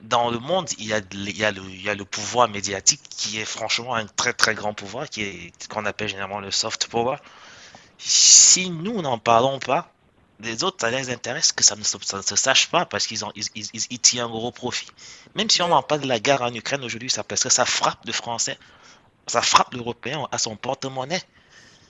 dans 0.01 0.31
le 0.31 0.39
monde, 0.39 0.69
il 0.79 0.87
y, 0.87 0.95
a, 0.95 1.01
il, 1.13 1.37
y 1.37 1.45
a 1.45 1.51
le, 1.51 1.63
il 1.63 1.83
y 1.83 1.91
a 1.91 1.95
le 1.95 2.05
pouvoir 2.05 2.49
médiatique 2.49 3.03
qui 3.11 3.39
est 3.39 3.45
franchement 3.45 3.95
un 3.95 4.07
très 4.07 4.33
très 4.33 4.55
grand 4.55 4.73
pouvoir, 4.73 5.11
qui 5.11 5.23
est 5.23 5.69
qu'on 5.69 5.85
appelle 5.85 6.09
généralement 6.09 6.41
le 6.41 6.51
soft 6.51 6.87
power 6.87 7.17
si 8.01 8.71
nous 8.71 9.03
n'en 9.03 9.19
parlons 9.19 9.59
pas, 9.59 9.93
les 10.41 10.65
autres, 10.65 10.79
ça 10.81 10.91
les 10.91 11.11
intéresse 11.11 11.53
que 11.53 11.63
ça 11.63 11.77
ne 11.77 11.83
se, 11.83 12.37
sache 12.37 12.69
pas 12.69 12.87
parce 12.87 13.07
qu'ils 13.07 13.25
ont, 13.25 13.33
ils, 13.35 13.45
ils, 13.91 13.99
tirent 13.99 14.25
un 14.25 14.29
gros 14.31 14.51
profit. 14.51 14.89
Même 15.35 15.51
si 15.51 15.61
on 15.61 15.69
n'en 15.69 15.83
parle 15.83 16.01
de 16.01 16.07
la 16.07 16.19
guerre 16.19 16.41
en 16.43 16.53
Ukraine 16.55 16.83
aujourd'hui, 16.83 17.11
ça 17.11 17.23
parce 17.23 17.43
que 17.43 17.51
ça 17.51 17.67
frappe 17.67 18.05
le 18.07 18.13
français, 18.13 18.59
ça 19.27 19.43
frappe 19.43 19.75
l'européen 19.75 20.27
à 20.33 20.39
son 20.39 20.57
porte-monnaie. 20.57 21.23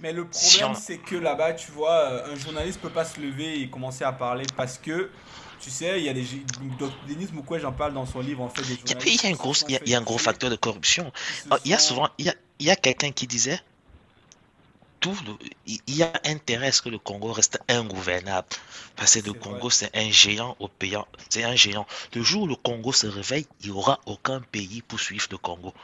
Mais 0.00 0.12
le 0.12 0.26
problème, 0.26 0.74
c'est 0.74 0.98
que 0.98 1.14
là-bas, 1.14 1.52
tu 1.52 1.70
vois, 1.72 1.92
euh, 1.92 2.32
un 2.32 2.36
journaliste 2.36 2.80
peut 2.80 2.90
pas 2.90 3.04
se 3.04 3.20
lever 3.20 3.60
et 3.60 3.68
commencer 3.68 4.02
à 4.02 4.12
parler 4.12 4.46
parce 4.56 4.78
que, 4.78 5.10
tu 5.60 5.70
sais, 5.70 6.00
il 6.00 6.06
y 6.06 6.08
a 6.08 6.14
des. 6.14 6.24
Denis 7.06 7.28
Mukwege, 7.32 7.62
j'en 7.62 7.72
parle 7.72 7.92
dans 7.92 8.06
son 8.06 8.20
livre, 8.20 8.42
en 8.42 8.48
fait. 8.48 8.62
Des 8.62 8.78
il 9.06 9.22
y 9.22 9.26
a, 9.26 9.28
un 9.28 9.32
gros, 9.32 9.54
il 9.68 9.78
y 9.86 9.94
a, 9.94 9.98
un 9.98 10.02
gros 10.02 10.16
facteur 10.16 10.48
de 10.48 10.56
corruption. 10.56 11.12
Il 11.66 11.70
y 11.70 11.74
a 11.74 11.78
souvent, 11.78 12.08
il 12.16 12.26
y 12.26 12.28
a, 12.30 12.34
il 12.58 12.66
y 12.66 12.70
a 12.70 12.76
quelqu'un 12.76 13.12
qui 13.12 13.26
disait 13.26 13.60
tout 15.00 15.16
il 15.66 15.80
y 15.88 16.02
a 16.02 16.12
intérêt 16.24 16.68
à 16.68 16.72
ce 16.72 16.82
que 16.82 16.88
le 16.88 16.98
Congo 16.98 17.32
reste 17.32 17.58
ingouvernable. 17.68 18.46
Parce 18.96 19.14
que 19.14 19.26
le 19.26 19.32
Congo, 19.32 19.70
c'est 19.70 19.94
un 19.96 20.10
géant 20.10 20.56
au 20.58 20.68
payant. 20.68 21.06
C'est 21.28 21.44
un 21.44 21.56
géant. 21.56 21.86
Le 22.14 22.22
jour 22.22 22.42
où 22.42 22.46
le 22.46 22.56
Congo 22.56 22.92
se 22.92 23.06
réveille, 23.06 23.46
il 23.62 23.70
n'y 23.70 23.76
aura 23.76 24.00
aucun 24.06 24.40
pays 24.40 24.82
pour 24.82 25.00
suivre 25.00 25.26
le 25.30 25.38
Congo. 25.38 25.74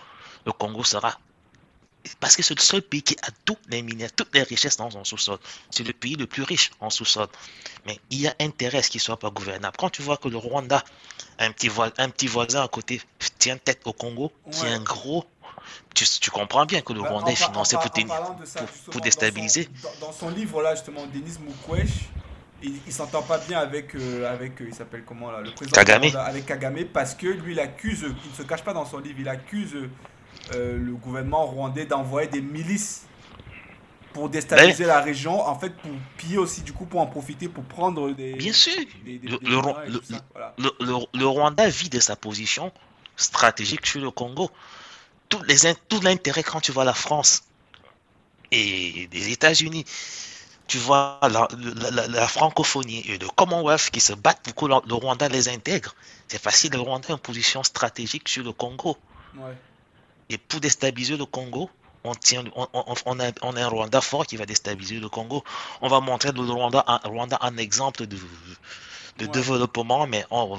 Le 0.44 0.52
Congo 0.52 0.84
sera. 0.84 1.18
Parce 2.20 2.36
que 2.36 2.42
c'est 2.42 2.54
le 2.54 2.62
seul 2.62 2.82
pays 2.82 3.02
qui 3.02 3.16
a 3.22 3.30
tous 3.44 3.56
les 3.68 3.82
minères, 3.82 4.12
toutes 4.12 4.32
les 4.32 4.44
richesses 4.44 4.76
dans 4.76 4.90
son 4.90 5.02
sous-sol. 5.02 5.38
C'est 5.70 5.82
le 5.82 5.92
pays 5.92 6.14
le 6.14 6.26
plus 6.26 6.44
riche 6.44 6.70
en 6.78 6.90
sous-sol. 6.90 7.26
Mais 7.84 7.98
il 8.10 8.20
y 8.20 8.28
a 8.28 8.34
intérêt 8.38 8.78
à 8.78 8.82
ce 8.82 8.90
qu'il 8.90 9.00
ne 9.00 9.04
soit 9.04 9.18
pas 9.18 9.30
gouvernable. 9.30 9.76
Quand 9.76 9.90
tu 9.90 10.02
vois 10.02 10.16
que 10.16 10.28
le 10.28 10.36
Rwanda, 10.36 10.84
un 11.40 11.50
petit, 11.50 11.68
un 11.98 12.08
petit 12.10 12.28
voisin 12.28 12.62
à 12.62 12.68
côté, 12.68 13.00
tient 13.38 13.56
tête 13.56 13.80
au 13.86 13.92
Congo, 13.92 14.30
qui 14.52 14.66
est 14.66 14.70
un 14.70 14.80
gros 14.80 15.24
tu, 15.94 16.30
comprends 16.30 16.66
bien 16.66 16.80
que 16.80 16.92
le 16.92 17.00
bah, 17.00 17.08
Rwanda 17.10 17.32
est 17.32 17.36
financé 17.36 17.76
pour, 17.76 17.90
pour, 18.90 19.00
déstabiliser. 19.00 19.68
Dans, 20.00 20.12
son 20.12 20.30
livre 20.30 20.62
là 20.62 20.74
justement, 20.74 21.06
Denis 21.06 21.38
Mukwege, 21.40 22.08
il, 22.62 22.74
il 22.86 22.92
s'entend 22.92 23.22
pas 23.22 23.38
bien 23.38 23.58
avec 23.58 23.94
euh, 23.94 24.32
avec 24.32 24.60
euh, 24.60 24.66
il 24.68 24.74
s'appelle 24.74 25.04
comment 25.06 25.30
là, 25.30 25.40
le 25.40 25.52
président 25.52 25.74
Kagame. 25.74 26.04
avec 26.16 26.46
Kagame 26.46 26.84
parce 26.92 27.14
que 27.14 27.26
lui 27.26 27.52
il 27.52 27.60
accuse, 27.60 28.02
il 28.02 28.30
ne 28.30 28.36
se 28.36 28.42
cache 28.42 28.62
pas 28.62 28.72
dans 28.72 28.84
son 28.84 28.98
livre, 28.98 29.16
il 29.20 29.28
accuse 29.28 29.74
euh, 30.54 30.78
le 30.78 30.92
gouvernement 30.92 31.46
rwandais 31.46 31.86
d'envoyer 31.86 32.28
des 32.28 32.40
milices 32.40 33.06
pour 34.16 34.30
déstabiliser 34.30 34.84
ben. 34.84 34.88
la 34.88 35.00
région, 35.02 35.46
en 35.46 35.58
fait, 35.58 35.76
pour 35.76 35.90
piller 36.16 36.38
aussi, 36.38 36.62
du 36.62 36.72
coup, 36.72 36.86
pour 36.86 37.00
en 37.00 37.06
profiter, 37.06 37.48
pour 37.48 37.64
prendre 37.64 38.12
des. 38.12 38.32
Bien 38.32 38.52
sûr. 38.54 38.72
le, 39.04 39.40
le, 41.12 41.26
Rwanda 41.26 41.68
vit 41.68 41.90
de 41.90 42.00
sa 42.00 42.16
position 42.16 42.72
stratégique 43.16 43.86
sur 43.86 44.00
le 44.00 44.10
Congo 44.10 44.50
tout, 45.28 45.42
les, 45.42 45.74
tout 45.88 46.00
l'intérêt 46.00 46.42
quand 46.42 46.60
tu 46.60 46.72
vois 46.72 46.84
la 46.84 46.94
France 46.94 47.42
et 48.50 49.08
les 49.12 49.32
États-Unis, 49.32 49.84
tu 50.66 50.78
vois 50.78 51.20
la, 51.22 52.28
francophonie 52.28 53.04
et 53.08 53.18
le 53.18 53.28
Commonwealth 53.28 53.90
qui 53.90 54.00
se 54.00 54.12
battent 54.12 54.42
pour 54.42 54.54
que 54.54 54.66
le, 54.66 54.94
Rwanda 54.94 55.28
les 55.28 55.48
intègre. 55.48 55.94
C'est 56.28 56.42
facile, 56.42 56.72
le 56.72 56.80
Rwanda 56.80 57.08
est 57.08 57.12
en 57.12 57.18
position 57.18 57.62
stratégique 57.62 58.28
sur 58.28 58.44
le 58.44 58.52
Congo. 58.52 58.96
Et 60.28 60.38
pour 60.38 60.60
déstabiliser 60.60 61.16
le 61.16 61.24
Congo, 61.24 61.70
on, 62.02 62.14
tient, 62.14 62.44
on, 62.56 62.68
on, 62.72 63.20
a, 63.20 63.30
on, 63.42 63.56
a, 63.56 63.62
un 63.62 63.68
Rwanda 63.68 64.00
fort 64.00 64.26
qui 64.26 64.36
va 64.36 64.46
déstabiliser 64.46 64.98
le 64.98 65.08
Congo. 65.08 65.44
On 65.82 65.88
va 65.88 66.00
montrer 66.00 66.32
le 66.32 66.40
Rwanda, 66.40 66.84
un, 66.86 66.98
Rwanda 67.04 67.38
un 67.42 67.56
exemple 67.58 68.06
de, 68.06 68.16
de 69.18 69.26
développement, 69.26 70.06
mais 70.06 70.24
on 70.30 70.58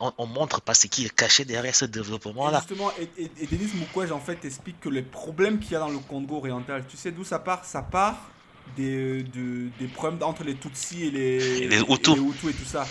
on, 0.00 0.12
on, 0.18 0.26
montre 0.26 0.60
pas 0.60 0.74
ce 0.74 0.86
qui 0.86 1.06
est 1.06 1.14
caché 1.14 1.44
derrière 1.44 1.74
ce 1.74 1.86
développement-là. 1.86 2.58
Justement, 2.58 2.90
et, 3.00 3.30
et, 3.40 3.46
Denis 3.46 3.70
Mukwege 3.74 4.12
en 4.12 4.20
fait 4.20 4.44
explique 4.44 4.80
que 4.80 4.88
les 4.88 5.02
problèmes 5.02 5.58
qu'il 5.58 5.72
y 5.72 5.76
a 5.76 5.80
dans 5.80 5.88
le 5.88 5.98
Congo 5.98 6.36
oriental, 6.36 6.84
tu 6.88 6.96
sais 6.96 7.10
d'où 7.10 7.24
ça 7.24 7.38
part? 7.38 7.64
Ça 7.64 7.82
part 7.82 8.30
des, 8.76 9.22
de, 9.22 9.68
des 9.78 9.86
problèmes 9.86 10.22
entre 10.22 10.44
les 10.44 10.54
Tutsis 10.56 11.04
et 11.04 11.10
les, 11.10 11.68
les, 11.68 11.80
Hutus. 11.80 12.16
et, 12.48 12.52
tout 12.52 12.64
ça. 12.66 12.86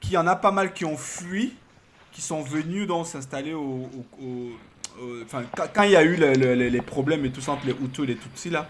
Qu'il 0.00 0.12
y 0.12 0.18
en 0.18 0.26
a 0.26 0.36
pas 0.36 0.50
mal 0.50 0.72
qui 0.72 0.84
ont 0.84 0.96
fui, 0.96 1.54
qui 2.10 2.22
sont 2.22 2.42
venus 2.42 2.88
donc 2.88 3.06
s'installer 3.06 3.54
au, 3.54 3.88
enfin, 5.24 5.44
quand, 5.72 5.82
il 5.84 5.92
y 5.92 5.96
a 5.96 6.02
eu 6.02 6.16
les 6.16 6.82
problèmes 6.82 7.24
et 7.24 7.30
tout 7.30 7.40
ça 7.40 7.52
entre 7.52 7.66
les 7.66 7.72
Hutus 7.72 8.04
et 8.04 8.06
les 8.08 8.16
Tutsis 8.16 8.50
là, 8.50 8.68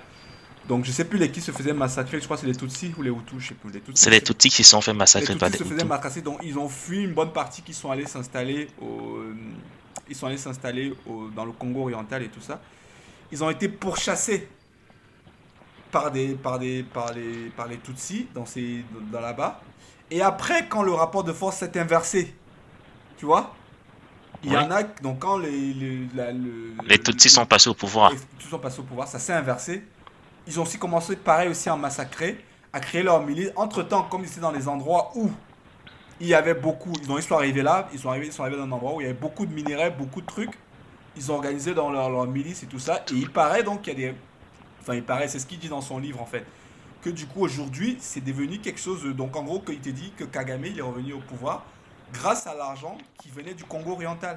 donc 0.68 0.85
je 0.85 0.92
sais 0.92 1.05
plus 1.05 1.18
les 1.18 1.31
qui 1.31 1.40
se 1.40 1.51
faisaient 1.51 1.72
massacrer, 1.72 2.20
je 2.20 2.25
crois 2.25 2.37
que 2.37 2.42
c'est 2.42 2.46
les 2.46 2.55
Tutsis 2.57 2.92
ou 2.96 3.03
les 3.03 3.11
Hutus, 3.11 3.40
je 3.40 3.48
sais 3.48 3.55
plus. 3.55 3.92
C'est 3.94 4.11
les 4.11 4.20
Tutsis 4.20 4.51
qui 4.51 4.62
se 4.64 4.70
sont 4.70 4.81
fait 4.81 4.92
massacrer 4.92 5.37
par 5.37 5.48
les 5.48 5.59
se 5.59 5.64
faisaient 5.64 5.85
massacrer, 5.85 6.22
donc 6.22 6.40
ils 6.42 6.59
ont 6.59 6.68
fui 6.68 7.05
une 7.05 7.14
bonne 7.14 7.33
partie 7.33 7.62
qui 7.62 7.75
sont 7.75 7.90
allés 7.90 8.07
s'installer 8.07 8.68
au... 8.81 9.18
Ils 10.09 10.16
sont 10.16 10.27
allés 10.27 10.38
s'installer 10.38 10.94
dans 11.35 11.44
le 11.44 11.53
Congo 11.53 11.83
oriental 11.83 12.22
et 12.22 12.29
tout 12.29 12.40
ça. 12.40 12.61
Ils 13.31 13.42
ont 13.42 13.51
été 13.51 13.68
pourchassés 13.68 14.48
par, 15.90 16.11
des, 16.11 16.35
par, 16.35 16.59
des, 16.59 16.83
par, 16.83 17.12
les, 17.12 17.51
par 17.57 17.66
les 17.68 17.79
Tutsis 17.79 18.27
dans, 18.35 18.44
ces, 18.44 18.85
dans 19.11 19.20
là-bas. 19.20 19.62
Et 20.11 20.20
après, 20.20 20.68
quand 20.68 20.83
le 20.83 20.92
rapport 20.92 21.25
de 21.25 21.33
force 21.33 21.59
s'est 21.59 21.79
inversé, 21.79 22.35
tu 23.16 23.27
vois, 23.27 23.55
il 24.44 24.53
y 24.53 24.57
en 24.57 24.70
a, 24.70 24.83
donc 24.83 25.20
quand 25.20 25.38
les... 25.38 25.72
Les, 25.72 26.09
les 26.85 26.98
Tutsis 26.98 27.31
sont 27.31 27.46
passés 27.46 27.70
au 27.70 27.75
pouvoir. 27.75 28.11
Les 28.11 28.18
Tutsis 28.18 28.51
sont 28.51 28.59
passés 28.59 28.81
au 28.81 28.85
pouvoir, 28.85 29.09
ça 29.09 29.18
s'est 29.18 29.33
inversé 29.33 29.85
ils 30.46 30.59
ont 30.59 30.62
aussi 30.62 30.78
commencé, 30.78 31.16
pareil, 31.16 31.48
aussi 31.48 31.68
à 31.68 31.76
massacrer, 31.76 32.44
à 32.72 32.81
créer 32.81 33.02
leur 33.02 33.24
milice. 33.24 33.50
Entre-temps, 33.57 34.05
comme 34.05 34.22
ils 34.22 34.31
étaient 34.31 34.40
dans 34.40 34.52
les 34.52 34.68
endroits 34.68 35.12
où 35.14 35.31
il 36.20 36.26
y 36.28 36.35
avait 36.35 36.55
beaucoup, 36.55 36.92
ils, 37.02 37.11
ont, 37.11 37.18
ils 37.18 37.22
sont 37.22 37.37
arrivés 37.37 37.62
là, 37.62 37.88
ils 37.92 37.98
sont 37.98 38.09
arrivés, 38.09 38.26
ils 38.26 38.33
sont 38.33 38.42
arrivés 38.42 38.59
dans 38.59 38.64
un 38.64 38.72
endroit 38.72 38.94
où 38.94 39.00
il 39.00 39.05
y 39.05 39.07
avait 39.11 39.18
beaucoup 39.18 39.46
de 39.46 39.52
minerais, 39.52 39.90
beaucoup 39.90 40.20
de 40.20 40.26
trucs. 40.26 40.59
ils 41.16 41.31
ont 41.31 41.35
organisé 41.37 41.74
dans 41.74 41.90
leur, 41.90 42.11
leur 42.11 42.26
milice 42.26 42.62
et 42.62 42.66
tout 42.66 42.78
ça. 42.78 43.05
Et 43.11 43.14
il 43.14 43.31
paraît 43.31 43.62
donc 43.62 43.83
qu'il 43.83 43.98
y 43.98 44.05
a 44.05 44.11
des. 44.11 44.18
Enfin, 44.81 44.94
il 44.94 45.02
paraît, 45.02 45.28
c'est 45.28 45.38
ce 45.38 45.46
qu'il 45.46 45.59
dit 45.59 45.68
dans 45.68 45.81
son 45.81 45.98
livre 45.98 46.20
en 46.20 46.26
fait. 46.26 46.44
Que 47.02 47.11
du 47.11 47.26
coup, 47.26 47.40
aujourd'hui, 47.40 47.96
c'est 48.00 48.22
devenu 48.22 48.59
quelque 48.59 48.81
chose. 48.81 49.05
Donc, 49.16 49.35
en 49.35 49.42
gros, 49.42 49.59
qu'il 49.59 49.81
te 49.81 49.88
dit 49.88 50.12
que 50.16 50.22
Kagame, 50.22 50.66
il 50.66 50.78
est 50.78 50.83
revenu 50.83 51.14
au 51.14 51.18
pouvoir 51.18 51.64
grâce 52.12 52.46
à 52.46 52.55
l'argent 52.55 52.98
qui 53.18 53.31
venait 53.31 53.55
du 53.55 53.64
Congo 53.64 53.92
oriental. 53.92 54.37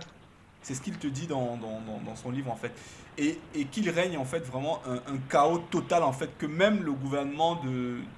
C'est 0.62 0.74
ce 0.74 0.82
qu'il 0.82 0.98
te 0.98 1.08
dit 1.08 1.28
dans, 1.28 1.58
dans, 1.58 1.82
dans, 2.04 2.15
son 2.15 2.32
livre 2.32 2.52
en 2.52 2.56
fait. 2.56 2.72
Et, 3.17 3.39
et 3.54 3.65
qu'il 3.65 3.89
règne 3.89 4.17
en 4.17 4.25
fait 4.25 4.39
vraiment 4.39 4.82
un, 4.86 4.95
un, 4.95 5.17
chaos 5.30 5.60
total 5.71 6.04
en 6.04 6.12
fait, 6.12 6.38
que 6.38 6.45
même 6.45 6.84
le 6.84 6.91
gouvernement 6.91 7.56
de, 7.56 7.69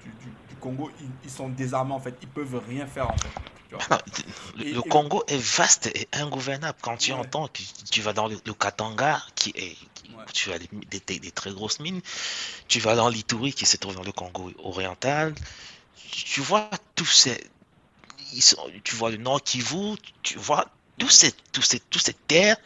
du, 0.02 0.10
du, 0.20 0.26
du 0.48 0.54
Congo, 0.60 0.90
ils, 1.00 1.06
ils, 1.22 1.30
sont 1.30 1.48
désarmés 1.48 1.94
en 1.94 2.00
fait, 2.00 2.16
ils 2.20 2.28
peuvent 2.28 2.60
rien 2.68 2.86
faire 2.86 3.08
en 3.08 3.16
fait. 3.16 3.28
Non, 3.70 3.78
le, 4.56 4.66
et, 4.66 4.72
le 4.72 4.80
et... 4.80 4.88
Congo 4.88 5.22
est 5.28 5.36
vaste 5.36 5.86
et 5.94 6.08
ingouvernable. 6.12 6.78
Quand 6.80 6.96
tu 6.96 7.12
ouais. 7.12 7.18
entends 7.18 7.48
que 7.48 7.62
tu 7.90 8.00
vas 8.00 8.12
dans 8.12 8.26
le, 8.28 8.38
Katanga, 8.54 9.22
qui 9.34 9.50
est, 9.50 9.76
qui, 9.94 10.10
ouais. 10.14 10.24
tu 10.32 10.52
as 10.52 10.58
des, 10.58 10.68
des, 10.90 11.18
des, 11.18 11.30
très 11.30 11.52
grosses 11.52 11.80
mines, 11.80 12.00
tu 12.66 12.80
vas 12.80 12.96
dans 12.96 13.08
l'Ituri, 13.08 13.52
qui 13.52 13.66
se 13.66 13.76
trouve 13.76 13.94
dans 13.94 14.02
le 14.02 14.12
Congo 14.12 14.50
oriental, 14.58 15.34
tu 16.10 16.40
vois 16.40 16.70
tous 16.94 17.04
ces, 17.04 17.38
sont, 18.40 18.70
tu 18.84 18.96
vois 18.96 19.10
le 19.10 19.18
Nord 19.18 19.42
Kivu, 19.42 19.96
tu 20.22 20.38
vois 20.38 20.66
tous 20.98 21.10
ces, 21.10 21.32
tous 21.52 21.62
ces, 21.62 21.80
tous 21.80 21.98
ces 21.98 22.14
terres. 22.14 22.56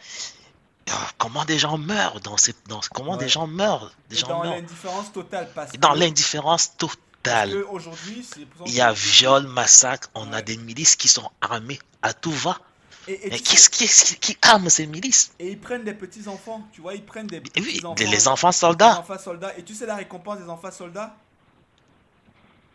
Oh, 0.91 0.95
comment 1.19 1.45
des 1.45 1.59
gens 1.59 1.79
meurent 1.79 2.21
dans 2.21 2.37
ces, 2.37 2.55
dans, 2.69 2.81
comment 2.93 3.13
ouais. 3.13 3.19
des 3.19 3.29
gens 3.29 3.47
meurent, 3.47 3.93
des 4.11 4.17
gens 4.17 4.29
dans 4.29 4.43
l'indifférence 4.43 5.13
totale. 5.13 5.49
Parce 5.55 5.73
dans 5.73 5.95
l'indifférence 5.95 6.77
totale. 6.77 7.55
Aujourd'hui, 7.71 8.27
il 8.67 8.75
y 8.75 8.81
a 8.81 8.93
viol, 8.93 9.47
massacre, 9.47 10.11
on 10.15 10.31
ouais. 10.31 10.39
a 10.39 10.43
des 10.43 10.57
milices 10.57 10.97
qui 10.97 11.09
sont 11.09 11.31
armées 11.41 11.79
à 12.03 12.13
tout 12.13 12.33
va. 12.33 12.59
Et, 13.07 13.27
et 13.27 13.31
Mais 13.31 13.39
qu'est-ce 13.39 13.71
qui, 13.71 13.87
qui, 13.87 14.17
qui, 14.17 14.39
arme 14.43 14.69
ces 14.69 14.87
milices? 14.87 15.33
Et 15.39 15.51
ils 15.53 15.59
prennent 15.59 15.85
des 15.85 15.95
petits 15.95 16.27
enfants, 16.29 16.67
tu 16.73 16.81
vois, 16.81 16.95
ils 16.95 17.05
prennent 17.05 17.27
des 17.27 17.41
petits 17.41 17.61
oui, 17.61 17.81
enfants. 17.85 17.95
les 17.99 18.29
enfants 18.29 18.53
soldats. 18.53 18.93
Les 18.93 18.99
enfants 18.99 19.19
soldats. 19.19 19.57
Et 19.57 19.63
tu 19.63 19.75
sais 19.75 19.87
la 19.87 19.97
récompense 19.97 20.39
des 20.39 20.49
enfants 20.49 20.71
soldats? 20.71 21.17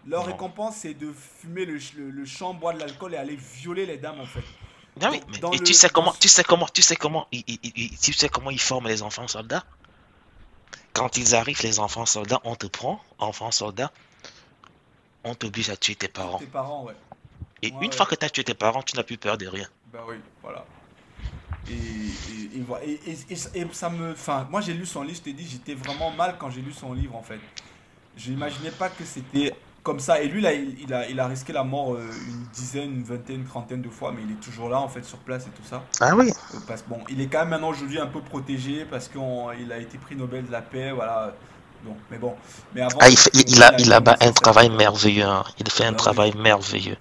Leur 0.05 0.21
non. 0.21 0.27
récompense, 0.27 0.77
c'est 0.77 0.93
de 0.93 1.11
fumer 1.41 1.65
le, 1.65 1.77
le, 1.97 2.09
le 2.09 2.25
champ, 2.25 2.53
boire 2.53 2.73
de 2.73 2.79
l'alcool 2.79 3.13
et 3.13 3.17
aller 3.17 3.35
violer 3.35 3.85
les 3.85 3.97
dames 3.97 4.21
en 4.21 4.25
fait. 4.25 4.43
Non, 5.01 5.09
oui, 5.11 5.21
mais, 5.29 5.37
et 5.55 5.57
le... 5.59 5.63
tu 5.63 5.73
sais 5.73 5.89
comment, 5.89 6.13
tu 6.19 6.27
sais 6.27 6.43
comment, 6.43 6.67
tu 6.73 6.81
sais 6.81 6.95
comment, 6.95 7.27
tu 7.31 8.13
sais 8.13 8.29
comment 8.29 8.51
ils 8.51 8.61
forment 8.61 8.87
les 8.87 9.01
enfants 9.01 9.27
soldats? 9.27 9.63
Quand 10.93 11.17
ils 11.17 11.35
arrivent, 11.35 11.61
les 11.61 11.79
enfants 11.79 12.05
soldats, 12.05 12.41
on 12.43 12.55
te 12.55 12.65
prend, 12.65 13.01
enfant 13.19 13.51
soldat, 13.51 13.91
on 15.23 15.35
t'oblige 15.35 15.69
à 15.69 15.77
tuer 15.77 15.95
tes 15.95 16.07
parents. 16.07 16.39
Tes 16.39 16.45
parents, 16.47 16.83
ouais. 16.85 16.95
Et 17.61 17.67
ouais, 17.67 17.73
une 17.81 17.89
ouais. 17.89 17.95
fois 17.95 18.05
que 18.05 18.15
tu 18.15 18.25
as 18.25 18.29
tué 18.29 18.43
tes 18.43 18.53
parents, 18.53 18.81
tu 18.81 18.95
n'as 18.95 19.03
plus 19.03 19.17
peur 19.17 19.37
de 19.37 19.47
rien. 19.47 19.67
Bah 19.93 19.99
oui, 20.07 20.15
voilà. 20.41 20.65
Et, 21.69 21.73
et, 21.73 23.11
et, 23.11 23.61
et, 23.61 23.67
ça 23.73 23.89
me. 23.89 24.13
Enfin, 24.13 24.47
moi 24.49 24.61
j'ai 24.61 24.73
lu 24.73 24.85
son 24.85 25.03
livre, 25.03 25.17
je 25.17 25.23
t'ai 25.23 25.33
dit, 25.33 25.47
j'étais 25.47 25.73
vraiment 25.73 26.11
mal 26.11 26.37
quand 26.39 26.49
j'ai 26.49 26.61
lu 26.61 26.71
son 26.73 26.93
livre 26.93 27.15
en 27.15 27.23
fait. 27.23 27.39
Je 28.15 28.31
n'imaginais 28.31 28.71
pas 28.71 28.89
que 28.89 29.03
c'était 29.05 29.53
comme 29.87 29.99
ça. 30.01 30.21
Et 30.21 30.27
lui, 30.27 30.41
là, 30.41 30.51
il, 30.51 30.75
il, 30.81 30.93
a, 30.93 31.07
il 31.09 31.17
a 31.17 31.27
risqué 31.27 31.53
la 31.53 31.63
mort 31.63 31.93
euh, 31.93 32.01
une 32.27 32.43
dizaine, 32.53 32.91
une 32.91 33.03
vingtaine, 33.03 33.37
une 33.37 33.45
trentaine 33.45 33.81
de 33.81 33.87
fois, 33.87 34.11
mais 34.13 34.21
il 34.21 34.31
est 34.33 34.39
toujours 34.41 34.67
là, 34.67 34.81
en 34.81 34.89
fait, 34.89 35.05
sur 35.05 35.17
place 35.19 35.47
et 35.47 35.49
tout 35.51 35.63
ça. 35.63 35.81
Ah 36.01 36.13
oui 36.13 36.29
euh, 36.29 36.57
parce, 36.67 36.83
Bon, 36.83 36.99
il 37.07 37.21
est 37.21 37.27
quand 37.27 37.39
même 37.39 37.49
maintenant 37.49 37.69
aujourd'hui 37.69 37.97
un 37.97 38.07
peu 38.07 38.19
protégé 38.19 38.83
parce 38.83 39.07
qu'il 39.07 39.71
a 39.71 39.77
été 39.77 39.97
prix 39.97 40.17
Nobel 40.17 40.45
de 40.45 40.51
la 40.51 40.61
paix, 40.61 40.91
voilà. 40.91 41.33
Bon, 41.85 41.95
mais 42.11 42.17
bon. 42.17 42.35
Mais 42.75 42.81
avant, 42.81 42.97
ah, 42.99 43.07
il, 43.07 43.17
fait, 43.17 43.31
il, 43.33 43.63
a, 43.63 43.71
il 43.79 43.93
a, 43.93 44.01
a 44.05 44.27
un 44.27 44.31
travail 44.33 44.69
merveilleux. 44.69 45.23
Hein. 45.23 45.45
Il 45.57 45.71
fait 45.71 45.85
un 45.85 45.91
bah, 45.91 45.97
travail 45.97 46.33
oui. 46.35 46.41
merveilleux. 46.41 46.97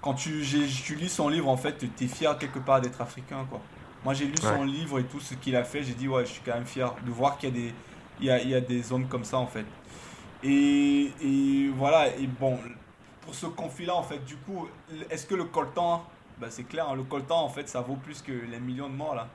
Quand 0.00 0.14
tu, 0.14 0.42
tu 0.82 0.94
lis 0.94 1.10
son 1.10 1.28
livre, 1.28 1.50
en 1.50 1.58
fait, 1.58 1.76
tu 1.76 2.04
es 2.04 2.08
fier 2.08 2.38
quelque 2.38 2.58
part 2.58 2.80
d'être 2.80 3.02
africain, 3.02 3.46
quoi. 3.50 3.60
Moi, 4.02 4.14
j'ai 4.14 4.24
lu 4.24 4.32
ouais. 4.42 4.56
son 4.56 4.64
livre 4.64 4.98
et 4.98 5.04
tout 5.04 5.20
ce 5.20 5.34
qu'il 5.34 5.54
a 5.56 5.64
fait. 5.64 5.82
J'ai 5.82 5.92
dit, 5.92 6.08
ouais, 6.08 6.24
je 6.24 6.30
suis 6.30 6.42
quand 6.42 6.54
même 6.54 6.64
fier 6.64 6.90
de 7.04 7.10
voir 7.10 7.36
qu'il 7.36 7.50
y 7.50 7.52
a 7.52 7.54
des, 7.54 7.74
il 8.18 8.26
y 8.26 8.30
a, 8.30 8.40
il 8.40 8.48
y 8.48 8.54
a 8.54 8.62
des 8.62 8.92
hommes 8.92 9.08
comme 9.08 9.24
ça, 9.24 9.36
en 9.36 9.46
fait. 9.46 9.66
Et, 10.42 11.12
et, 11.22 11.68
voilà, 11.76 12.08
et 12.16 12.26
bon, 12.26 12.58
pour 13.22 13.34
ce 13.34 13.46
conflit-là, 13.46 13.94
en 13.94 14.02
fait, 14.02 14.24
du 14.24 14.36
coup, 14.36 14.68
est-ce 15.10 15.26
que 15.26 15.34
le 15.34 15.44
coltan, 15.44 16.04
bah, 16.38 16.48
c'est 16.50 16.64
clair, 16.64 16.88
hein, 16.88 16.94
le 16.94 17.02
coltan, 17.02 17.42
en 17.42 17.48
fait, 17.48 17.68
ça 17.68 17.80
vaut 17.80 17.96
plus 17.96 18.22
que 18.22 18.32
les 18.32 18.58
millions 18.60 18.88
de 18.88 18.94
morts, 18.94 19.14
là 19.14 19.28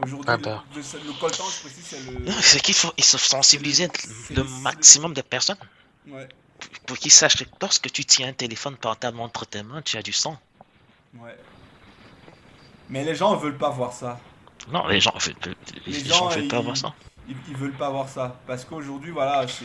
Aujourd'hui, 0.00 0.26
ah 0.28 0.36
bah. 0.36 0.64
le, 0.74 0.80
le, 0.80 1.06
le, 1.06 1.12
coltan, 1.20 1.44
je 1.44 1.60
précise, 1.60 1.84
c'est 1.84 2.10
le. 2.10 2.30
C'est 2.40 2.60
qu'il 2.62 2.74
faut 2.74 2.92
il 2.96 3.02
faut 3.02 3.18
sensibiliser 3.18 3.88
le 4.30 4.44
maximum 4.62 5.12
de 5.12 5.22
personnes. 5.22 5.58
Ouais. 6.06 6.28
Pour 6.86 6.96
qu'ils 6.98 7.10
sachent 7.10 7.36
que 7.36 7.44
lorsque 7.60 7.90
tu 7.90 8.04
tiens 8.04 8.28
un 8.28 8.32
téléphone 8.32 8.76
portable 8.76 9.18
entre 9.18 9.44
tes 9.44 9.64
mains, 9.64 9.82
tu 9.82 9.96
as 9.96 10.02
du 10.02 10.12
sang. 10.12 10.38
Ouais. 11.14 11.36
Mais 12.88 13.04
les 13.04 13.16
gens 13.16 13.34
ne 13.34 13.40
veulent 13.40 13.58
pas 13.58 13.70
voir 13.70 13.92
ça. 13.92 14.20
Non, 14.70 14.86
les 14.86 15.00
gens 15.00 15.12
ne 15.14 15.50
les, 15.86 15.92
les 15.92 16.04
gens, 16.04 16.28
veulent 16.28 16.48
pas 16.48 16.60
voir 16.60 16.76
ça 16.76 16.94
ils, 17.28 17.36
ils 17.48 17.56
veulent 17.56 17.76
pas 17.76 17.90
voir 17.90 18.08
ça. 18.08 18.36
Parce 18.46 18.64
qu'aujourd'hui, 18.64 19.10
voilà, 19.10 19.46
c'est. 19.48 19.64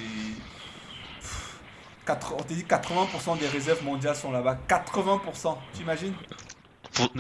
On 2.38 2.44
te 2.44 2.54
dit 2.54 2.64
80% 2.64 3.40
des 3.40 3.48
réserves 3.48 3.84
mondiales 3.84 4.16
sont 4.16 4.32
là-bas. 4.32 4.58
80%, 4.68 5.58
t'imagines? 5.74 6.14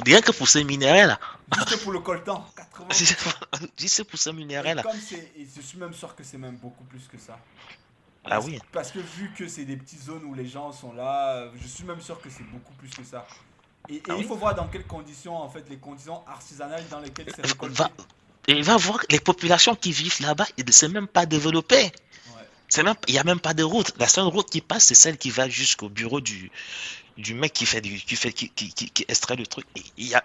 Rien 0.06 0.22
que 0.22 0.32
pour 0.32 0.48
ces 0.48 0.64
minéraux 0.64 1.08
là. 1.08 1.20
Juste 1.56 1.84
pour 1.84 1.94
le 1.94 2.00
coltan. 2.00 2.46
80%. 2.92 3.70
Juste 3.80 4.04
pour 4.04 4.20
ces 4.20 4.34
minéraux 4.34 4.74
là. 4.74 4.84
Comme 4.84 4.92
je 4.94 5.62
suis 5.62 5.78
même 5.78 5.94
sûr 5.94 6.14
que 6.16 6.24
c'est 6.24 6.38
même 6.38 6.58
beaucoup 6.58 6.84
plus 6.84 7.08
que 7.08 7.18
ça. 7.18 7.40
Ah 8.26 8.40
oui. 8.42 8.60
Parce 8.72 8.92
que 8.92 9.00
vu 9.00 9.32
que 9.38 9.48
c'est 9.48 9.66
des 9.66 9.78
petites 9.78 10.02
zones 10.04 10.24
où 10.26 10.34
les 10.34 10.48
gens 10.48 10.72
sont 10.72 10.94
là, 10.94 11.46
je 11.56 11.68
suis 11.68 11.84
même 11.84 12.02
sûr 12.02 12.22
que 12.22 12.30
c'est 12.30 12.44
beaucoup 12.44 12.74
plus 12.74 12.90
que 12.90 13.04
ça. 13.04 13.26
Et, 13.90 13.96
et 13.96 14.04
ah 14.10 14.14
il 14.14 14.20
oui. 14.20 14.24
faut 14.26 14.36
voir 14.36 14.56
dans 14.56 14.68
quelles 14.68 14.88
conditions, 14.88 15.36
en 15.36 15.50
fait, 15.50 15.70
les 15.70 15.78
conditions 15.78 16.26
artisanales 16.28 16.88
dans 16.90 17.00
lesquelles 17.00 17.32
c'est 17.36 17.46
récolté. 17.46 17.76
Va, 17.76 17.90
et 18.48 18.62
va 18.62 18.78
voir 18.78 19.00
les 19.10 19.20
populations 19.20 19.76
qui 19.76 19.92
vivent 19.92 20.22
là-bas, 20.22 20.48
ils 20.58 20.66
ne 20.66 20.72
sont 20.72 20.90
même 20.90 21.08
pas 21.08 21.26
développées. 21.26 21.92
Il 23.08 23.14
n'y 23.14 23.20
a 23.20 23.24
même 23.24 23.40
pas 23.40 23.54
de 23.54 23.64
route. 23.64 23.94
La 24.00 24.08
seule 24.08 24.26
route 24.26 24.50
qui 24.50 24.62
passe, 24.62 24.86
c'est 24.86 24.96
celle 24.96 25.18
qui 25.18 25.30
va 25.30 25.48
jusqu'au 25.48 25.90
bureau 25.90 26.22
du, 26.22 26.50
mec 27.36 27.54
qui 27.54 27.66
fait 27.66 27.82
qui 27.82 29.06
extrait 29.08 29.36
le 29.36 29.46
truc. 29.46 29.66
Il 29.98 30.20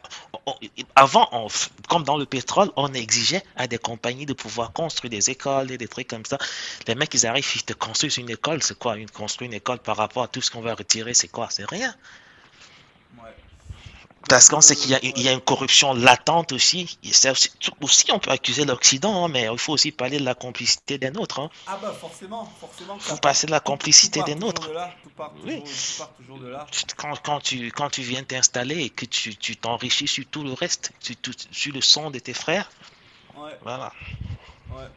avant, 0.97 1.49
comme 1.89 2.05
dans 2.05 2.17
le 2.17 2.25
pétrole, 2.25 2.71
on 2.77 2.93
exigeait 2.95 3.43
à 3.57 3.67
des 3.67 3.79
compagnies 3.79 4.27
de 4.27 4.33
pouvoir 4.33 4.73
construire 4.73 5.11
des 5.11 5.31
écoles 5.31 5.71
et 5.71 5.79
des 5.79 5.89
trucs 5.89 6.09
comme 6.09 6.25
ça. 6.25 6.39
Les 6.87 6.95
mecs, 6.95 7.13
ils 7.13 7.27
arrivent, 7.27 7.51
ils 7.55 7.65
te 7.65 7.75
construisent 7.75 8.17
une 8.17 8.31
école. 8.31 8.63
C'est 8.63 8.79
quoi, 8.79 8.97
une, 8.97 9.11
construire 9.11 9.51
une 9.51 9.57
école 9.57 9.81
par 9.81 9.97
rapport 9.97 10.23
à 10.23 10.29
tout 10.29 10.41
ce 10.41 10.51
qu'on 10.51 10.63
va 10.63 10.75
retirer? 10.75 11.13
C'est 11.13 11.29
quoi? 11.29 11.49
C'est 11.51 11.69
rien. 11.69 11.95
Parce 14.29 14.49
qu'on 14.49 14.61
sait 14.61 14.77
qu'il 14.77 14.91
y, 14.91 15.21
y, 15.23 15.29
a 15.29 15.33
une 15.33 15.41
corruption 15.41 15.95
latente 15.95 16.53
aussi. 16.53 16.99
aussi, 17.31 17.51
aussi 17.81 18.13
on 18.13 18.19
peut 18.19 18.31
accuser 18.31 18.65
l'Occident, 18.65 19.25
hein, 19.25 19.29
mais 19.29 19.49
il 19.51 19.59
faut 19.59 19.73
aussi 19.73 19.91
parler 19.91 20.19
de 20.19 20.25
la 20.25 20.35
complicité 20.35 20.99
des 20.99 21.11
nôtres. 21.11 21.41
Hein. 21.41 21.51
Ah 21.67 21.79
bah 21.81 21.93
forcément, 21.99 22.45
forcément. 22.61 22.97
Il 22.97 23.01
faut 23.01 23.17
passer 23.17 23.47
de 23.47 23.53
la 23.53 23.61
complicité 23.61 24.23
des 24.25 24.35
nôtres. 24.35 24.69
De 24.69 24.75
là, 24.75 24.93
tout 25.03 25.11
part 25.11 25.33
toujours, 25.33 25.49
oui. 25.49 25.63
tout 25.63 25.99
part 25.99 26.13
toujours 26.13 26.39
de 26.39 26.49
là. 26.49 26.67
Quand, 26.97 27.15
quand, 27.23 27.41
tu, 27.41 27.71
quand 27.73 27.91
tu 27.91 28.03
viens 28.03 28.23
t'installer 28.23 28.85
et 28.85 28.91
que 28.91 29.07
tu 29.07 29.57
t'enrichis 29.57 30.09
sur 30.09 30.25
tout 30.27 30.43
le 30.43 30.53
reste, 30.53 30.93
sur, 31.01 31.17
tout, 31.17 31.35
sur 31.51 31.73
le 31.73 31.81
son 31.81 32.11
de 32.11 32.19
tes 32.19 32.35
frères, 32.35 32.71
ouais. 33.37 33.59
voilà. 33.63 33.93
Ouais. 34.71 34.89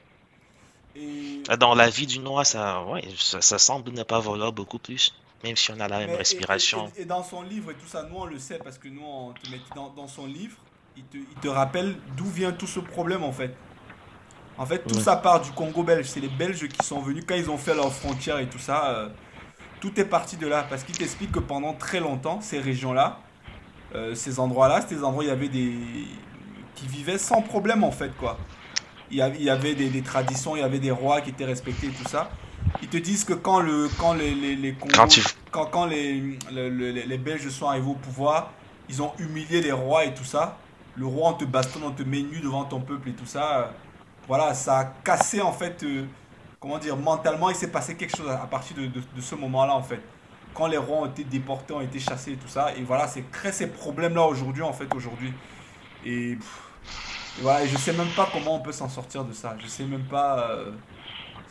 Et... 0.95 1.41
Dans 1.57 1.73
la 1.73 1.89
vie 1.89 2.05
du 2.05 2.19
noir, 2.19 2.45
ça, 2.45 2.83
ouais, 2.83 3.07
ça, 3.17 3.41
ça 3.41 3.57
semble 3.57 3.91
ne 3.91 4.03
pas 4.03 4.19
valoir 4.19 4.51
beaucoup 4.51 4.79
plus 4.79 5.13
même 5.43 5.55
si 5.55 5.71
on 5.71 5.79
a 5.79 5.87
la 5.87 5.99
même 5.99 6.11
Mais 6.11 6.17
respiration. 6.17 6.91
Et, 6.95 6.99
et, 6.99 7.01
et, 7.03 7.05
dans 7.05 7.23
son 7.23 7.41
livre 7.41 7.71
et 7.71 7.75
tout 7.75 7.87
ça, 7.87 8.03
nous 8.03 8.15
on 8.15 8.25
le 8.25 8.39
sait 8.39 8.59
parce 8.63 8.77
que 8.77 8.87
nous 8.87 9.03
on 9.03 9.33
te 9.33 9.49
met 9.49 9.59
dans, 9.75 9.89
dans 9.89 10.07
son 10.07 10.25
livre, 10.27 10.55
il 10.97 11.03
te, 11.03 11.17
il 11.17 11.39
te 11.41 11.47
rappelle 11.47 11.95
d'où 12.15 12.25
vient 12.25 12.51
tout 12.51 12.67
ce 12.67 12.79
problème 12.79 13.23
en 13.23 13.31
fait. 13.31 13.55
En 14.57 14.65
fait, 14.65 14.79
tout 14.85 14.99
ça 14.99 15.15
part 15.15 15.41
du 15.41 15.51
Congo 15.51 15.81
belge. 15.81 16.05
C'est 16.05 16.19
les 16.19 16.27
Belges 16.27 16.67
qui 16.67 16.85
sont 16.85 16.99
venus 16.99 17.23
quand 17.27 17.35
ils 17.35 17.49
ont 17.49 17.57
fait 17.57 17.73
leurs 17.73 17.91
frontières 17.91 18.37
et 18.37 18.47
tout 18.47 18.59
ça. 18.59 18.89
Euh, 18.89 19.09
tout 19.79 19.99
est 19.99 20.05
parti 20.05 20.37
de 20.37 20.45
là 20.45 20.65
parce 20.69 20.83
qu'il 20.83 20.95
t'explique 20.95 21.31
que 21.31 21.39
pendant 21.39 21.73
très 21.73 21.99
longtemps, 21.99 22.41
ces 22.41 22.59
régions-là, 22.59 23.19
euh, 23.95 24.13
ces 24.13 24.39
endroits-là, 24.39 24.81
c'était 24.81 24.95
des 24.95 25.03
endroits 25.03 25.23
où 25.23 25.27
il 25.27 25.29
y 25.29 25.31
avait 25.31 25.49
des 25.49 25.73
qui 26.75 26.87
vivaient 26.87 27.17
sans 27.17 27.41
problème 27.41 27.83
en 27.83 27.91
fait 27.91 28.15
quoi. 28.17 28.37
Il 29.09 29.17
y 29.17 29.21
avait, 29.21 29.37
il 29.37 29.43
y 29.43 29.49
avait 29.49 29.73
des, 29.73 29.89
des 29.89 30.01
traditions, 30.03 30.55
il 30.55 30.59
y 30.59 30.63
avait 30.63 30.79
des 30.79 30.91
rois 30.91 31.21
qui 31.21 31.31
étaient 31.31 31.45
respectés 31.45 31.87
et 31.87 31.91
tout 31.91 32.07
ça 32.07 32.29
ils 32.81 32.87
te 32.87 32.97
disent 32.97 33.23
que 33.23 33.33
quand, 33.33 33.59
le, 33.59 33.89
quand 33.97 34.13
les, 34.13 34.33
les, 34.33 34.55
les 34.55 34.73
Congos, 34.73 34.93
quand, 34.95 35.07
quand, 35.51 35.65
quand 35.65 35.85
les, 35.85 36.37
les, 36.51 37.05
les, 37.05 37.17
Belges 37.17 37.47
sont 37.49 37.67
arrivés 37.67 37.89
au 37.89 37.95
pouvoir, 37.95 38.51
ils 38.89 39.01
ont 39.01 39.13
humilié 39.19 39.61
les 39.61 39.71
rois 39.71 40.05
et 40.05 40.13
tout 40.13 40.23
ça. 40.23 40.57
Le 40.95 41.05
roi, 41.05 41.29
on 41.29 41.33
te 41.33 41.45
bastonne, 41.45 41.83
on 41.83 41.91
te 41.91 42.03
met 42.03 42.21
nu 42.21 42.39
devant 42.41 42.65
ton 42.65 42.81
peuple 42.81 43.09
et 43.09 43.13
tout 43.13 43.25
ça. 43.25 43.73
Voilà, 44.27 44.53
ça 44.53 44.79
a 44.79 44.85
cassé 44.85 45.41
en 45.41 45.51
fait, 45.51 45.83
euh, 45.83 46.05
comment 46.59 46.77
dire, 46.77 46.97
mentalement, 46.97 47.49
il 47.49 47.55
s'est 47.55 47.71
passé 47.71 47.95
quelque 47.95 48.15
chose 48.15 48.29
à 48.29 48.47
partir 48.47 48.75
de, 48.77 48.85
de, 48.87 49.01
de 49.15 49.21
ce 49.21 49.35
moment-là 49.35 49.73
en 49.73 49.83
fait. 49.83 50.01
Quand 50.53 50.67
les 50.67 50.77
rois 50.77 50.97
ont 50.97 51.05
été 51.05 51.23
déportés, 51.23 51.73
ont 51.73 51.81
été 51.81 51.99
chassés 51.99 52.33
et 52.33 52.37
tout 52.37 52.47
ça. 52.47 52.75
Et 52.75 52.83
voilà, 52.83 53.07
c'est 53.07 53.23
créé 53.31 53.51
ces 53.51 53.67
problèmes-là 53.67 54.23
aujourd'hui 54.23 54.63
en 54.63 54.73
fait, 54.73 54.93
aujourd'hui. 54.93 55.33
Et, 56.05 56.31
et, 56.31 56.37
voilà, 57.41 57.63
et 57.63 57.67
je 57.67 57.77
sais 57.77 57.93
même 57.93 58.09
pas 58.15 58.27
comment 58.33 58.55
on 58.55 58.59
peut 58.59 58.73
s'en 58.73 58.89
sortir 58.89 59.23
de 59.23 59.33
ça. 59.33 59.55
Je 59.59 59.67
sais 59.67 59.85
même 59.85 60.03
pas. 60.03 60.49
Euh, 60.49 60.71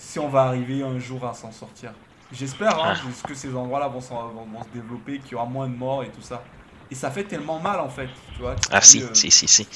si 0.00 0.18
on 0.18 0.28
va 0.28 0.44
arriver 0.44 0.82
un 0.82 0.98
jour 0.98 1.24
à 1.26 1.34
s'en 1.34 1.52
sortir. 1.52 1.92
J'espère 2.32 2.82
hein, 2.82 2.94
ah. 2.96 3.28
que 3.28 3.34
ces 3.34 3.54
endroits-là 3.54 3.88
vont, 3.88 4.00
vont, 4.00 4.46
vont, 4.52 4.62
se 4.62 4.68
développer, 4.72 5.18
qu'il 5.18 5.32
y 5.32 5.34
aura 5.34 5.44
moins 5.44 5.68
de 5.68 5.74
morts 5.74 6.04
et 6.04 6.08
tout 6.08 6.22
ça. 6.22 6.42
Et 6.90 6.94
ça 6.94 7.10
fait 7.10 7.24
tellement 7.24 7.58
mal 7.60 7.80
en 7.80 7.88
fait, 7.88 8.08
tu 8.34 8.40
vois. 8.40 8.54
Tu 8.56 8.68
ah 8.72 8.80
si, 8.80 9.02
euh... 9.02 9.08
si, 9.14 9.30
si, 9.30 9.46
si. 9.46 9.68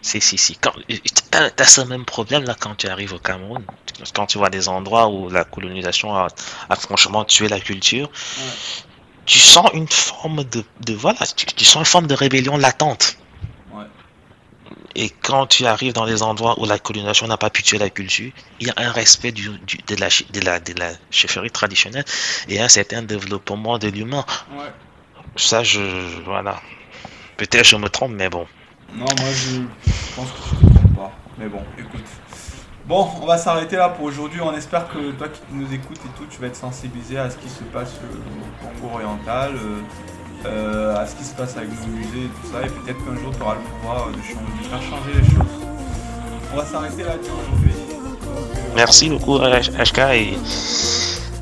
Si, 0.00 0.20
si, 0.20 0.38
si. 0.38 0.56
Quand, 0.56 0.72
t'as, 1.30 1.50
as 1.58 1.64
ce 1.64 1.80
même 1.80 2.04
problème 2.04 2.44
là 2.44 2.54
quand 2.58 2.76
tu 2.76 2.88
arrives 2.88 3.12
au 3.12 3.18
Cameroun. 3.18 3.64
Quand 4.14 4.26
tu 4.26 4.38
vois 4.38 4.48
des 4.48 4.68
endroits 4.68 5.08
où 5.08 5.28
la 5.28 5.44
colonisation 5.44 6.14
a, 6.14 6.28
franchement 6.76 7.24
tué 7.24 7.48
la 7.48 7.58
culture, 7.58 8.08
tu 9.26 9.40
sens 9.40 9.68
une 9.74 9.88
forme 9.88 10.44
de, 10.44 10.64
de 10.80 10.94
voilà, 10.94 11.18
tu, 11.36 11.64
sens 11.64 11.80
une 11.80 11.84
forme 11.84 12.06
de 12.06 12.14
rébellion 12.14 12.56
latente. 12.56 13.17
Et 15.00 15.10
quand 15.10 15.46
tu 15.46 15.64
arrives 15.64 15.92
dans 15.92 16.04
les 16.04 16.24
endroits 16.24 16.58
où 16.60 16.66
la 16.66 16.76
colonisation 16.76 17.28
n'a 17.28 17.36
pas 17.36 17.50
pu 17.50 17.62
tuer 17.62 17.78
la 17.78 17.88
culture, 17.88 18.32
il 18.58 18.66
y 18.66 18.70
a 18.70 18.74
un 18.78 18.90
respect 18.90 19.30
du, 19.30 19.48
de, 19.48 19.94
la, 19.94 20.08
de, 20.08 20.40
la, 20.40 20.58
de 20.58 20.72
la 20.76 20.90
chefferie 21.12 21.52
traditionnelle 21.52 22.04
et 22.48 22.60
un 22.60 22.66
certain 22.66 23.02
développement 23.02 23.78
de 23.78 23.86
l'humain. 23.86 24.24
Ça, 25.36 25.62
je. 25.62 25.78
Voilà. 26.24 26.60
Peut-être 27.36 27.64
je 27.64 27.76
me 27.76 27.88
trompe, 27.88 28.10
mais 28.10 28.28
bon. 28.28 28.48
Non, 28.92 29.04
moi 29.04 29.30
je 29.32 29.60
pense 30.16 30.32
que 30.32 30.38
je 30.50 30.64
ne 30.64 30.68
te 30.68 30.74
trompe 30.74 30.96
pas. 30.96 31.12
Mais 31.38 31.46
bon, 31.46 31.62
écoute. 31.78 32.04
Bon, 32.86 33.08
on 33.22 33.26
va 33.26 33.38
s'arrêter 33.38 33.76
là 33.76 33.90
pour 33.90 34.06
aujourd'hui. 34.06 34.40
On 34.40 34.52
espère 34.52 34.88
que 34.88 35.12
toi 35.12 35.28
qui 35.28 35.42
nous 35.52 35.72
écoutes 35.72 35.98
et 35.98 36.18
tout, 36.18 36.26
tu 36.28 36.40
vas 36.40 36.48
être 36.48 36.56
sensibilisé 36.56 37.18
à 37.18 37.30
ce 37.30 37.36
qui 37.36 37.48
se 37.48 37.62
passe 37.62 37.92
au 38.02 38.66
Congo 38.66 38.94
oriental. 38.94 39.52
Euh, 40.46 40.96
à 40.96 41.04
ce 41.06 41.16
qui 41.16 41.24
se 41.24 41.34
passe 41.34 41.56
avec 41.56 41.68
nos 41.70 41.86
musées 41.88 42.26
et 42.26 42.28
tout 42.28 42.52
ça. 42.52 42.64
Et 42.64 42.70
peut-être 42.70 43.04
qu'un 43.04 43.20
jour 43.20 43.32
tu 43.34 43.42
auras 43.42 43.54
le 43.54 43.60
pouvoir 43.60 44.08
de, 44.08 44.18
faire 44.68 44.82
changer 44.82 45.20
les 45.20 45.28
choses. 45.28 45.66
On 46.52 46.56
va 46.56 46.64
s'arrêter 46.64 47.02
là-dessus 47.02 47.30
aujourd'hui. 47.30 47.72
Merci 48.76 49.08
beaucoup 49.10 49.38
HK 49.38 49.98
et 50.14 50.38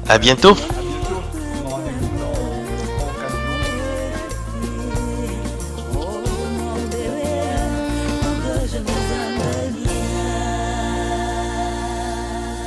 à 0.09 0.18
bientôt. 0.18 0.57